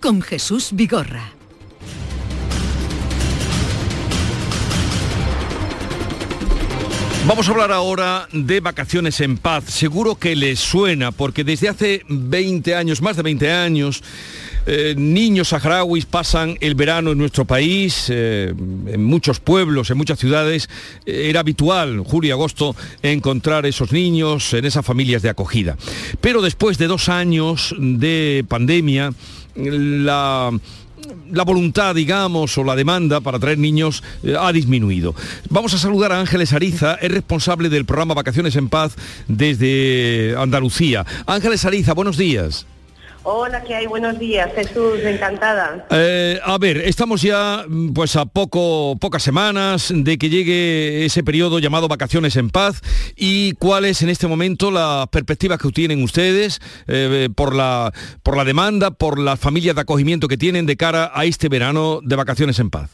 con 0.00 0.22
Jesús 0.22 0.70
Vigorra. 0.72 1.32
Vamos 7.26 7.46
a 7.46 7.50
hablar 7.50 7.72
ahora 7.72 8.26
de 8.32 8.60
vacaciones 8.60 9.20
en 9.20 9.36
paz. 9.36 9.64
Seguro 9.64 10.14
que 10.14 10.34
les 10.34 10.58
suena, 10.58 11.12
porque 11.12 11.44
desde 11.44 11.68
hace 11.68 12.02
20 12.08 12.74
años, 12.74 13.02
más 13.02 13.16
de 13.16 13.22
20 13.22 13.52
años, 13.52 14.02
eh, 14.70 14.94
niños 14.96 15.48
saharauis 15.48 16.06
pasan 16.06 16.56
el 16.60 16.74
verano 16.74 17.12
en 17.12 17.18
nuestro 17.18 17.44
país, 17.44 18.06
eh, 18.08 18.54
en 18.86 19.04
muchos 19.04 19.40
pueblos, 19.40 19.90
en 19.90 19.98
muchas 19.98 20.18
ciudades. 20.18 20.70
Eh, 21.04 21.28
era 21.28 21.40
habitual, 21.40 22.00
julio 22.00 22.28
y 22.28 22.32
agosto, 22.32 22.74
encontrar 23.02 23.66
esos 23.66 23.92
niños 23.92 24.54
en 24.54 24.64
esas 24.64 24.84
familias 24.84 25.20
de 25.20 25.28
acogida. 25.28 25.76
Pero 26.20 26.40
después 26.40 26.78
de 26.78 26.86
dos 26.86 27.08
años 27.08 27.74
de 27.78 28.44
pandemia, 28.48 29.12
la 29.58 31.42
voluntad, 31.44 31.94
digamos, 31.94 32.56
o 32.58 32.64
la 32.64 32.76
demanda 32.76 33.20
para 33.20 33.38
traer 33.38 33.58
niños 33.58 34.02
eh, 34.22 34.34
ha 34.38 34.52
disminuido. 34.52 35.14
Vamos 35.50 35.74
a 35.74 35.78
saludar 35.78 36.12
a 36.12 36.20
Ángeles 36.20 36.52
Ariza, 36.52 36.94
es 36.94 37.10
responsable 37.10 37.68
del 37.68 37.84
programa 37.84 38.14
Vacaciones 38.14 38.56
en 38.56 38.68
Paz 38.68 38.96
desde 39.26 40.34
Andalucía. 40.38 41.04
Ángeles 41.26 41.64
Ariza, 41.64 41.94
buenos 41.94 42.16
días. 42.16 42.66
Hola, 43.30 43.62
¿qué 43.62 43.74
hay? 43.74 43.86
Buenos 43.86 44.18
días, 44.18 44.50
Jesús, 44.54 45.00
encantada. 45.04 45.86
Eh, 45.90 46.40
a 46.42 46.56
ver, 46.56 46.78
estamos 46.78 47.20
ya 47.20 47.62
mm, 47.68 47.92
pues 47.92 48.16
a 48.16 48.24
poco, 48.24 48.96
pocas 48.98 49.22
semanas 49.22 49.92
de 49.94 50.16
que 50.16 50.30
llegue 50.30 51.04
ese 51.04 51.22
periodo 51.22 51.58
llamado 51.58 51.88
vacaciones 51.88 52.36
en 52.36 52.48
paz 52.48 52.80
y 53.16 53.52
cuáles 53.56 54.00
en 54.00 54.08
este 54.08 54.28
momento 54.28 54.70
las 54.70 55.08
perspectivas 55.08 55.58
que 55.58 55.70
tienen 55.72 56.02
ustedes 56.02 56.58
eh, 56.86 57.28
por, 57.36 57.54
la, 57.54 57.92
por 58.22 58.34
la 58.34 58.46
demanda, 58.46 58.92
por 58.92 59.18
las 59.18 59.38
familias 59.38 59.74
de 59.74 59.82
acogimiento 59.82 60.26
que 60.26 60.38
tienen 60.38 60.64
de 60.64 60.78
cara 60.78 61.12
a 61.12 61.26
este 61.26 61.50
verano 61.50 62.00
de 62.02 62.16
vacaciones 62.16 62.58
en 62.60 62.70
paz. 62.70 62.88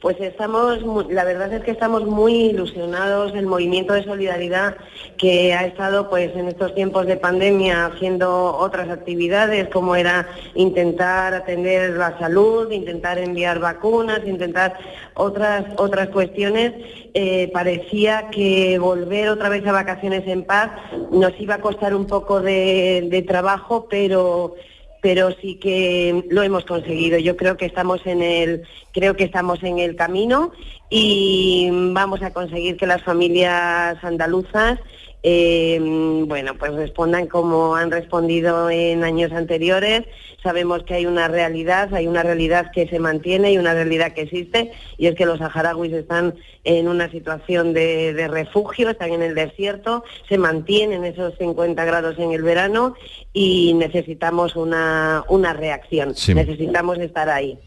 Pues 0.00 0.16
estamos, 0.20 0.78
la 1.10 1.24
verdad 1.24 1.52
es 1.52 1.64
que 1.64 1.72
estamos 1.72 2.04
muy 2.06 2.32
ilusionados 2.34 3.32
del 3.32 3.46
movimiento 3.46 3.94
de 3.94 4.04
solidaridad 4.04 4.76
que 5.16 5.52
ha 5.54 5.66
estado 5.66 6.08
pues 6.08 6.36
en 6.36 6.46
estos 6.46 6.72
tiempos 6.76 7.06
de 7.06 7.16
pandemia 7.16 7.86
haciendo 7.86 8.56
otras 8.56 8.88
actividades 8.90 9.68
como 9.70 9.96
era 9.96 10.28
intentar 10.54 11.34
atender 11.34 11.96
la 11.96 12.16
salud, 12.16 12.70
intentar 12.70 13.18
enviar 13.18 13.58
vacunas, 13.58 14.20
intentar 14.24 14.78
otras 15.14 15.64
otras 15.78 16.10
cuestiones. 16.10 16.74
Eh, 17.14 17.50
parecía 17.52 18.30
que 18.30 18.78
volver 18.78 19.30
otra 19.30 19.48
vez 19.48 19.66
a 19.66 19.72
vacaciones 19.72 20.24
en 20.28 20.44
paz 20.44 20.70
nos 21.10 21.32
iba 21.40 21.56
a 21.56 21.60
costar 21.60 21.92
un 21.92 22.06
poco 22.06 22.40
de 22.40 23.24
trabajo, 23.26 23.88
pero 23.90 24.54
pero 25.00 25.30
sí 25.40 25.56
que 25.56 26.24
lo 26.30 26.42
hemos 26.42 26.64
conseguido. 26.64 27.18
Yo 27.18 27.36
creo 27.36 27.56
que 27.56 27.66
estamos 27.66 28.06
en 28.06 28.22
el, 28.22 28.62
creo 28.92 29.16
que 29.16 29.24
estamos 29.24 29.62
en 29.62 29.78
el 29.78 29.96
camino 29.96 30.52
y 30.90 31.68
vamos 31.72 32.22
a 32.22 32.32
conseguir 32.32 32.76
que 32.76 32.86
las 32.86 33.02
familias 33.02 34.02
andaluzas 34.02 34.78
eh, 35.22 35.78
bueno, 36.26 36.54
pues 36.54 36.72
respondan 36.74 37.26
como 37.26 37.74
han 37.74 37.90
respondido 37.90 38.70
en 38.70 39.04
años 39.04 39.32
anteriores. 39.32 40.04
Sabemos 40.42 40.84
que 40.84 40.94
hay 40.94 41.06
una 41.06 41.26
realidad, 41.26 41.92
hay 41.92 42.06
una 42.06 42.22
realidad 42.22 42.70
que 42.72 42.88
se 42.88 43.00
mantiene 43.00 43.52
y 43.52 43.58
una 43.58 43.74
realidad 43.74 44.12
que 44.12 44.22
existe, 44.22 44.70
y 44.96 45.06
es 45.06 45.16
que 45.16 45.26
los 45.26 45.38
saharauis 45.38 45.92
están 45.92 46.34
en 46.62 46.86
una 46.86 47.10
situación 47.10 47.72
de, 47.72 48.28
refugio, 48.28 48.90
están 48.90 49.10
en 49.10 49.22
el 49.22 49.34
desierto, 49.34 50.04
se 50.28 50.38
mantienen 50.38 51.04
esos 51.04 51.34
50 51.38 51.84
grados 51.84 52.18
en 52.18 52.32
el 52.32 52.42
verano 52.42 52.94
y 53.32 53.74
necesitamos 53.74 54.54
una, 54.54 55.24
una 55.28 55.54
reacción, 55.54 56.14
necesitamos 56.34 56.98
estar 56.98 57.28
ahí. 57.30 57.58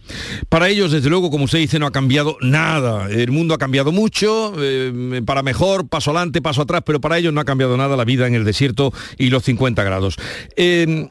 Para 0.48 0.70
ellos, 0.70 0.92
desde 0.92 1.10
luego, 1.10 1.30
como 1.30 1.46
usted 1.46 1.60
dice, 1.60 1.80
no 1.80 1.88
ha 1.88 1.92
cambiado 1.92 2.38
nada. 2.42 3.10
El 3.10 3.32
mundo 3.32 3.54
ha 3.54 3.58
cambiado 3.58 3.92
mucho, 3.92 4.54
eh, 4.60 5.22
para 5.26 5.44
mejor, 5.44 5.88
paso 5.88 6.12
adelante, 6.12 6.42
paso 6.42 6.62
atrás, 6.62 6.84
pero 6.86 7.02
para 7.02 7.18
ellos 7.18 7.34
no 7.34 7.42
ha 7.42 7.46
cambiado 7.46 7.76
nada 7.76 7.98
la 7.98 8.06
vida 8.06 8.28
en 8.28 8.36
el 8.36 8.46
desierto 8.46 8.94
y 9.18 9.30
los 9.30 9.44
50 9.44 9.84
grados. 9.84 10.18
Eh, 10.56 11.10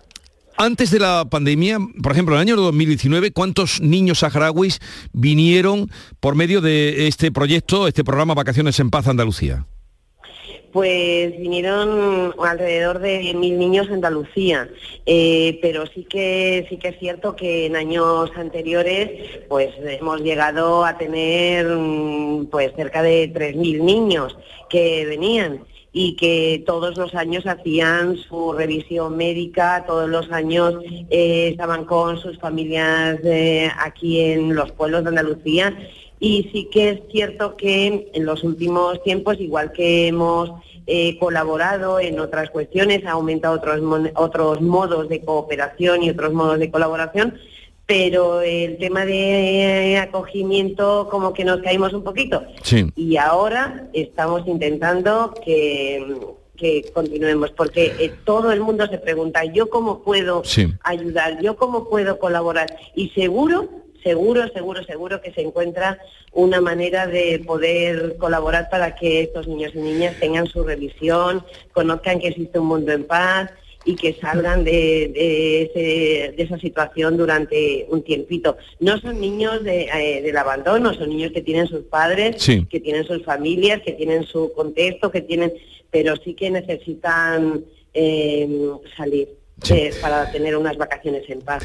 antes 0.60 0.90
de 0.90 0.98
la 0.98 1.24
pandemia, 1.24 1.78
por 2.02 2.12
ejemplo, 2.12 2.34
en 2.34 2.42
el 2.42 2.48
año 2.48 2.56
2019, 2.60 3.30
¿cuántos 3.32 3.80
niños 3.80 4.18
saharauis 4.18 4.78
vinieron 5.10 5.90
por 6.20 6.34
medio 6.34 6.60
de 6.60 7.08
este 7.08 7.32
proyecto, 7.32 7.88
este 7.88 8.04
programa 8.04 8.34
Vacaciones 8.34 8.78
en 8.78 8.90
Paz 8.90 9.08
Andalucía? 9.08 9.64
Pues 10.70 11.32
vinieron 11.38 12.34
alrededor 12.44 12.98
de 12.98 13.32
mil 13.34 13.58
niños 13.58 13.86
en 13.86 13.94
Andalucía, 13.94 14.68
eh, 15.06 15.58
pero 15.62 15.86
sí 15.86 16.04
que 16.04 16.66
sí 16.68 16.76
que 16.76 16.88
es 16.88 16.98
cierto 16.98 17.34
que 17.34 17.64
en 17.64 17.74
años 17.74 18.30
anteriores, 18.36 19.46
pues 19.48 19.70
hemos 19.82 20.20
llegado 20.20 20.84
a 20.84 20.98
tener 20.98 21.66
mm, 21.74 22.48
pues 22.50 22.70
cerca 22.76 23.02
de 23.02 23.28
tres 23.28 23.56
mil 23.56 23.84
niños 23.84 24.36
que 24.68 25.06
venían 25.06 25.64
y 25.92 26.14
que 26.16 26.62
todos 26.66 26.96
los 26.96 27.14
años 27.14 27.46
hacían 27.46 28.16
su 28.16 28.52
revisión 28.52 29.16
médica, 29.16 29.84
todos 29.86 30.08
los 30.08 30.30
años 30.30 30.76
eh, 31.10 31.48
estaban 31.50 31.84
con 31.84 32.18
sus 32.18 32.38
familias 32.38 33.18
eh, 33.24 33.70
aquí 33.78 34.20
en 34.20 34.54
los 34.54 34.70
pueblos 34.72 35.02
de 35.02 35.08
Andalucía. 35.08 35.76
Y 36.20 36.50
sí 36.52 36.68
que 36.70 36.90
es 36.90 37.00
cierto 37.10 37.56
que 37.56 38.10
en 38.12 38.26
los 38.26 38.44
últimos 38.44 39.02
tiempos, 39.02 39.40
igual 39.40 39.72
que 39.72 40.08
hemos 40.08 40.52
eh, 40.86 41.18
colaborado 41.18 41.98
en 41.98 42.20
otras 42.20 42.50
cuestiones, 42.50 43.04
ha 43.06 43.12
aumentado 43.12 43.54
otros, 43.54 43.80
otros 44.14 44.60
modos 44.60 45.08
de 45.08 45.22
cooperación 45.22 46.02
y 46.02 46.10
otros 46.10 46.32
modos 46.32 46.58
de 46.58 46.70
colaboración, 46.70 47.38
pero 47.90 48.40
el 48.40 48.78
tema 48.78 49.04
de 49.04 49.98
acogimiento 50.00 51.08
como 51.10 51.32
que 51.32 51.44
nos 51.44 51.60
caímos 51.60 51.92
un 51.92 52.04
poquito. 52.04 52.44
Y 52.94 53.16
ahora 53.16 53.88
estamos 53.92 54.46
intentando 54.46 55.34
que, 55.44 56.38
continuemos, 56.94 57.50
porque 57.50 57.92
eh, 57.98 58.12
todo 58.22 58.52
el 58.52 58.60
mundo 58.60 58.86
se 58.86 58.98
pregunta, 58.98 59.44
¿yo 59.44 59.70
cómo 59.70 60.04
puedo 60.04 60.44
ayudar? 60.84 61.40
¿Yo 61.42 61.56
cómo 61.56 61.88
puedo 61.88 62.20
colaborar? 62.20 62.78
Y 62.94 63.08
seguro, 63.08 63.68
seguro, 64.04 64.46
seguro, 64.52 64.84
seguro 64.84 65.20
que 65.20 65.32
se 65.32 65.40
encuentra 65.40 65.98
una 66.30 66.60
manera 66.60 67.08
de 67.08 67.42
poder 67.44 68.18
colaborar 68.18 68.70
para 68.70 68.94
que 68.94 69.22
estos 69.22 69.48
niños 69.48 69.72
y 69.74 69.78
niñas 69.78 70.14
tengan 70.20 70.46
su 70.46 70.62
revisión, 70.62 71.44
conozcan 71.72 72.20
que 72.20 72.28
existe 72.28 72.60
un 72.60 72.66
mundo 72.66 72.92
en 72.92 73.02
paz 73.02 73.50
y 73.84 73.96
que 73.96 74.14
salgan 74.14 74.64
de, 74.64 76.32
esa 76.36 76.58
situación 76.58 77.16
durante 77.16 77.86
un 77.88 78.02
tiempito. 78.02 78.56
No 78.78 78.98
son 78.98 79.20
niños 79.20 79.60
eh, 79.64 80.20
del 80.22 80.36
abandono, 80.36 80.94
son 80.94 81.08
niños 81.08 81.32
que 81.32 81.42
tienen 81.42 81.66
sus 81.66 81.82
padres, 81.84 82.44
que 82.44 82.80
tienen 82.80 83.04
sus 83.04 83.24
familias, 83.24 83.80
que 83.82 83.92
tienen 83.92 84.24
su 84.24 84.52
contexto, 84.52 85.10
que 85.10 85.22
tienen, 85.22 85.52
pero 85.90 86.14
sí 86.16 86.34
que 86.34 86.50
necesitan 86.50 87.64
eh, 87.94 88.48
salir 88.96 89.39
para 90.00 90.30
tener 90.30 90.56
unas 90.56 90.76
vacaciones 90.76 91.22
en 91.28 91.40
paz, 91.40 91.62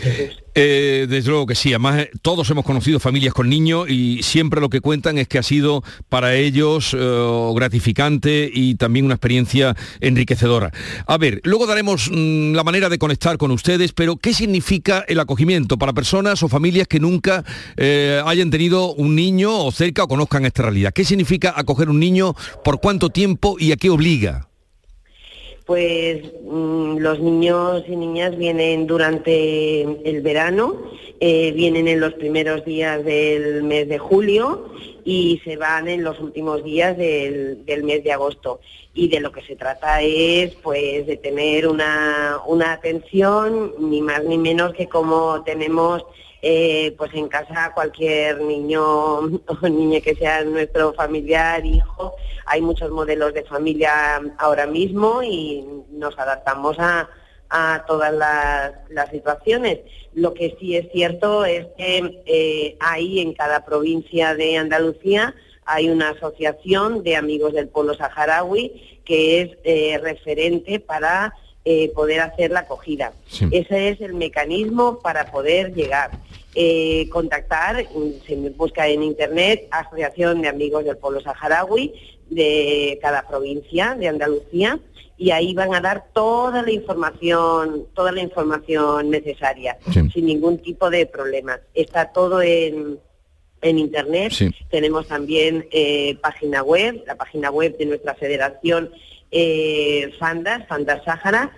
eh, 0.54 1.06
desde 1.10 1.30
luego 1.30 1.46
que 1.46 1.56
sí, 1.56 1.70
además 1.70 2.00
eh, 2.00 2.12
todos 2.22 2.50
hemos 2.50 2.66
conocido 2.66 3.00
familias 3.00 3.34
con 3.34 3.50
niños 3.50 3.90
y 3.90 4.24
siempre 4.24 4.62
lo 4.62 4.70
que 4.70 4.82
cuentan 4.82 5.18
es 5.18 5.28
que 5.28 5.38
ha 5.38 5.44
sido 5.44 5.84
para 6.10 6.36
ellos 6.36 6.96
eh, 6.98 7.52
gratificante 7.56 8.50
y 8.52 8.76
también 8.76 9.06
una 9.06 9.16
experiencia 9.16 9.76
enriquecedora. 10.00 10.72
A 11.08 11.18
ver, 11.18 11.42
luego 11.44 11.68
daremos 11.68 12.10
mm, 12.12 12.54
la 12.54 12.64
manera 12.64 12.90
de 12.90 12.98
conectar 12.98 13.38
con 13.38 13.52
ustedes, 13.52 13.92
pero 13.94 14.18
¿qué 14.18 14.34
significa 14.34 15.04
el 15.08 15.20
acogimiento 15.20 15.78
para 15.78 15.94
personas 15.94 16.42
o 16.44 16.50
familias 16.50 16.88
que 16.88 17.00
nunca 17.00 17.44
hayan 17.78 18.50
tenido 18.50 18.94
un 18.94 19.16
niño 19.16 19.66
o 19.66 19.72
cerca 19.72 20.04
o 20.04 20.08
conozcan 20.08 20.46
esta 20.46 20.64
realidad? 20.64 20.94
¿Qué 20.94 21.06
significa 21.06 21.54
acoger 21.56 21.90
un 21.90 22.00
niño? 22.00 22.34
¿Por 22.64 22.80
cuánto 22.80 23.10
tiempo 23.10 23.56
y 23.60 23.72
a 23.72 23.78
qué 23.78 23.90
obliga? 23.90 24.48
Pues 25.66 26.22
mm, 26.44 26.98
los 26.98 27.20
niños 27.20 27.84
y 27.88 27.96
niñas 27.96 28.38
vienen 28.38 28.86
durante 28.86 29.82
el 29.82 30.22
verano, 30.22 30.76
eh, 31.20 31.52
vienen 31.54 31.88
en 31.88 32.00
los 32.00 32.14
primeros 32.14 32.64
días 32.66 33.04
del 33.04 33.64
mes 33.64 33.88
de 33.90 33.98
julio 33.98 34.70
y 35.04 35.42
se 35.44 35.58
van 35.58 35.88
en 35.88 36.04
los 36.04 36.20
últimos 36.20 36.64
días 36.64 36.98
del, 36.98 37.64
mes 37.84 38.04
de 38.04 38.12
agosto. 38.12 38.60
Y 38.94 39.08
de 39.10 39.20
lo 39.20 39.32
que 39.32 39.42
se 39.42 39.56
trata 39.56 40.02
es 40.02 40.54
pues 40.56 41.06
de 41.06 41.18
tener 41.18 41.68
una, 41.68 42.40
una 42.48 42.74
atención, 42.74 43.74
ni 43.80 44.02
más 44.02 44.24
ni 44.24 44.38
menos 44.38 44.74
que 44.74 44.88
como 44.88 45.44
tenemos 45.44 46.04
eh, 46.48 46.94
pues 46.96 47.12
en 47.16 47.28
casa 47.28 47.72
cualquier 47.74 48.40
niño 48.40 48.84
o 49.64 49.68
niña 49.68 50.00
que 50.00 50.14
sea 50.14 50.44
nuestro 50.44 50.94
familiar, 50.94 51.66
hijo, 51.66 52.14
hay 52.46 52.62
muchos 52.62 52.92
modelos 52.92 53.34
de 53.34 53.44
familia 53.46 54.22
ahora 54.38 54.68
mismo 54.68 55.24
y 55.24 55.66
nos 55.90 56.16
adaptamos 56.20 56.78
a, 56.78 57.10
todas 57.88 58.14
las, 58.14 59.10
situaciones. 59.10 59.80
Lo 60.14 60.36
que 60.36 60.56
sí 60.60 60.76
es 60.76 60.92
cierto 60.92 61.46
es 61.46 61.66
que 61.78 62.22
eh, 62.26 62.78
ahí 62.80 63.22
en 63.22 63.34
cada 63.34 63.66
provincia 63.66 64.36
de 64.36 64.58
Andalucía 64.58 65.34
hay 65.66 65.90
una 65.90 66.10
asociación 66.10 67.02
de 67.02 67.16
amigos 67.16 67.54
del 67.54 67.70
pueblo 67.70 67.96
saharaui 67.96 69.00
que 69.04 69.42
es 69.42 69.58
eh, 69.64 69.98
referente 70.00 70.80
para 70.80 71.34
eh, 71.68 71.92
poder 71.96 72.22
hacer 72.22 72.52
la 72.52 72.60
acogida. 72.60 73.14
Ese 73.50 73.90
es 73.90 74.00
el 74.00 74.14
mecanismo 74.14 75.00
para 75.00 75.32
poder 75.32 75.74
llegar. 75.74 76.12
Eh, 76.58 77.10
contactar, 77.10 77.86
se 78.26 78.36
busca 78.52 78.88
en 78.88 79.04
internet, 79.04 79.68
Asociación 79.72 80.42
de 80.42 80.48
Amigos 80.48 80.86
del 80.86 80.96
Pueblo 80.96 81.20
Saharaui 81.20 81.94
de 82.30 82.98
cada 83.02 83.28
provincia 83.28 83.94
de 83.96 84.08
Andalucía 84.08 84.80
y 85.18 85.32
ahí 85.32 85.54
van 85.54 85.74
a 85.76 85.82
dar 85.82 86.06
toda 86.14 86.62
la 86.62 86.72
información, 86.72 87.88
toda 87.94 88.12
la 88.14 88.22
información 88.22 89.10
necesaria, 89.10 89.78
sin 89.92 90.26
ningún 90.26 90.58
tipo 90.60 90.90
de 90.90 91.06
problemas. 91.06 91.60
Está 91.74 92.12
todo 92.12 92.42
en, 92.42 93.00
en 93.62 93.80
internet. 93.80 94.34
Tenemos 94.70 95.08
también 95.08 95.68
eh, 95.72 96.18
página 96.22 96.64
web, 96.64 97.04
la 97.06 97.16
página 97.16 97.52
web 97.52 97.78
de 97.78 97.86
nuestra 97.86 98.14
federación 98.16 98.92
eh, 99.32 100.14
Fandas, 100.20 100.68
Fandas 100.68 101.04
Sáhara, 101.04 101.52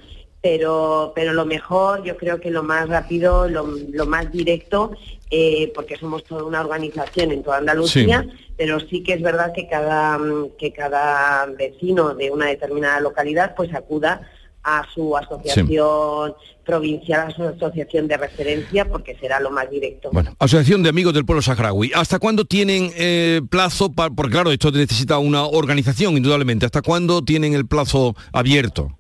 pero, 0.50 1.12
pero 1.14 1.34
lo 1.34 1.46
mejor, 1.46 2.06
yo 2.06 2.16
creo 2.16 2.40
que 2.40 2.52
lo 2.52 2.64
más 2.64 2.88
rápido, 2.88 3.50
lo, 3.50 3.66
más 4.06 4.32
directo, 4.32 4.92
eh, 5.30 5.74
porque 5.76 5.98
somos 5.98 6.24
toda 6.24 6.46
una 6.46 6.62
organización 6.62 7.34
en 7.34 7.44
toda 7.44 7.58
Andalucía, 7.58 8.26
pero 8.56 8.80
sí 8.80 9.04
que 9.04 9.12
es 9.12 9.22
verdad 9.22 9.52
que 9.54 9.68
cada, 9.68 10.18
que 10.58 10.72
cada 10.72 11.48
vecino 11.48 12.16
de 12.16 12.32
una 12.32 12.46
determinada 12.46 13.02
localidad 13.02 13.56
pues 13.58 13.76
acuda 13.76 14.22
a 14.64 14.86
su 14.94 15.18
asociación 15.18 16.34
provincial, 16.66 17.28
a 17.28 17.36
su 17.36 17.44
asociación 17.44 18.08
de 18.08 18.16
referencia, 18.16 18.86
porque 18.86 19.18
será 19.20 19.42
lo 19.42 19.52
más 19.52 19.70
directo. 19.70 20.12
Bueno, 20.14 20.34
Asociación 20.40 20.82
de 20.82 20.88
Amigos 20.88 21.14
del 21.14 21.26
Pueblo 21.26 21.42
Saharaui. 21.42 21.92
¿Hasta 21.94 22.20
cuándo 22.20 22.46
tienen 22.46 22.94
eh, 22.96 23.42
plazo? 23.50 23.92
Para, 23.92 24.12
porque 24.12 24.32
claro, 24.32 24.52
esto 24.54 24.72
necesita 24.72 25.18
una 25.18 25.44
organización, 25.44 26.16
indudablemente. 26.16 26.66
¿Hasta 26.66 26.82
cuándo 26.82 27.22
tienen 27.22 27.54
el 27.54 27.68
plazo 27.68 28.16
abierto? 28.32 28.98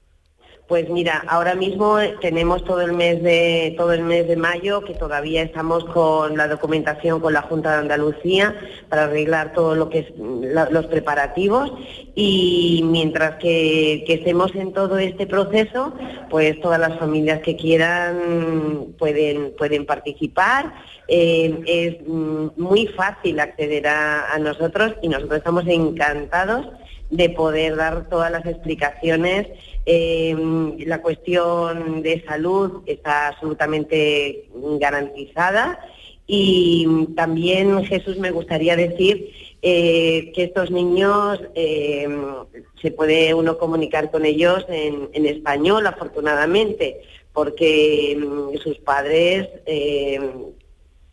Pues 0.67 0.89
mira, 0.89 1.23
ahora 1.29 1.55
mismo 1.55 1.97
tenemos 2.19 2.65
todo 2.65 2.81
el 2.81 2.91
mes 2.91 3.23
de 3.23 3.73
todo 3.77 3.93
el 3.93 4.03
mes 4.03 4.27
de 4.27 4.35
mayo 4.35 4.83
que 4.83 4.93
todavía 4.93 5.41
estamos 5.41 5.85
con 5.85 6.35
la 6.35 6.49
documentación 6.49 7.21
con 7.21 7.31
la 7.31 7.43
Junta 7.43 7.71
de 7.71 7.77
Andalucía 7.77 8.53
para 8.89 9.05
arreglar 9.05 9.53
todo 9.53 9.75
lo 9.75 9.89
que 9.89 9.99
es 9.99 10.07
los 10.17 10.85
preparativos 10.87 11.71
y 12.15 12.81
mientras 12.83 13.35
que, 13.35 14.03
estemos 14.09 14.53
en 14.55 14.73
todo 14.73 14.97
este 14.97 15.25
proceso, 15.25 15.93
pues 16.29 16.59
todas 16.59 16.81
las 16.81 16.99
familias 16.99 17.39
que 17.41 17.55
quieran 17.55 18.87
pueden 18.97 19.53
pueden 19.57 19.85
participar. 19.85 20.73
Eh, 21.07 21.61
es 21.65 22.05
mm, 22.05 22.47
muy 22.57 22.87
fácil 22.87 23.39
acceder 23.39 23.87
a 23.87 24.37
nosotros 24.37 24.95
y 25.01 25.07
nosotros 25.07 25.37
estamos 25.37 25.65
encantados 25.65 26.67
de 27.09 27.29
poder 27.29 27.75
dar 27.75 28.09
todas 28.09 28.31
las 28.31 28.45
explicaciones. 28.45 29.47
Em, 29.85 30.77
la 30.85 31.01
cuestión 31.01 32.01
de 32.01 32.23
salud 32.25 32.83
está 32.85 33.29
absolutamente 33.29 34.49
garantizada 34.79 35.79
y 36.25 37.07
también, 37.15 37.85
Jesús, 37.85 38.17
me 38.17 38.31
gustaría 38.31 38.75
decir 38.75 39.31
eh, 39.61 40.31
que 40.35 40.43
estos 40.43 40.71
niños 40.71 41.39
em, 41.55 42.21
se 42.81 42.91
puede 42.91 43.33
uno 43.33 43.57
comunicar 43.57 44.11
con 44.11 44.25
ellos 44.25 44.65
en, 44.67 45.09
en 45.13 45.25
español, 45.25 45.87
afortunadamente, 45.87 47.01
porque 47.31 48.11
em, 48.11 48.57
sus 48.57 48.77
padres 48.79 49.47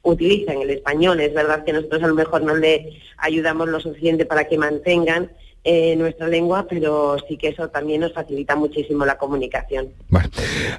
utilizan 0.02 0.60
el 0.60 0.70
español. 0.70 1.20
Es 1.20 1.32
verdad 1.32 1.64
que 1.64 1.72
nosotros 1.72 2.02
a 2.02 2.08
lo 2.08 2.14
mejor 2.14 2.42
no 2.42 2.56
le 2.56 3.00
ayudamos 3.18 3.68
lo 3.68 3.80
suficiente 3.80 4.26
para 4.26 4.44
que 4.44 4.58
mantengan 4.58 5.30
eh, 5.66 5.96
nuestra 5.96 6.28
lengua, 6.28 6.66
pero 6.68 7.16
sí 7.26 7.38
que 7.38 7.48
eso 7.48 7.68
también 7.68 8.02
nos 8.02 8.12
facilita 8.12 8.54
muchísimo 8.54 9.06
la 9.06 9.16
comunicación. 9.16 9.88
Bueno, 10.10 10.28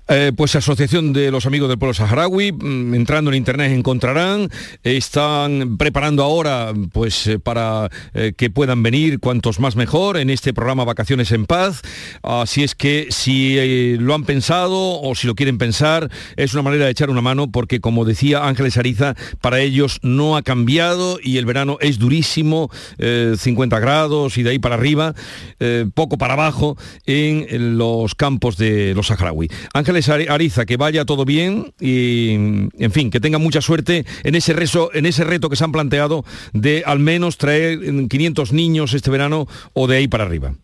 eh, 0.07 0.31
pues 0.37 0.55
Asociación 0.55 1.11
de 1.11 1.31
los 1.31 1.47
Amigos 1.47 1.69
del 1.69 1.79
Pueblo 1.79 1.95
Saharaui, 1.95 2.51
mm, 2.51 2.93
entrando 2.93 3.31
en 3.31 3.37
Internet 3.37 3.71
encontrarán, 3.71 4.47
están 4.83 5.77
preparando 5.77 6.21
ahora 6.21 6.71
pues 6.93 7.25
eh, 7.25 7.39
para 7.39 7.89
que 8.37 8.49
puedan 8.51 8.83
venir 8.83 9.19
cuantos 9.19 9.59
más 9.59 9.75
mejor 9.75 10.17
en 10.17 10.29
este 10.29 10.53
programa 10.53 10.83
Vacaciones 10.83 11.31
en 11.31 11.47
Paz, 11.47 11.81
así 12.21 12.63
es 12.63 12.75
que 12.75 13.07
si 13.09 13.97
lo 13.97 14.13
han 14.13 14.23
pensado 14.23 15.01
o 15.01 15.15
si 15.15 15.25
lo 15.25 15.33
quieren 15.33 15.57
pensar, 15.57 16.11
es 16.35 16.53
una 16.53 16.61
manera 16.61 16.85
de 16.85 16.91
echar 16.91 17.09
una 17.09 17.21
mano 17.21 17.51
porque 17.51 17.79
como 17.79 18.05
decía 18.05 18.45
Ángeles 18.45 18.77
Ariza, 18.77 19.15
para 19.41 19.61
ellos 19.61 19.99
no 20.03 20.37
ha 20.37 20.43
cambiado 20.43 21.17
y 21.21 21.37
el 21.39 21.45
verano 21.45 21.77
es 21.81 21.97
durísimo, 21.97 22.69
50 22.99 23.79
grados 23.79 24.37
y 24.37 24.43
de 24.43 24.51
ahí 24.51 24.59
para 24.59 24.74
arriba, 24.75 25.15
eh, 25.59 25.85
poco 25.93 26.17
para 26.17 26.33
abajo, 26.33 26.77
en 27.05 27.77
los 27.77 28.15
campos 28.15 28.57
de 28.57 28.93
los 28.93 29.07
saharaui. 29.07 29.49
Ángeles 29.73 30.09
Ariza, 30.09 30.65
que 30.65 30.77
vaya 30.77 31.05
todo 31.05 31.25
bien 31.25 31.73
y, 31.79 32.31
en 32.33 32.91
fin, 32.91 33.09
que 33.09 33.19
tenga 33.19 33.37
mucha 33.37 33.61
suerte 33.61 34.05
en 34.23 34.35
ese, 34.35 34.53
rezo, 34.53 34.93
en 34.93 35.05
ese 35.05 35.23
reto 35.23 35.49
que 35.49 35.55
se 35.55 35.63
han 35.63 35.71
planteado 35.71 36.23
de 36.53 36.83
al 36.85 36.99
menos 36.99 37.37
traer 37.37 37.79
500 38.07 38.53
niños 38.53 38.93
este 38.93 39.11
verano 39.11 39.47
o 39.73 39.87
de 39.87 39.97
ahí 39.97 40.07
para 40.07 40.25
arriba. 40.25 40.55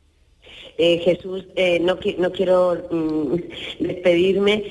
Eh, 0.78 1.00
Jesús, 1.00 1.46
eh, 1.56 1.80
no, 1.80 2.00
no, 2.18 2.32
quiero 2.32 2.76
mm, 2.90 3.36
despedirme 3.80 4.64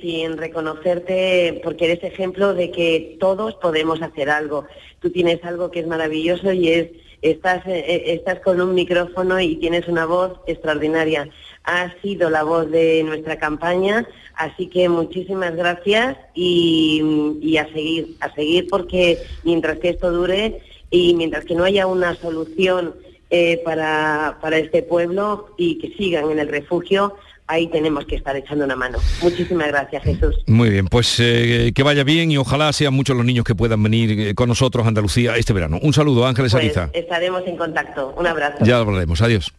sin 0.00 0.36
reconocerte 0.36 1.60
porque 1.62 1.84
eres 1.84 2.02
ejemplo 2.02 2.54
de 2.54 2.70
que 2.70 3.16
todos 3.20 3.54
podemos 3.54 4.02
hacer 4.02 4.30
algo. 4.30 4.64
Tú 5.00 5.10
tienes 5.10 5.42
algo 5.44 5.70
que 5.70 5.80
es 5.80 5.86
maravilloso 5.86 6.52
y 6.52 6.68
es 6.68 6.88
estás, 7.22 7.66
eh, 7.66 7.84
eh, 7.86 8.02
estás 8.14 8.40
con 8.40 8.60
un 8.60 8.74
micrófono 8.74 9.40
y 9.40 9.56
tienes 9.56 9.88
una 9.88 10.06
voz 10.06 10.40
extraordinaria. 10.46 11.28
Has 11.64 11.92
sido 12.02 12.30
la 12.30 12.44
voz 12.44 12.70
de 12.70 13.02
nuestra 13.04 13.38
campaña, 13.38 14.08
así 14.34 14.68
que 14.68 14.88
muchísimas 14.88 15.54
gracias 15.54 16.16
y, 16.34 17.56
a 17.58 17.66
seguir, 17.72 18.16
a 18.20 18.32
seguir 18.34 18.66
porque 18.68 19.18
mientras 19.44 19.78
que 19.78 19.90
esto 19.90 20.10
dure 20.10 20.60
y 20.90 21.14
mientras 21.14 21.44
que 21.44 21.54
no 21.54 21.64
haya 21.64 21.86
una 21.86 22.14
solución 22.14 22.94
eh, 23.30 23.60
para, 23.64 24.38
para 24.40 24.56
este 24.56 24.82
pueblo 24.82 25.50
y 25.58 25.78
que 25.78 25.94
sigan 25.96 26.30
en 26.30 26.38
el 26.38 26.48
refugio, 26.48 27.16
ahí 27.48 27.66
tenemos 27.68 28.04
que 28.04 28.14
estar 28.14 28.36
echando 28.36 28.64
una 28.64 28.76
mano. 28.76 28.98
Muchísimas 29.22 29.68
gracias, 29.68 30.04
Jesús. 30.04 30.36
Muy 30.46 30.70
bien, 30.70 30.86
pues 30.86 31.16
eh, 31.18 31.72
que 31.74 31.82
vaya 31.82 32.04
bien 32.04 32.30
y 32.30 32.36
ojalá 32.36 32.72
sean 32.72 32.94
muchos 32.94 33.16
los 33.16 33.26
niños 33.26 33.44
que 33.44 33.54
puedan 33.54 33.82
venir 33.82 34.20
eh, 34.20 34.34
con 34.34 34.48
nosotros 34.48 34.84
a 34.84 34.88
Andalucía 34.88 35.36
este 35.36 35.52
verano. 35.52 35.78
Un 35.82 35.92
saludo, 35.92 36.26
Ángeles 36.26 36.52
pues 36.52 36.62
Ariza. 36.62 36.90
Estaremos 36.92 37.42
en 37.46 37.56
contacto. 37.56 38.14
Un 38.16 38.26
abrazo. 38.26 38.64
Ya 38.64 38.78
hablaremos. 38.78 39.20
Adiós. 39.22 39.52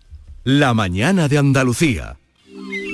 La 0.44 0.74
mañana 0.74 1.28
de 1.28 1.38
Andalucía. 1.38 2.16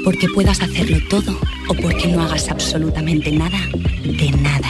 Porque 0.03 0.27
puedas 0.29 0.61
hacerlo 0.61 0.97
todo 1.09 1.39
o 1.67 1.73
porque 1.73 2.07
no 2.07 2.21
hagas 2.23 2.49
absolutamente 2.49 3.31
nada 3.31 3.59
de 4.03 4.31
nada. 4.31 4.69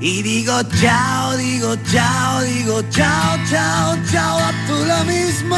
y 0.00 0.22
digo 0.22 0.62
chao, 0.80 1.36
digo 1.36 1.76
chao, 1.92 2.40
digo 2.42 2.82
chao, 2.90 3.36
chao, 3.50 3.96
chao, 4.10 4.38
a 4.38 4.52
tú 4.66 4.74
lo 4.86 5.04
mismo. 5.04 5.56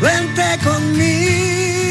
Vente 0.00 0.58
conmigo, 0.62 1.83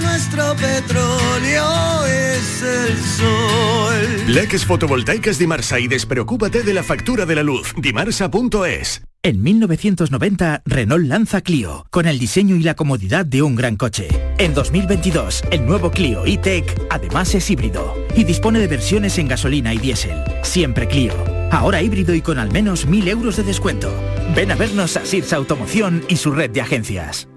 nuestro 0.00 0.54
petróleo 0.56 2.06
es 2.06 2.62
el 2.62 2.98
sol. 2.98 4.34
Leques 4.34 4.64
fotovoltaicas 4.64 5.38
Dimarsa 5.38 5.78
y 5.78 5.88
despreocúpate 5.88 6.62
de 6.62 6.74
la 6.74 6.82
factura 6.82 7.26
de 7.26 7.34
la 7.34 7.42
luz. 7.42 7.74
Dimarsa.es 7.76 9.02
en 9.22 9.42
1990, 9.42 10.62
Renault 10.64 11.06
lanza 11.06 11.42
Clio, 11.42 11.84
con 11.90 12.06
el 12.06 12.18
diseño 12.18 12.56
y 12.56 12.62
la 12.62 12.74
comodidad 12.74 13.26
de 13.26 13.42
un 13.42 13.54
gran 13.54 13.76
coche. 13.76 14.08
En 14.38 14.54
2022, 14.54 15.42
el 15.50 15.66
nuevo 15.66 15.90
Clio 15.90 16.24
E-Tech 16.24 16.64
además 16.88 17.34
es 17.34 17.50
híbrido 17.50 17.94
y 18.16 18.24
dispone 18.24 18.60
de 18.60 18.66
versiones 18.66 19.18
en 19.18 19.28
gasolina 19.28 19.74
y 19.74 19.78
diésel. 19.78 20.24
Siempre 20.42 20.88
Clio. 20.88 21.12
Ahora 21.50 21.82
híbrido 21.82 22.14
y 22.14 22.22
con 22.22 22.38
al 22.38 22.50
menos 22.50 22.88
1.000 22.88 23.08
euros 23.08 23.36
de 23.36 23.42
descuento. 23.42 23.92
Ven 24.34 24.52
a 24.52 24.54
vernos 24.54 24.96
a 24.96 25.04
Sirsa 25.04 25.36
Automoción 25.36 26.02
y 26.08 26.16
su 26.16 26.30
red 26.30 26.48
de 26.48 26.62
agencias. 26.62 27.28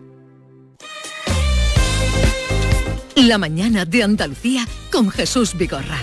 La 3.16 3.38
mañana 3.38 3.86
de 3.86 4.02
Andalucía 4.02 4.66
con 4.92 5.10
Jesús 5.10 5.56
Vigorra. 5.56 6.00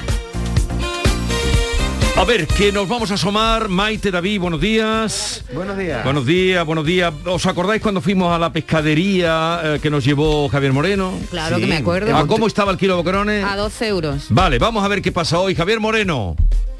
A 2.16 2.24
ver, 2.24 2.46
que 2.46 2.70
nos 2.70 2.88
vamos 2.88 3.10
a 3.10 3.14
asomar. 3.14 3.68
Maite, 3.68 4.12
David, 4.12 4.40
buenos 4.40 4.60
días. 4.60 5.44
Buenos 5.52 5.76
días. 5.76 6.04
Buenos 6.04 6.24
días, 6.24 6.64
buenos 6.64 6.86
días. 6.86 7.12
¿Os 7.24 7.46
acordáis 7.46 7.82
cuando 7.82 8.00
fuimos 8.00 8.32
a 8.32 8.38
la 8.38 8.52
pescadería 8.52 9.60
eh, 9.64 9.78
que 9.82 9.90
nos 9.90 10.04
llevó 10.04 10.48
Javier 10.48 10.72
Moreno? 10.72 11.12
Claro 11.30 11.58
que 11.58 11.66
me 11.66 11.78
acuerdo. 11.78 12.16
¿A 12.16 12.26
cómo 12.28 12.46
estaba 12.46 12.70
el 12.70 12.78
kilo 12.78 12.94
de 12.94 12.98
boquerones? 12.98 13.44
A 13.44 13.56
12 13.56 13.88
euros. 13.88 14.26
Vale, 14.28 14.58
vamos 14.58 14.84
a 14.84 14.88
ver 14.88 15.02
qué 15.02 15.10
pasa 15.10 15.40
hoy. 15.40 15.54
Javier 15.56 15.80
Moreno. 15.80 16.36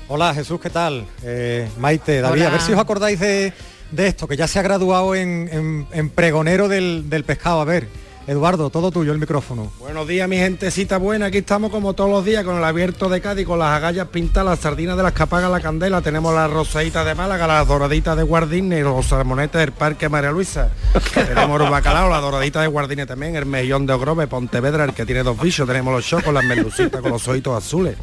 Hola 0.06 0.32
Jesús, 0.34 0.60
¿qué 0.60 0.70
tal? 0.70 1.06
Eh, 1.24 1.68
Maite, 1.78 2.20
David, 2.20 2.42
a 2.42 2.50
ver 2.50 2.60
si 2.60 2.72
os 2.72 2.78
acordáis 2.78 3.18
de, 3.18 3.52
esto, 3.96 4.28
que 4.28 4.36
ya 4.36 4.46
se 4.46 4.58
ha 4.58 4.62
graduado 4.62 5.14
en, 5.14 5.86
pregonero 6.14 6.68
del, 6.68 7.08
del 7.08 7.24
pescado. 7.24 7.60
A 7.60 7.64
ver, 7.64 7.88
Eduardo, 8.30 8.70
todo 8.70 8.92
tuyo 8.92 9.10
el 9.10 9.18
micrófono. 9.18 9.72
Buenos 9.80 10.06
días, 10.06 10.28
mi 10.28 10.36
gentecita 10.36 10.98
buena. 10.98 11.26
Aquí 11.26 11.38
estamos 11.38 11.72
como 11.72 11.94
todos 11.94 12.08
los 12.08 12.24
días 12.24 12.44
con 12.44 12.58
el 12.58 12.62
abierto 12.62 13.08
de 13.08 13.20
Cádiz, 13.20 13.44
con 13.44 13.58
las 13.58 13.76
agallas 13.76 14.06
pintadas, 14.06 14.50
las 14.50 14.60
sardinas 14.60 14.96
de 14.96 15.02
las 15.02 15.12
que 15.14 15.24
apaga 15.24 15.48
la 15.48 15.58
candela. 15.58 16.00
Tenemos 16.00 16.32
las 16.32 16.48
rosaditas 16.48 17.04
de 17.04 17.16
Málaga, 17.16 17.48
las 17.48 17.66
doraditas 17.66 18.16
de 18.16 18.22
Guardine 18.22 18.78
y 18.78 18.82
los 18.82 19.04
salmonetes 19.04 19.60
del 19.60 19.72
Parque 19.72 20.08
María 20.08 20.30
Luisa. 20.30 20.70
tenemos 21.12 21.58
los 21.58 21.68
bacalao, 21.70 22.08
la 22.08 22.20
doradita 22.20 22.60
de 22.60 22.68
Guardine 22.68 23.04
también, 23.04 23.34
el 23.34 23.46
mejillón 23.46 23.84
de 23.84 23.94
Ogrove, 23.94 24.28
Pontevedra, 24.28 24.84
el 24.84 24.94
que 24.94 25.04
tiene 25.04 25.24
dos 25.24 25.36
bichos. 25.40 25.66
Tenemos 25.66 25.92
los 25.92 26.06
chocos, 26.06 26.32
las 26.32 26.44
merlucitas 26.44 27.00
con 27.00 27.10
los 27.10 27.26
ojitos 27.26 27.56
azules. 27.56 27.96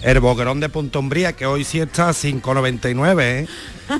El 0.00 0.18
boquerón 0.20 0.60
de 0.60 0.70
Punto 0.70 0.98
Umbría, 0.98 1.34
que 1.34 1.44
hoy 1.44 1.62
sí 1.62 1.80
está 1.80 2.08
a 2.08 2.12
5,99, 2.12 3.20
¿eh? 3.20 3.46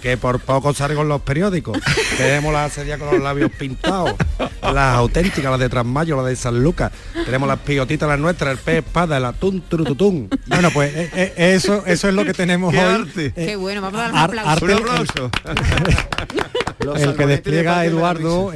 Que 0.01 0.17
por 0.17 0.41
poco 0.41 0.73
salgo 0.75 1.03
en 1.03 1.09
los 1.09 1.21
periódicos. 1.23 1.79
Tenemos 2.17 2.53
la 2.53 2.69
serie 2.69 2.99
con 2.99 3.09
los 3.09 3.23
labios 3.23 3.51
pintados, 3.53 4.15
las 4.63 4.97
auténticas, 4.97 5.51
las 5.51 5.61
de 5.61 5.69
Trasmayo, 5.69 6.17
las 6.17 6.27
de 6.27 6.37
San 6.37 6.63
Lucas. 6.63 6.93
Tenemos 7.25 7.49
las 7.49 7.59
pillotitas, 7.61 8.09
las 8.09 8.19
nuestras, 8.19 8.53
el 8.53 8.59
pez 8.59 8.85
espada, 8.85 9.17
el 9.17 9.25
atún 9.25 9.63
trututún. 9.69 10.29
Bueno, 10.47 10.71
pues 10.71 10.95
eh, 10.95 11.11
eh, 11.15 11.55
eso, 11.55 11.85
eso 11.87 12.09
es 12.09 12.15
lo 12.15 12.25
que 12.25 12.35
tenemos 12.35 12.75
hoy. 12.75 13.11
Eh, 13.17 13.33
Qué 13.35 13.57
bueno, 13.57 13.81
vamos 13.81 14.01
a 14.01 14.11
dar 14.11 14.33
un 14.33 14.39
aplauso. 14.39 15.31
el 16.97 17.17
que 17.17 17.27
despliega 17.27 17.85
Eduardo 17.85 18.53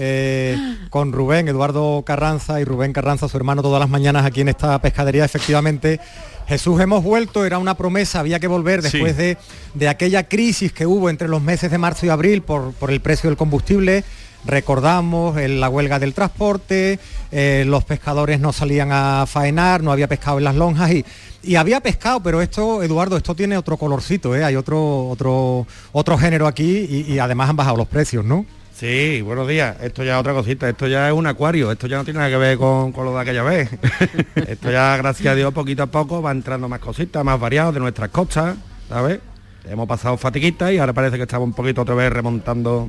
con 0.90 1.12
Rubén, 1.12 1.48
Eduardo 1.48 2.02
Carranza 2.04 2.60
y 2.60 2.64
Rubén 2.64 2.92
Carranza, 2.92 3.28
su 3.28 3.36
hermano, 3.36 3.62
todas 3.62 3.80
las 3.80 3.88
mañanas 3.88 4.24
aquí 4.24 4.40
en 4.40 4.48
esta 4.48 4.80
pescadería, 4.80 5.24
efectivamente 5.24 6.00
Jesús, 6.48 6.80
hemos 6.80 7.04
vuelto, 7.04 7.44
era 7.44 7.58
una 7.58 7.76
promesa, 7.76 8.20
había 8.20 8.40
que 8.40 8.46
volver 8.46 8.80
después 8.80 9.18
de, 9.18 9.36
aquella 9.86 10.28
crisis 10.28 10.72
que 10.72 10.86
hubo 10.86 11.10
entre 11.10 11.28
los 11.28 11.42
meses 11.42 11.70
de 11.70 11.76
marzo 11.76 12.06
y 12.06 12.08
abril 12.08 12.40
por, 12.40 12.72
el 12.88 13.00
precio 13.00 13.28
del 13.28 13.36
combustible. 13.36 14.02
Recordamos 14.46 15.36
la 15.36 15.68
huelga 15.68 15.98
del 15.98 16.14
transporte, 16.14 16.98
eh, 17.32 17.64
los 17.66 17.84
pescadores 17.84 18.40
no 18.40 18.54
salían 18.54 18.92
a 18.92 19.26
faenar, 19.26 19.82
no 19.82 19.92
había 19.92 20.08
pescado 20.08 20.38
en 20.38 20.44
las 20.44 20.54
lonjas 20.54 20.90
y, 20.90 21.04
había 21.54 21.80
pescado, 21.80 22.20
pero 22.22 22.40
esto, 22.40 22.82
Eduardo, 22.82 23.18
esto 23.18 23.34
tiene 23.34 23.58
otro 23.58 23.76
colorcito, 23.76 24.34
¿eh? 24.34 24.42
hay 24.42 24.56
otro, 24.56 25.08
otro, 25.08 25.66
otro 25.92 26.16
género 26.16 26.46
aquí 26.46 26.86
y, 26.88 27.12
y 27.12 27.18
además 27.18 27.50
han 27.50 27.56
bajado 27.56 27.76
los 27.76 27.88
precios, 27.88 28.24
¿no? 28.24 28.46
Sí, 28.78 29.22
buenos 29.22 29.48
días. 29.48 29.76
Esto 29.82 30.04
ya 30.04 30.14
es 30.14 30.20
otra 30.20 30.32
cosita. 30.32 30.68
Esto 30.68 30.86
ya 30.86 31.08
es 31.08 31.12
un 31.12 31.26
acuario. 31.26 31.72
Esto 31.72 31.88
ya 31.88 31.96
no 31.96 32.04
tiene 32.04 32.18
nada 32.18 32.30
que 32.30 32.36
ver 32.36 32.58
con, 32.58 32.92
lo 32.92 33.12
de 33.12 33.20
aquella 33.20 33.42
vez. 33.42 33.70
Esto 34.36 34.70
ya, 34.70 34.96
gracias 34.96 35.32
a 35.32 35.34
Dios, 35.34 35.52
poquito 35.52 35.82
a 35.82 35.86
poco 35.88 36.22
va 36.22 36.30
entrando 36.30 36.68
más 36.68 36.78
cositas, 36.78 37.24
más 37.24 37.40
variados 37.40 37.74
de 37.74 37.80
nuestras 37.80 38.10
costas, 38.10 38.56
¿sabes? 38.88 39.18
Hemos 39.68 39.88
pasado 39.88 40.16
fatiguitas 40.16 40.70
y 40.70 40.78
ahora 40.78 40.92
parece 40.92 41.16
que 41.16 41.24
estamos 41.24 41.48
un 41.48 41.54
poquito 41.54 41.82
otra 41.82 41.96
vez 41.96 42.12
remontando 42.12 42.88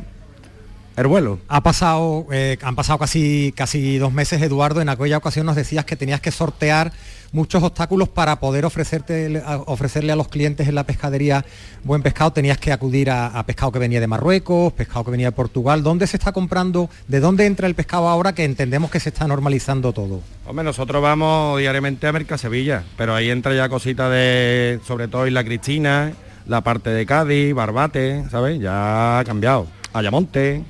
el 0.95 1.07
vuelo. 1.07 1.39
Ha 1.47 1.63
pasado, 1.63 2.27
eh, 2.31 2.59
han 2.61 2.75
pasado 2.75 2.99
casi, 2.99 3.51
casi 3.57 3.97
dos 3.97 4.13
meses, 4.13 4.43
Eduardo. 4.43 4.81
En 4.81 4.89
aquella 4.89 5.17
ocasión 5.17 5.47
nos 5.47 5.55
decías 5.55 5.85
que 5.85 5.95
tenías 5.95 6.21
que 6.21 6.29
sortear 6.29 6.91
muchos 7.31 7.63
obstáculos 7.63 8.09
para 8.09 8.39
poder 8.39 8.65
ofrecerte, 8.65 9.41
ofrecerle 9.65 10.11
a 10.11 10.15
los 10.15 10.27
clientes 10.27 10.67
en 10.67 10.75
la 10.75 10.83
pescadería 10.83 11.45
buen 11.83 12.01
pescado. 12.01 12.31
Tenías 12.31 12.57
que 12.57 12.71
acudir 12.71 13.09
a, 13.11 13.43
pescado 13.45 13.71
que 13.71 13.79
venía 13.79 13.99
de 13.99 14.07
Marruecos, 14.07 14.73
pescado 14.73 15.05
que 15.05 15.11
venía 15.11 15.27
de 15.27 15.31
Portugal. 15.31 15.83
¿Dónde 15.83 16.07
se 16.07 16.17
está 16.17 16.31
comprando? 16.31 16.89
¿De 17.07 17.19
dónde 17.19 17.45
entra 17.45 17.67
el 17.67 17.75
pescado 17.75 18.07
ahora 18.07 18.33
que 18.33 18.43
entendemos 18.43 18.91
que 18.91 18.99
se 18.99 19.09
está 19.09 19.27
normalizando 19.27 19.93
todo? 19.93 20.21
Hombre, 20.45 20.63
nosotros 20.63 21.01
vamos 21.01 21.59
diariamente 21.59 22.07
a 22.07 22.11
Merca 22.11 22.37
Sevilla, 22.37 22.83
pero 22.97 23.15
ahí 23.15 23.29
entra 23.29 23.53
ya 23.53 23.69
cositas 23.69 24.09
de, 24.09 24.79
sobre 24.85 25.07
todo 25.07 25.27
Isla 25.27 25.43
Cristina, 25.43 26.13
la 26.47 26.61
parte 26.61 26.89
de 26.89 27.05
Cádiz, 27.05 27.53
Barbate, 27.53 28.25
¿sabes? 28.31 28.59
Ya 28.59 29.19
ha 29.19 29.23
cambiado. 29.23 29.67
Ayamonte, 29.93 30.63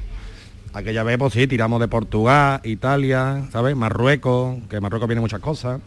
aquella 0.73 1.03
vez 1.03 1.17
pues 1.17 1.33
sí, 1.33 1.47
tiramos 1.47 1.79
de 1.79 1.87
Portugal, 1.87 2.61
Italia, 2.63 3.47
¿sabes? 3.51 3.75
Marruecos, 3.75 4.57
que 4.69 4.79
Marruecos 4.79 5.07
viene 5.07 5.21
muchas 5.21 5.39
cosas. 5.39 5.79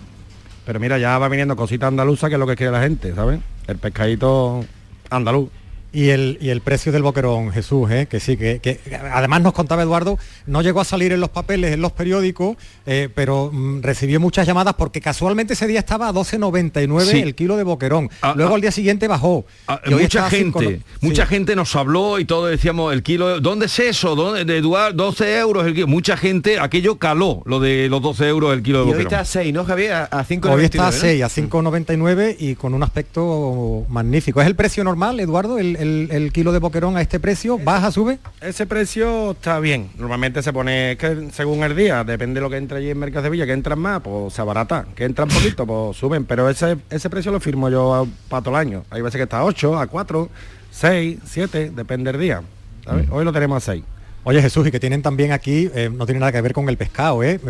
Pero 0.64 0.78
mira, 0.80 0.98
ya 0.98 1.18
va 1.18 1.28
viniendo 1.28 1.56
cositas 1.56 1.88
andaluzas 1.88 2.28
que 2.28 2.34
es 2.36 2.40
lo 2.40 2.46
que 2.46 2.56
quiere 2.56 2.72
la 2.72 2.82
gente, 2.82 3.14
¿sabes? 3.14 3.40
El 3.66 3.78
pescadito 3.78 4.64
andaluz. 5.10 5.50
Y 5.95 6.09
el, 6.09 6.38
y 6.40 6.49
el 6.49 6.62
precio 6.62 6.90
del 6.90 7.03
boquerón, 7.03 7.53
Jesús, 7.53 7.90
¿eh? 7.90 8.07
que 8.09 8.18
sí, 8.18 8.38
que, 8.38 8.80
además 9.12 9.43
nos 9.43 9.53
contaba 9.53 9.82
Eduardo, 9.82 10.18
no 10.47 10.62
llegó 10.62 10.80
a 10.80 10.86
salir 10.86 11.12
en 11.12 11.20
los 11.20 11.28
papeles, 11.28 11.74
en 11.74 11.82
los 11.82 11.93
periódicos, 11.93 12.57
eh, 12.86 13.11
pero 13.14 13.51
mm, 13.53 13.82
recibió 13.82 14.18
muchas 14.18 14.47
llamadas 14.47 14.74
porque 14.74 15.03
casualmente 15.03 15.53
ese 15.53 15.66
día 15.66 15.80
estaba 15.80 16.09
a 16.09 16.12
12,99 16.12 17.22
el 17.22 17.34
kilo 17.34 17.59
de 17.59 17.64
boquerón. 17.64 18.09
Ah, 18.22 18.32
Luego 18.34 18.53
ah. 18.53 18.55
al 18.55 18.62
día 18.62 18.70
siguiente 18.70 19.07
bajó. 19.07 19.45
Ah, 19.68 19.82
mucha 19.90 20.30
gente, 20.30 20.80
mucha 21.03 21.26
gente 21.26 21.55
nos 21.55 21.76
habló 21.76 22.18
y 22.18 22.24
todo 22.24 22.47
decíamos 22.47 22.95
el 22.95 23.03
kilo, 23.03 23.40
¿dónde 23.40 23.66
es 23.66 23.78
eso? 23.78 24.16
¿Dónde, 24.16 24.47
de 24.47 24.57
Eduardo, 24.57 25.05
12 25.05 25.38
euros 25.40 25.66
el 25.66 25.74
kilo. 25.74 25.88
Mucha 25.88 26.16
gente, 26.16 26.59
aquello 26.59 26.97
caló, 26.97 27.43
lo 27.45 27.61
de 27.61 27.90
los 27.90 28.01
12 28.01 28.28
euros 28.28 28.55
el 28.55 28.62
kilo 28.62 28.78
de 28.78 28.84
boquerón. 28.86 29.07
hoy 29.07 29.12
está 29.12 29.20
a 29.20 29.24
6, 29.26 29.53
¿no, 29.53 29.66
Javier? 29.66 29.93
A 29.93 30.24
5,99. 30.24 30.55
Hoy 30.55 30.64
está 30.64 30.88
a 30.88 30.93
6, 30.93 31.22
a 31.22 31.28
5,99 31.28 32.36
y 32.38 32.55
con 32.55 32.72
un 32.72 32.82
aspecto 32.82 33.84
magnífico. 33.90 34.40
¿Es 34.40 34.47
el 34.47 34.57
precio 34.57 34.82
normal, 34.84 35.20
Eduardo? 35.20 35.59
el 35.59 35.81
el, 35.82 36.30
kilo 36.32 36.52
de 36.52 36.58
boquerón 36.58 36.96
a 36.96 37.00
este 37.00 37.20
precio? 37.20 37.58
¿Baja, 37.58 37.90
sube? 37.90 38.18
Ese 38.40 38.66
precio 38.66 39.32
está 39.32 39.60
bien. 39.60 39.90
Normalmente 39.98 40.42
se 40.42 40.52
pone, 40.52 40.96
que 40.98 41.28
según 41.32 41.62
el 41.64 41.76
día, 41.76 42.04
depende 42.04 42.36
de 42.36 42.40
lo 42.42 42.50
que 42.50 42.56
entre 42.56 42.78
allí 42.78 42.90
en 42.90 42.98
Mercado 42.98 43.28
Villa, 43.30 43.46
que 43.46 43.52
entran 43.52 43.78
más, 43.78 44.00
pues 44.00 44.34
se 44.34 44.40
abarata. 44.40 44.86
Que 44.94 45.04
entran 45.04 45.28
poquito, 45.28 45.66
pues 45.66 45.96
suben. 45.98 46.24
Pero 46.24 46.48
ese, 46.48 46.78
ese 46.90 47.10
precio 47.10 47.32
lo 47.32 47.40
firmo 47.40 47.68
yo 47.68 48.06
para 48.28 48.42
todo 48.42 48.54
el 48.54 48.60
año. 48.60 48.84
Hay 48.90 49.02
veces 49.02 49.18
que 49.18 49.24
está 49.24 49.38
a 49.38 49.44
8, 49.44 49.78
a 49.78 49.86
4, 49.86 50.28
6, 50.70 51.18
7, 51.24 51.72
depende 51.74 52.12
del 52.12 52.20
día. 52.20 52.40
Mm. 52.40 53.12
Hoy 53.12 53.24
lo 53.24 53.32
tenemos 53.32 53.68
a 53.68 53.72
6. 53.72 53.84
Oye 54.24 54.40
Jesús, 54.40 54.66
y 54.68 54.70
que 54.70 54.78
tienen 54.78 55.02
también 55.02 55.32
aquí, 55.32 55.68
eh, 55.74 55.90
no 55.92 56.06
tiene 56.06 56.20
nada 56.20 56.30
que 56.30 56.40
ver 56.40 56.52
con 56.52 56.68
el 56.68 56.76
pescado, 56.76 57.24
¿eh? 57.24 57.40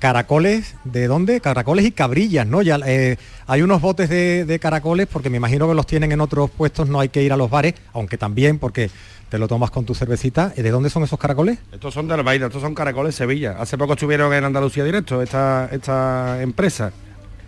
Caracoles, 0.00 0.76
¿de 0.84 1.06
dónde? 1.08 1.42
Caracoles 1.42 1.84
y 1.84 1.92
cabrillas, 1.92 2.46
¿no? 2.46 2.62
Ya 2.62 2.78
eh, 2.86 3.18
hay 3.46 3.60
unos 3.60 3.82
botes 3.82 4.08
de, 4.08 4.58
caracoles, 4.58 5.06
porque 5.06 5.28
me 5.28 5.36
imagino 5.36 5.68
que 5.68 5.74
los 5.74 5.86
tienen 5.86 6.10
en 6.10 6.22
otros 6.22 6.50
puestos, 6.50 6.88
no 6.88 7.00
hay 7.00 7.10
que 7.10 7.22
ir 7.22 7.34
a 7.34 7.36
los 7.36 7.50
bares, 7.50 7.74
aunque 7.92 8.16
también 8.16 8.58
porque 8.58 8.90
te 9.28 9.36
lo 9.36 9.46
tomas 9.46 9.70
con 9.70 9.84
tu 9.84 9.94
cervecita. 9.94 10.54
¿De 10.56 10.70
dónde 10.70 10.88
son 10.88 11.02
esos 11.02 11.18
caracoles? 11.18 11.58
Estos 11.70 11.92
son 11.92 12.08
de 12.08 12.14
Albaida, 12.14 12.46
estos 12.46 12.62
son 12.62 12.74
caracoles 12.74 13.14
Sevilla. 13.14 13.56
Hace 13.60 13.76
poco 13.76 13.92
estuvieron 13.92 14.32
en 14.32 14.42
Andalucía 14.42 14.84
Directo, 14.84 15.20
esta, 15.20 15.68
esta 15.70 16.40
empresa, 16.40 16.92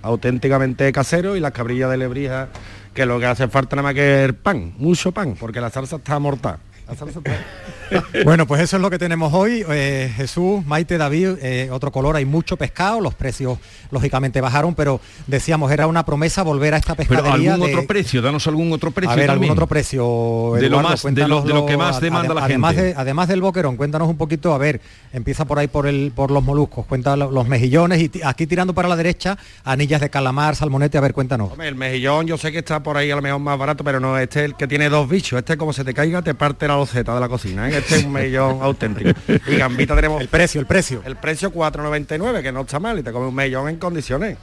auténticamente 0.02 0.92
casero, 0.92 1.36
y 1.36 1.40
las 1.40 1.52
cabrillas 1.52 1.90
de 1.90 1.96
Lebrija, 1.96 2.50
que 2.92 3.06
lo 3.06 3.18
que 3.18 3.24
hace 3.24 3.48
falta 3.48 3.76
nada 3.76 3.88
más 3.88 3.94
que 3.94 4.24
el 4.24 4.34
pan, 4.34 4.74
mucho 4.76 5.10
pan, 5.12 5.36
porque 5.40 5.62
la 5.62 5.70
salsa 5.70 5.96
está 5.96 6.18
mortal. 6.18 6.58
bueno, 8.24 8.46
pues 8.46 8.62
eso 8.62 8.76
es 8.76 8.82
lo 8.82 8.90
que 8.90 8.98
tenemos 8.98 9.32
hoy. 9.32 9.64
Eh, 9.68 10.12
Jesús, 10.16 10.64
Maite, 10.66 10.98
David, 10.98 11.36
eh, 11.42 11.68
otro 11.70 11.92
color, 11.92 12.16
hay 12.16 12.24
mucho 12.24 12.56
pescado, 12.56 13.00
los 13.00 13.14
precios 13.14 13.58
lógicamente 13.90 14.40
bajaron, 14.40 14.74
pero 14.74 15.00
decíamos, 15.26 15.70
era 15.72 15.86
una 15.86 16.04
promesa 16.04 16.42
volver 16.42 16.74
a 16.74 16.78
esta 16.78 16.94
pescadería. 16.94 17.54
¿Algún 17.54 17.68
otro 17.68 17.86
precio? 17.86 18.22
Danos 18.22 18.46
algún 18.46 18.72
otro 18.72 18.90
precio. 18.90 19.12
A 19.12 19.16
ver, 19.16 19.30
algún 19.30 19.50
otro 19.50 19.66
precio. 19.66 20.52
de, 20.58 20.68
lo 20.68 20.80
más, 20.80 21.02
de, 21.02 21.28
lo, 21.28 21.66
que 21.66 21.76
más 21.76 22.00
demanda 22.00 22.34
la 22.34 22.44
además 22.44 22.74
gente. 22.74 22.94
además 22.96 23.28
del 23.28 23.40
boquerón, 23.40 23.76
cuéntanos 23.76 24.08
un 24.08 24.16
poquito, 24.16 24.54
a 24.54 24.58
ver, 24.58 24.80
empieza 25.12 25.44
por 25.44 25.58
ahí 25.58 25.68
por 25.68 25.86
el 25.86 26.12
por 26.14 26.30
los 26.30 26.42
moluscos, 26.42 26.86
cuenta 26.86 27.16
los 27.16 27.48
mejillones 27.48 28.00
y 28.00 28.10
aquí 28.24 28.46
tirando 28.46 28.74
para 28.74 28.88
la 28.88 28.96
derecha, 28.96 29.38
anillas 29.64 30.00
de 30.00 30.10
calamar, 30.10 30.56
salmonete, 30.56 30.98
a 30.98 31.00
ver, 31.00 31.12
cuéntanos. 31.12 31.50
el 31.58 31.74
mejillón 31.74 32.26
yo 32.26 32.38
sé 32.38 32.52
que 32.52 32.58
está 32.58 32.82
por 32.82 32.96
ahí 32.96 33.10
a 33.10 33.16
lo 33.16 33.22
mejor 33.22 33.40
más 33.40 33.58
barato, 33.58 33.84
pero 33.84 34.00
no, 34.00 34.18
este 34.18 34.40
es 34.40 34.44
el 34.46 34.56
que 34.56 34.66
tiene 34.66 34.88
dos 34.88 35.08
bichos, 35.08 35.38
este 35.38 35.56
como 35.56 35.72
se 35.72 35.84
te 35.84 35.94
caiga 35.94 36.22
te 36.22 36.34
parte 36.34 36.66
la 36.68 36.76
loceta 36.82 37.14
de 37.14 37.20
la 37.20 37.28
cocina, 37.28 37.68
¿eh? 37.68 37.78
este 37.78 37.96
es 37.96 38.04
un 38.04 38.12
mejillón 38.12 38.58
auténtico. 38.62 39.10
Y 39.46 39.56
gambita 39.56 39.94
tenemos... 39.94 40.20
El 40.20 40.28
precio, 40.28 40.60
el 40.60 40.66
precio. 40.66 41.02
El 41.04 41.16
precio 41.16 41.52
4,99, 41.52 42.42
que 42.42 42.52
no 42.52 42.62
está 42.62 42.80
mal, 42.80 42.98
y 42.98 43.02
te 43.02 43.12
come 43.12 43.26
un 43.28 43.34
mejillón 43.34 43.68
en 43.68 43.76
condiciones. 43.76 44.36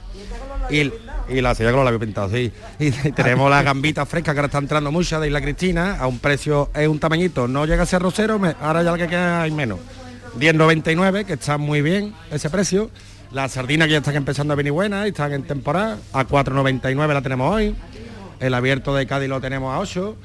Y, 0.70 0.90
y 1.28 1.40
la 1.40 1.54
silla 1.54 1.70
con 1.70 1.80
los 1.80 1.84
labios 1.84 2.00
pintados, 2.00 2.32
sí. 2.32 2.52
Y, 2.78 2.90
tenemos 3.12 3.50
las 3.50 3.64
gambitas 3.64 4.08
frescas 4.08 4.34
que 4.34 4.40
ahora 4.40 4.46
está 4.46 4.58
entrando 4.58 4.90
muchas 4.90 5.20
de 5.20 5.26
Isla 5.26 5.40
Cristina, 5.40 5.96
a 5.98 6.06
un 6.06 6.18
precio, 6.18 6.70
es 6.74 6.88
un 6.88 6.98
tamañito, 6.98 7.46
no 7.46 7.66
llega 7.66 7.82
a 7.82 7.86
ser 7.86 8.00
rosero, 8.00 8.40
ahora 8.60 8.82
ya 8.82 8.92
lo 8.92 8.96
que 8.96 9.06
queda 9.06 9.42
hay 9.42 9.50
menos. 9.50 9.78
10,99, 10.38 11.24
que 11.26 11.34
está 11.34 11.58
muy 11.58 11.82
bien 11.82 12.14
ese 12.30 12.48
precio. 12.50 12.90
Las 13.32 13.52
sardinas 13.52 13.86
que 13.86 13.92
ya 13.92 13.98
están 13.98 14.16
empezando 14.16 14.52
a 14.52 14.56
venir 14.56 14.72
buenas 14.72 15.06
y 15.06 15.10
están 15.10 15.32
en 15.32 15.42
temporada. 15.42 15.98
A 16.12 16.26
4,99 16.26 17.12
la 17.12 17.22
tenemos 17.22 17.54
hoy. 17.54 17.74
El 18.40 18.54
abierto 18.54 18.94
de 18.94 19.06
Cádiz 19.06 19.28
lo 19.28 19.40
tenemos 19.40 19.74
a 19.74 19.78
8, 19.78 20.16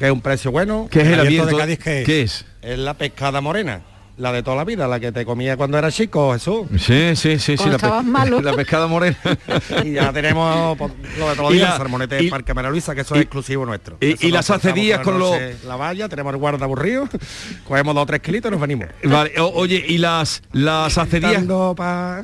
que 0.00 0.06
es 0.06 0.12
un 0.12 0.22
precio 0.22 0.50
bueno. 0.50 0.88
¿Qué 0.90 1.02
es 1.02 1.08
el, 1.08 1.20
abierto, 1.20 1.46
de 1.46 1.56
Cádiz? 1.58 1.78
¿Qué 1.78 2.22
es? 2.22 2.46
Es 2.62 2.78
la 2.78 2.94
pescada 2.94 3.42
morena 3.42 3.82
la 4.20 4.32
de 4.32 4.42
toda 4.42 4.56
la 4.56 4.64
vida, 4.64 4.86
la 4.86 5.00
que 5.00 5.12
te 5.12 5.24
comía 5.24 5.56
cuando 5.56 5.78
era 5.78 5.90
chico, 5.90 6.34
Jesús. 6.34 6.66
Sí, 6.78 7.16
sí, 7.16 7.38
sí, 7.38 7.56
sí, 7.56 7.64
la, 7.70 8.02
malo. 8.02 8.40
la, 8.42 8.52
pescada 8.52 8.86
morena. 8.86 9.16
y 9.84 9.92
ya 9.92 10.12
tenemos 10.12 10.76
pues, 10.76 10.92
lo 11.18 11.30
de 11.30 11.34
todos 11.34 11.50
los 11.50 11.52
días, 11.54 11.72
el 11.72 11.78
salmonete 11.78 12.16
de 12.16 12.28
Parque 12.28 12.52
María 12.52 12.70
Luisa, 12.70 12.94
que 12.94 13.00
eso 13.00 13.14
es 13.14 13.22
exclusivo 13.22 13.64
nuestro. 13.64 13.96
Y, 14.00 14.30
las 14.30 14.50
hace 14.50 14.72
días 14.72 15.00
con 15.00 15.18
los... 15.18 15.36
La 15.64 15.76
valla, 15.76 16.08
tenemos 16.08 16.32
el 16.34 16.38
guarda 16.38 16.64
aburrido, 16.64 17.08
cogemos 17.66 17.94
dos 17.94 18.02
o 18.02 18.06
tres 18.06 18.20
kilitos 18.20 18.50
y 18.50 18.52
nos 18.52 18.60
venimos. 18.60 18.88
Vale, 19.02 19.32
oye, 19.40 19.82
y 19.88 19.98
las 19.98 20.42
las 20.52 20.98
acedías... 20.98 21.42
a 21.48 22.22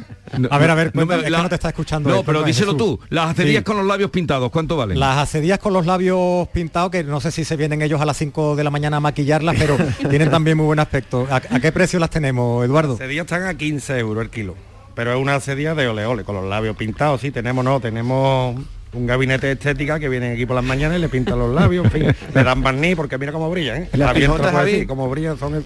ver, 0.58 0.70
a 0.70 0.74
ver, 0.74 0.94
no, 0.94 1.06
no 1.06 1.48
te 1.48 1.54
está 1.54 1.68
escuchando. 1.68 2.10
No, 2.10 2.22
pero 2.22 2.42
díselo 2.42 2.76
tú, 2.76 3.00
las 3.08 3.30
acedías 3.30 3.64
con 3.64 3.78
los 3.78 3.86
labios 3.86 4.10
pintados, 4.10 4.50
¿cuánto 4.50 4.76
valen? 4.76 5.00
Las 5.00 5.16
acedías 5.16 5.58
con 5.58 5.72
los 5.72 5.86
labios 5.86 6.46
pintados, 6.48 6.90
que 6.90 7.04
no 7.04 7.20
sé 7.20 7.30
si 7.30 7.44
se 7.44 7.56
vienen 7.56 7.80
ellos 7.80 8.00
a 8.02 8.04
las 8.04 8.18
5 8.18 8.54
de 8.54 8.64
la 8.64 8.70
mañana 8.70 8.98
a 8.98 9.00
maquillarlas, 9.00 9.56
pero 9.58 9.78
tienen 10.10 10.30
también 10.30 10.58
muy 10.58 10.66
buen 10.66 10.78
aspecto. 10.78 11.26
¿A, 11.30 11.36
a 11.36 11.60
qué 11.60 11.72
precio 11.72 11.85
las 11.94 12.10
tenemos, 12.10 12.64
Eduardo? 12.64 12.96
Cedillas 12.96 13.24
están 13.24 13.44
a 13.44 13.56
15 13.56 13.98
euros 13.98 14.24
el 14.24 14.30
kilo, 14.30 14.54
pero 14.94 15.12
es 15.12 15.18
una 15.18 15.38
cedilla 15.40 15.74
de 15.74 15.88
ole 15.88 16.04
ole, 16.04 16.24
con 16.24 16.34
los 16.34 16.44
labios 16.44 16.76
pintados, 16.76 17.20
sí, 17.20 17.30
tenemos, 17.30 17.64
no, 17.64 17.80
tenemos 17.80 18.56
un 18.92 19.06
gabinete 19.06 19.46
de 19.46 19.52
estética 19.52 19.98
que 19.98 20.08
viene 20.08 20.32
aquí 20.32 20.46
por 20.46 20.56
las 20.56 20.64
mañanas 20.64 20.98
y 20.98 21.00
le 21.00 21.08
pintan 21.08 21.38
los 21.38 21.54
labios, 21.54 21.84
en 21.86 21.90
fin, 21.90 22.16
le 22.34 22.44
dan 22.44 22.62
barniz 22.62 22.96
porque 22.96 23.18
mira 23.18 23.32
cómo 23.32 23.50
brillan, 23.50 23.82
¿eh? 23.82 23.88
Las 23.92 24.14
pijotas, 24.14 24.52
Javi. 24.52 24.86
como 24.86 25.08
brillan 25.08 25.38
son 25.38 25.64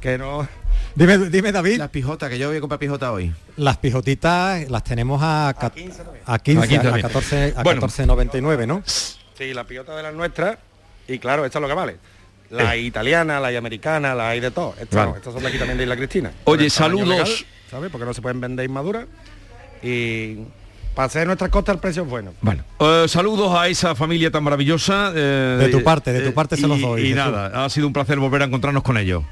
que 0.00 0.18
no... 0.18 0.48
Dime, 0.94 1.18
dime 1.18 1.52
David. 1.52 1.78
Las 1.78 1.90
pijotas, 1.90 2.28
que 2.28 2.38
yo 2.38 2.48
voy 2.48 2.56
a 2.56 2.60
comprar 2.60 2.80
pijota 2.80 3.12
hoy. 3.12 3.32
Las 3.56 3.76
pijotitas 3.76 4.68
las 4.68 4.82
tenemos 4.82 5.22
a, 5.22 5.50
a 5.50 5.70
15, 5.70 6.02
a, 6.26 6.38
15, 6.38 6.76
a, 6.78 7.00
14, 7.00 7.54
a 7.56 7.62
14.99, 7.62 8.66
¿no? 8.66 8.82
Sí, 8.84 9.54
la 9.54 9.64
pijota 9.64 9.94
de 9.96 10.02
las 10.02 10.14
nuestras, 10.14 10.58
y 11.06 11.18
claro, 11.18 11.44
esto 11.44 11.58
es 11.58 11.62
lo 11.62 11.68
que 11.68 11.74
vale 11.74 11.96
la 12.50 12.74
eh. 12.74 12.80
italiana, 12.82 13.40
la 13.40 13.56
americana, 13.56 14.14
la 14.14 14.30
hay 14.30 14.40
de 14.40 14.50
todo. 14.50 14.74
Estas, 14.78 15.22
son 15.24 15.42
de 15.42 15.48
aquí 15.48 15.58
también 15.58 15.78
de 15.78 15.84
Isla 15.84 15.96
Cristina. 15.96 16.32
Oye, 16.44 16.68
saludos. 16.68 17.46
¿Sabes? 17.70 17.90
Porque 17.90 18.04
no 18.04 18.12
se 18.12 18.20
pueden 18.20 18.40
vender 18.40 18.66
inmaduras. 18.66 19.06
Y 19.82 20.38
para 20.94 21.06
hacer 21.06 21.26
nuestras 21.26 21.50
costas 21.50 21.76
el 21.76 21.80
precio 21.80 22.02
es 22.02 22.08
bueno. 22.08 22.32
Bueno, 22.40 22.64
eh, 22.80 23.06
saludos 23.08 23.56
a 23.56 23.68
esa 23.68 23.94
familia 23.94 24.30
tan 24.30 24.42
maravillosa. 24.42 25.12
Eh, 25.14 25.56
de 25.60 25.68
tu 25.68 25.82
parte, 25.84 26.12
de 26.12 26.20
tu 26.20 26.34
parte 26.34 26.56
se 26.56 26.66
los 26.66 26.80
doy. 26.80 27.10
Y 27.10 27.14
nada, 27.14 27.64
ha 27.64 27.70
sido 27.70 27.86
un 27.86 27.92
placer 27.92 28.18
volver 28.18 28.42
a 28.42 28.46
encontrarnos 28.46 28.82
con 28.82 28.98
ellos. 28.98 29.22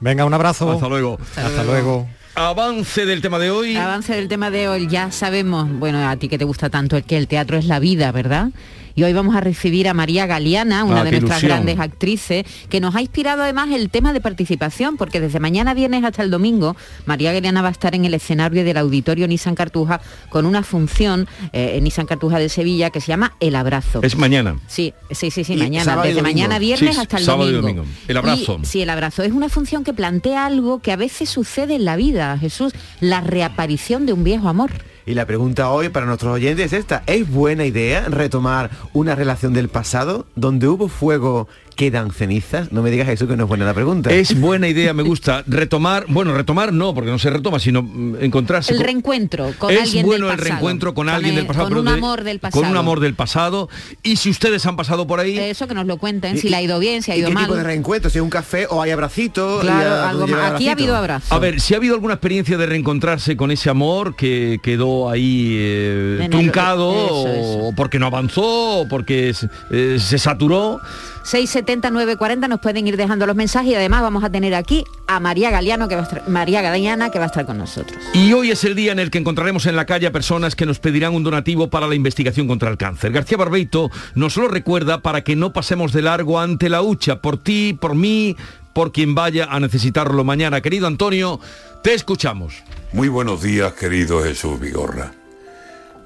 Venga, 0.00 0.24
un 0.24 0.34
abrazo. 0.34 0.72
Hasta 0.72 0.88
luego. 0.88 1.18
Hasta, 1.36 1.62
luego. 1.64 2.08
Avance 2.34 3.04
del 3.04 3.20
tema 3.20 3.38
de 3.38 3.50
hoy. 3.50 3.76
Avance 3.76 4.14
del 4.14 4.26
tema 4.26 4.50
de 4.50 4.68
hoy. 4.68 4.88
Ya 4.88 5.12
sabemos, 5.12 5.70
bueno, 5.70 6.08
a 6.08 6.16
ti 6.16 6.28
que 6.28 6.38
te 6.38 6.44
gusta 6.44 6.70
tanto 6.70 6.96
el 6.96 7.04
que 7.04 7.18
el 7.18 7.28
teatro 7.28 7.58
es 7.58 7.66
la 7.66 7.78
vida, 7.78 8.10
¿verdad? 8.10 8.48
Y 8.94 9.02
hoy 9.02 9.12
vamos 9.12 9.34
a 9.36 9.40
recibir 9.40 9.88
a 9.88 9.94
María 9.94 10.26
Galeana, 10.26 10.84
una 10.84 11.00
ah, 11.00 11.04
de 11.04 11.12
nuestras 11.12 11.42
grandes 11.42 11.78
actrices, 11.78 12.44
que 12.68 12.80
nos 12.80 12.94
ha 12.94 13.00
inspirado 13.00 13.42
además 13.42 13.70
el 13.72 13.90
tema 13.90 14.12
de 14.12 14.20
participación, 14.20 14.96
porque 14.96 15.20
desde 15.20 15.40
mañana 15.40 15.74
viernes 15.74 16.04
hasta 16.04 16.22
el 16.22 16.30
domingo, 16.30 16.76
María 17.06 17.32
Galeana 17.32 17.62
va 17.62 17.68
a 17.68 17.72
estar 17.72 17.94
en 17.94 18.04
el 18.04 18.14
escenario 18.14 18.64
del 18.64 18.76
Auditorio 18.76 19.26
Nissan 19.28 19.54
Cartuja 19.54 20.00
con 20.28 20.46
una 20.46 20.62
función 20.62 21.28
eh, 21.52 21.72
en 21.76 21.84
Nissan 21.84 22.06
Cartuja 22.06 22.38
de 22.38 22.48
Sevilla 22.48 22.90
que 22.90 23.00
se 23.00 23.08
llama 23.08 23.34
El 23.40 23.56
Abrazo. 23.56 24.00
Es 24.02 24.16
mañana. 24.16 24.56
Sí, 24.66 24.94
sí, 25.10 25.30
sí, 25.30 25.44
sí, 25.44 25.56
mañana, 25.56 26.02
desde 26.02 26.22
mañana 26.22 26.58
viernes 26.58 26.98
hasta 26.98 27.18
el 27.18 27.26
domingo. 27.26 27.84
El 28.08 28.16
abrazo. 28.16 28.60
sí, 28.62 28.82
el 28.82 28.90
abrazo. 28.90 29.22
Es 29.22 29.32
una 29.32 29.48
función 29.48 29.84
que 29.84 29.92
plantea 29.92 30.46
algo 30.46 30.80
que 30.80 30.92
a 30.92 30.96
veces 30.96 31.28
sucede 31.28 31.74
en 31.74 31.84
la 31.84 31.96
vida, 31.96 32.36
Jesús, 32.38 32.72
la 33.00 33.20
reaparición 33.20 34.06
de 34.06 34.12
un 34.12 34.24
viejo 34.24 34.48
amor. 34.48 34.70
Y 35.04 35.14
la 35.14 35.26
pregunta 35.26 35.70
hoy 35.70 35.88
para 35.88 36.06
nuestros 36.06 36.34
oyentes 36.34 36.66
es 36.66 36.78
esta. 36.78 37.02
¿Es 37.06 37.28
buena 37.28 37.64
idea 37.64 38.08
retomar 38.08 38.70
una 38.92 39.14
relación 39.14 39.52
del 39.52 39.68
pasado 39.68 40.26
donde 40.36 40.68
hubo 40.68 40.88
fuego 40.88 41.48
quedan 41.74 42.10
cenizas? 42.10 42.72
No 42.72 42.82
me 42.82 42.90
digas 42.90 43.08
eso 43.08 43.26
que 43.26 43.36
no 43.36 43.44
es 43.44 43.48
buena 43.48 43.64
la 43.64 43.74
pregunta. 43.74 44.10
Es 44.10 44.38
buena 44.38 44.68
idea, 44.68 44.94
me 44.94 45.02
gusta. 45.02 45.44
Retomar, 45.46 46.06
bueno, 46.08 46.34
retomar 46.34 46.72
no, 46.72 46.94
porque 46.94 47.10
no 47.10 47.18
se 47.18 47.30
retoma, 47.30 47.58
sino 47.58 47.82
mm, 47.82 48.16
encontrarse. 48.20 48.72
El 48.72 48.80
reencuentro 48.80 49.52
con 49.58 49.70
es 49.72 49.82
alguien 49.82 50.06
bueno 50.06 50.26
del 50.26 50.38
el 50.38 50.44
reencuentro 50.44 50.94
con, 50.94 51.08
alguien 51.08 51.34
del 51.34 51.46
pasado. 51.46 51.68
Con 51.68 51.78
un 51.78 51.88
amor 51.88 52.24
del 52.24 52.38
pasado. 52.38 52.62
Con 52.62 52.70
un 52.70 52.76
amor 52.76 53.00
del 53.00 53.14
pasado. 53.14 53.68
Y 54.02 54.16
si 54.16 54.30
ustedes 54.30 54.64
han 54.66 54.76
pasado 54.76 55.06
por 55.06 55.20
ahí. 55.20 55.38
Eso 55.38 55.66
que 55.66 55.74
nos 55.74 55.86
lo 55.86 55.98
cuenten, 55.98 56.38
si 56.38 56.48
le 56.48 56.56
ha 56.56 56.62
ido 56.62 56.78
bien, 56.78 57.02
si 57.02 57.12
ha 57.12 57.16
ido 57.16 57.28
¿y 57.28 57.34
qué 57.34 57.40
tipo 57.40 57.54
de 57.54 57.64
reencuentro? 57.64 58.10
Si 58.10 58.18
es 58.18 58.22
un 58.22 58.30
café 58.30 58.66
o 58.68 58.82
hay 58.82 58.90
abracitos. 58.90 59.60
Claro, 59.62 60.24
Aquí 60.54 60.68
ha 60.68 60.72
habido 60.72 60.96
abrazo. 60.96 61.34
A 61.34 61.38
ver, 61.38 61.60
si 61.60 61.74
ha 61.74 61.76
habido 61.76 61.94
alguna 61.94 62.14
experiencia 62.14 62.56
de 62.56 62.66
reencontrarse 62.66 63.36
con 63.36 63.50
ese 63.50 63.70
amor 63.70 64.16
que 64.16 64.58
quedó 64.62 65.10
ahí 65.10 65.56
eh, 65.58 66.28
truncado, 66.30 66.90
o 66.90 67.72
porque 67.74 67.98
no 67.98 68.06
avanzó, 68.06 68.80
o 68.80 68.88
porque 68.88 69.34
eh, 69.70 69.96
se 69.98 70.18
saturó. 70.18 70.80
670 71.24 71.90
940 71.90 72.48
nos 72.48 72.60
pueden 72.60 72.86
ir 72.86 72.96
dejando 72.96 73.26
los 73.26 73.36
mensajes 73.36 73.70
y 73.70 73.74
además 73.74 74.02
vamos 74.02 74.24
a 74.24 74.30
tener 74.30 74.54
aquí 74.54 74.84
a 75.06 75.20
María 75.20 75.50
Galeano 75.50 75.88
que 75.88 75.94
va 75.94 76.02
a 76.02 76.04
estar, 76.04 76.28
María 76.28 76.62
Galeana 76.62 77.10
que 77.10 77.18
va 77.18 77.24
a 77.24 77.28
estar 77.28 77.46
con 77.46 77.58
nosotros. 77.58 77.96
Y 78.12 78.32
hoy 78.32 78.50
es 78.50 78.64
el 78.64 78.74
día 78.74 78.92
en 78.92 78.98
el 78.98 79.10
que 79.10 79.18
encontraremos 79.18 79.66
en 79.66 79.76
la 79.76 79.86
calle 79.86 80.06
a 80.06 80.12
personas 80.12 80.56
que 80.56 80.66
nos 80.66 80.78
pedirán 80.78 81.14
un 81.14 81.22
donativo 81.22 81.70
para 81.70 81.86
la 81.86 81.94
investigación 81.94 82.48
contra 82.48 82.70
el 82.70 82.76
cáncer. 82.76 83.12
García 83.12 83.38
Barbeito 83.38 83.90
nos 84.14 84.36
lo 84.36 84.48
recuerda 84.48 85.00
para 85.00 85.22
que 85.22 85.36
no 85.36 85.52
pasemos 85.52 85.92
de 85.92 86.02
largo 86.02 86.40
ante 86.40 86.68
la 86.68 86.82
hucha 86.82 87.20
por 87.20 87.36
ti, 87.36 87.76
por 87.80 87.94
mí, 87.94 88.36
por 88.72 88.92
quien 88.92 89.14
vaya 89.14 89.46
a 89.50 89.60
necesitarlo 89.60 90.24
mañana. 90.24 90.60
Querido 90.60 90.86
Antonio, 90.86 91.40
te 91.82 91.94
escuchamos. 91.94 92.54
Muy 92.92 93.08
buenos 93.08 93.42
días, 93.42 93.72
querido 93.74 94.22
Jesús 94.22 94.58
Vigorra. 94.58 95.12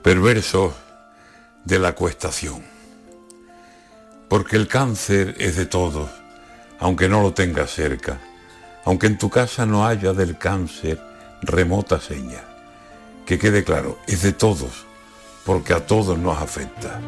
Perverso 0.03 0.77
de 1.65 1.79
la 1.79 1.95
cuestación 1.95 2.76
porque 4.29 4.57
el 4.57 4.67
cáncer 4.67 5.35
es 5.39 5.57
de 5.57 5.67
todos, 5.67 6.11
aunque 6.79 7.09
no 7.09 7.23
lo 7.23 7.33
tengas 7.33 7.71
cerca, 7.71 8.21
aunque 8.85 9.07
en 9.07 9.19
tu 9.19 9.31
casa 9.31 9.67
no 9.67 9.87
haya 9.87 10.13
del 10.13 10.37
cáncer 10.37 11.01
remota 11.43 12.01
seña. 12.01 12.43
Que 13.25 13.39
quede 13.39 13.65
claro, 13.65 13.99
es 14.07 14.23
de 14.23 14.33
todos, 14.33 14.85
porque 15.45 15.75
a 15.75 15.87
todos 15.87 16.19
nos 16.19 16.41
afecta. 16.41 17.01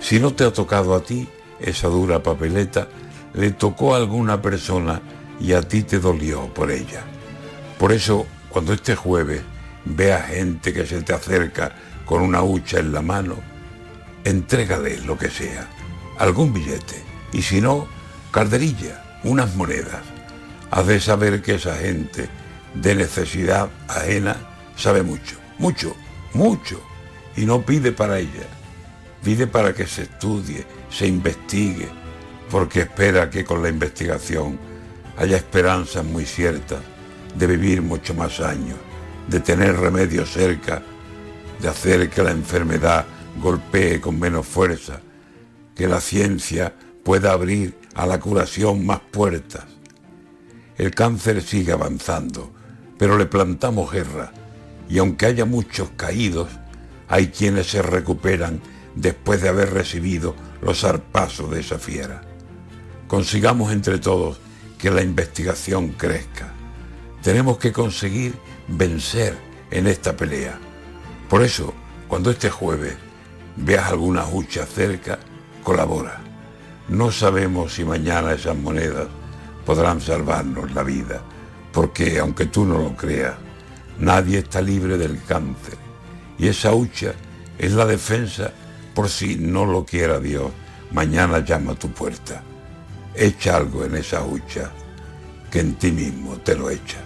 Si 0.00 0.20
no 0.20 0.34
te 0.34 0.44
ha 0.44 0.52
tocado 0.52 0.94
a 0.94 1.02
ti, 1.02 1.28
esa 1.60 1.88
dura 1.88 2.22
papeleta 2.22 2.88
le 3.34 3.50
tocó 3.50 3.94
a 3.94 3.98
alguna 3.98 4.40
persona 4.40 5.00
y 5.40 5.52
a 5.52 5.62
ti 5.62 5.82
te 5.82 5.98
dolió 5.98 6.52
por 6.52 6.70
ella. 6.70 7.04
Por 7.78 7.92
eso, 7.92 8.26
cuando 8.48 8.72
este 8.72 8.94
jueves 8.94 9.42
vea 9.84 10.22
gente 10.22 10.72
que 10.72 10.86
se 10.86 11.02
te 11.02 11.12
acerca 11.12 11.74
con 12.04 12.22
una 12.22 12.42
hucha 12.42 12.78
en 12.78 12.92
la 12.92 13.02
mano, 13.02 13.36
entrégale 14.24 14.98
lo 15.00 15.18
que 15.18 15.30
sea 15.30 15.68
algún 16.18 16.52
billete, 16.52 17.02
y 17.32 17.42
si 17.42 17.60
no, 17.60 17.86
carderilla, 18.30 19.20
unas 19.24 19.54
monedas. 19.54 20.02
Has 20.70 20.86
de 20.86 21.00
saber 21.00 21.42
que 21.42 21.54
esa 21.54 21.76
gente 21.76 22.28
de 22.74 22.94
necesidad 22.94 23.70
ajena 23.88 24.36
sabe 24.76 25.02
mucho, 25.02 25.36
mucho, 25.58 25.94
mucho, 26.34 26.80
y 27.36 27.46
no 27.46 27.62
pide 27.62 27.92
para 27.92 28.18
ella, 28.18 28.46
pide 29.22 29.46
para 29.46 29.72
que 29.74 29.86
se 29.86 30.02
estudie, 30.02 30.66
se 30.90 31.06
investigue, 31.06 31.88
porque 32.50 32.80
espera 32.80 33.30
que 33.30 33.44
con 33.44 33.62
la 33.62 33.68
investigación 33.68 34.58
haya 35.16 35.36
esperanzas 35.36 36.04
muy 36.04 36.24
ciertas 36.24 36.80
de 37.34 37.46
vivir 37.46 37.82
mucho 37.82 38.14
más 38.14 38.40
años, 38.40 38.78
de 39.28 39.40
tener 39.40 39.76
remedio 39.76 40.24
cerca, 40.26 40.82
de 41.60 41.68
hacer 41.68 42.08
que 42.10 42.22
la 42.22 42.30
enfermedad 42.30 43.06
golpee 43.40 44.00
con 44.00 44.18
menos 44.18 44.46
fuerza, 44.46 45.00
que 45.76 45.86
la 45.86 46.00
ciencia 46.00 46.74
pueda 47.04 47.30
abrir 47.30 47.78
a 47.94 48.06
la 48.06 48.18
curación 48.18 48.84
más 48.84 49.00
puertas. 49.12 49.64
El 50.76 50.90
cáncer 50.90 51.42
sigue 51.42 51.72
avanzando, 51.72 52.52
pero 52.98 53.16
le 53.16 53.26
plantamos 53.26 53.92
guerra 53.92 54.32
y 54.88 54.98
aunque 54.98 55.26
haya 55.26 55.44
muchos 55.44 55.90
caídos, 55.96 56.48
hay 57.08 57.28
quienes 57.28 57.68
se 57.68 57.82
recuperan 57.82 58.60
después 58.94 59.42
de 59.42 59.48
haber 59.48 59.72
recibido 59.72 60.34
los 60.62 60.80
zarpazos 60.80 61.50
de 61.50 61.60
esa 61.60 61.78
fiera. 61.78 62.22
Consigamos 63.06 63.72
entre 63.72 63.98
todos 63.98 64.40
que 64.78 64.90
la 64.90 65.02
investigación 65.02 65.90
crezca. 65.90 66.52
Tenemos 67.22 67.58
que 67.58 67.72
conseguir 67.72 68.34
vencer 68.68 69.36
en 69.70 69.86
esta 69.86 70.16
pelea. 70.16 70.58
Por 71.28 71.42
eso, 71.42 71.74
cuando 72.08 72.30
este 72.30 72.50
jueves 72.50 72.96
veas 73.56 73.90
alguna 73.90 74.26
hucha 74.26 74.66
cerca, 74.66 75.18
colabora. 75.66 76.20
No 76.88 77.10
sabemos 77.10 77.74
si 77.74 77.84
mañana 77.84 78.34
esas 78.34 78.56
monedas 78.56 79.08
podrán 79.64 80.00
salvarnos 80.00 80.72
la 80.72 80.84
vida, 80.84 81.20
porque 81.72 82.20
aunque 82.20 82.46
tú 82.46 82.64
no 82.64 82.78
lo 82.78 82.94
creas, 82.94 83.34
nadie 83.98 84.38
está 84.38 84.62
libre 84.62 84.96
del 84.96 85.20
cáncer. 85.24 85.76
Y 86.38 86.46
esa 86.46 86.72
hucha 86.72 87.14
es 87.58 87.72
la 87.72 87.84
defensa 87.84 88.52
por 88.94 89.08
si 89.08 89.34
no 89.34 89.66
lo 89.66 89.84
quiera 89.84 90.20
Dios, 90.20 90.52
mañana 90.92 91.40
llama 91.40 91.72
a 91.72 91.74
tu 91.74 91.90
puerta. 91.90 92.44
Echa 93.12 93.56
algo 93.56 93.84
en 93.84 93.96
esa 93.96 94.22
hucha, 94.22 94.70
que 95.50 95.58
en 95.58 95.74
ti 95.74 95.90
mismo 95.90 96.36
te 96.36 96.54
lo 96.54 96.70
echa. 96.70 96.98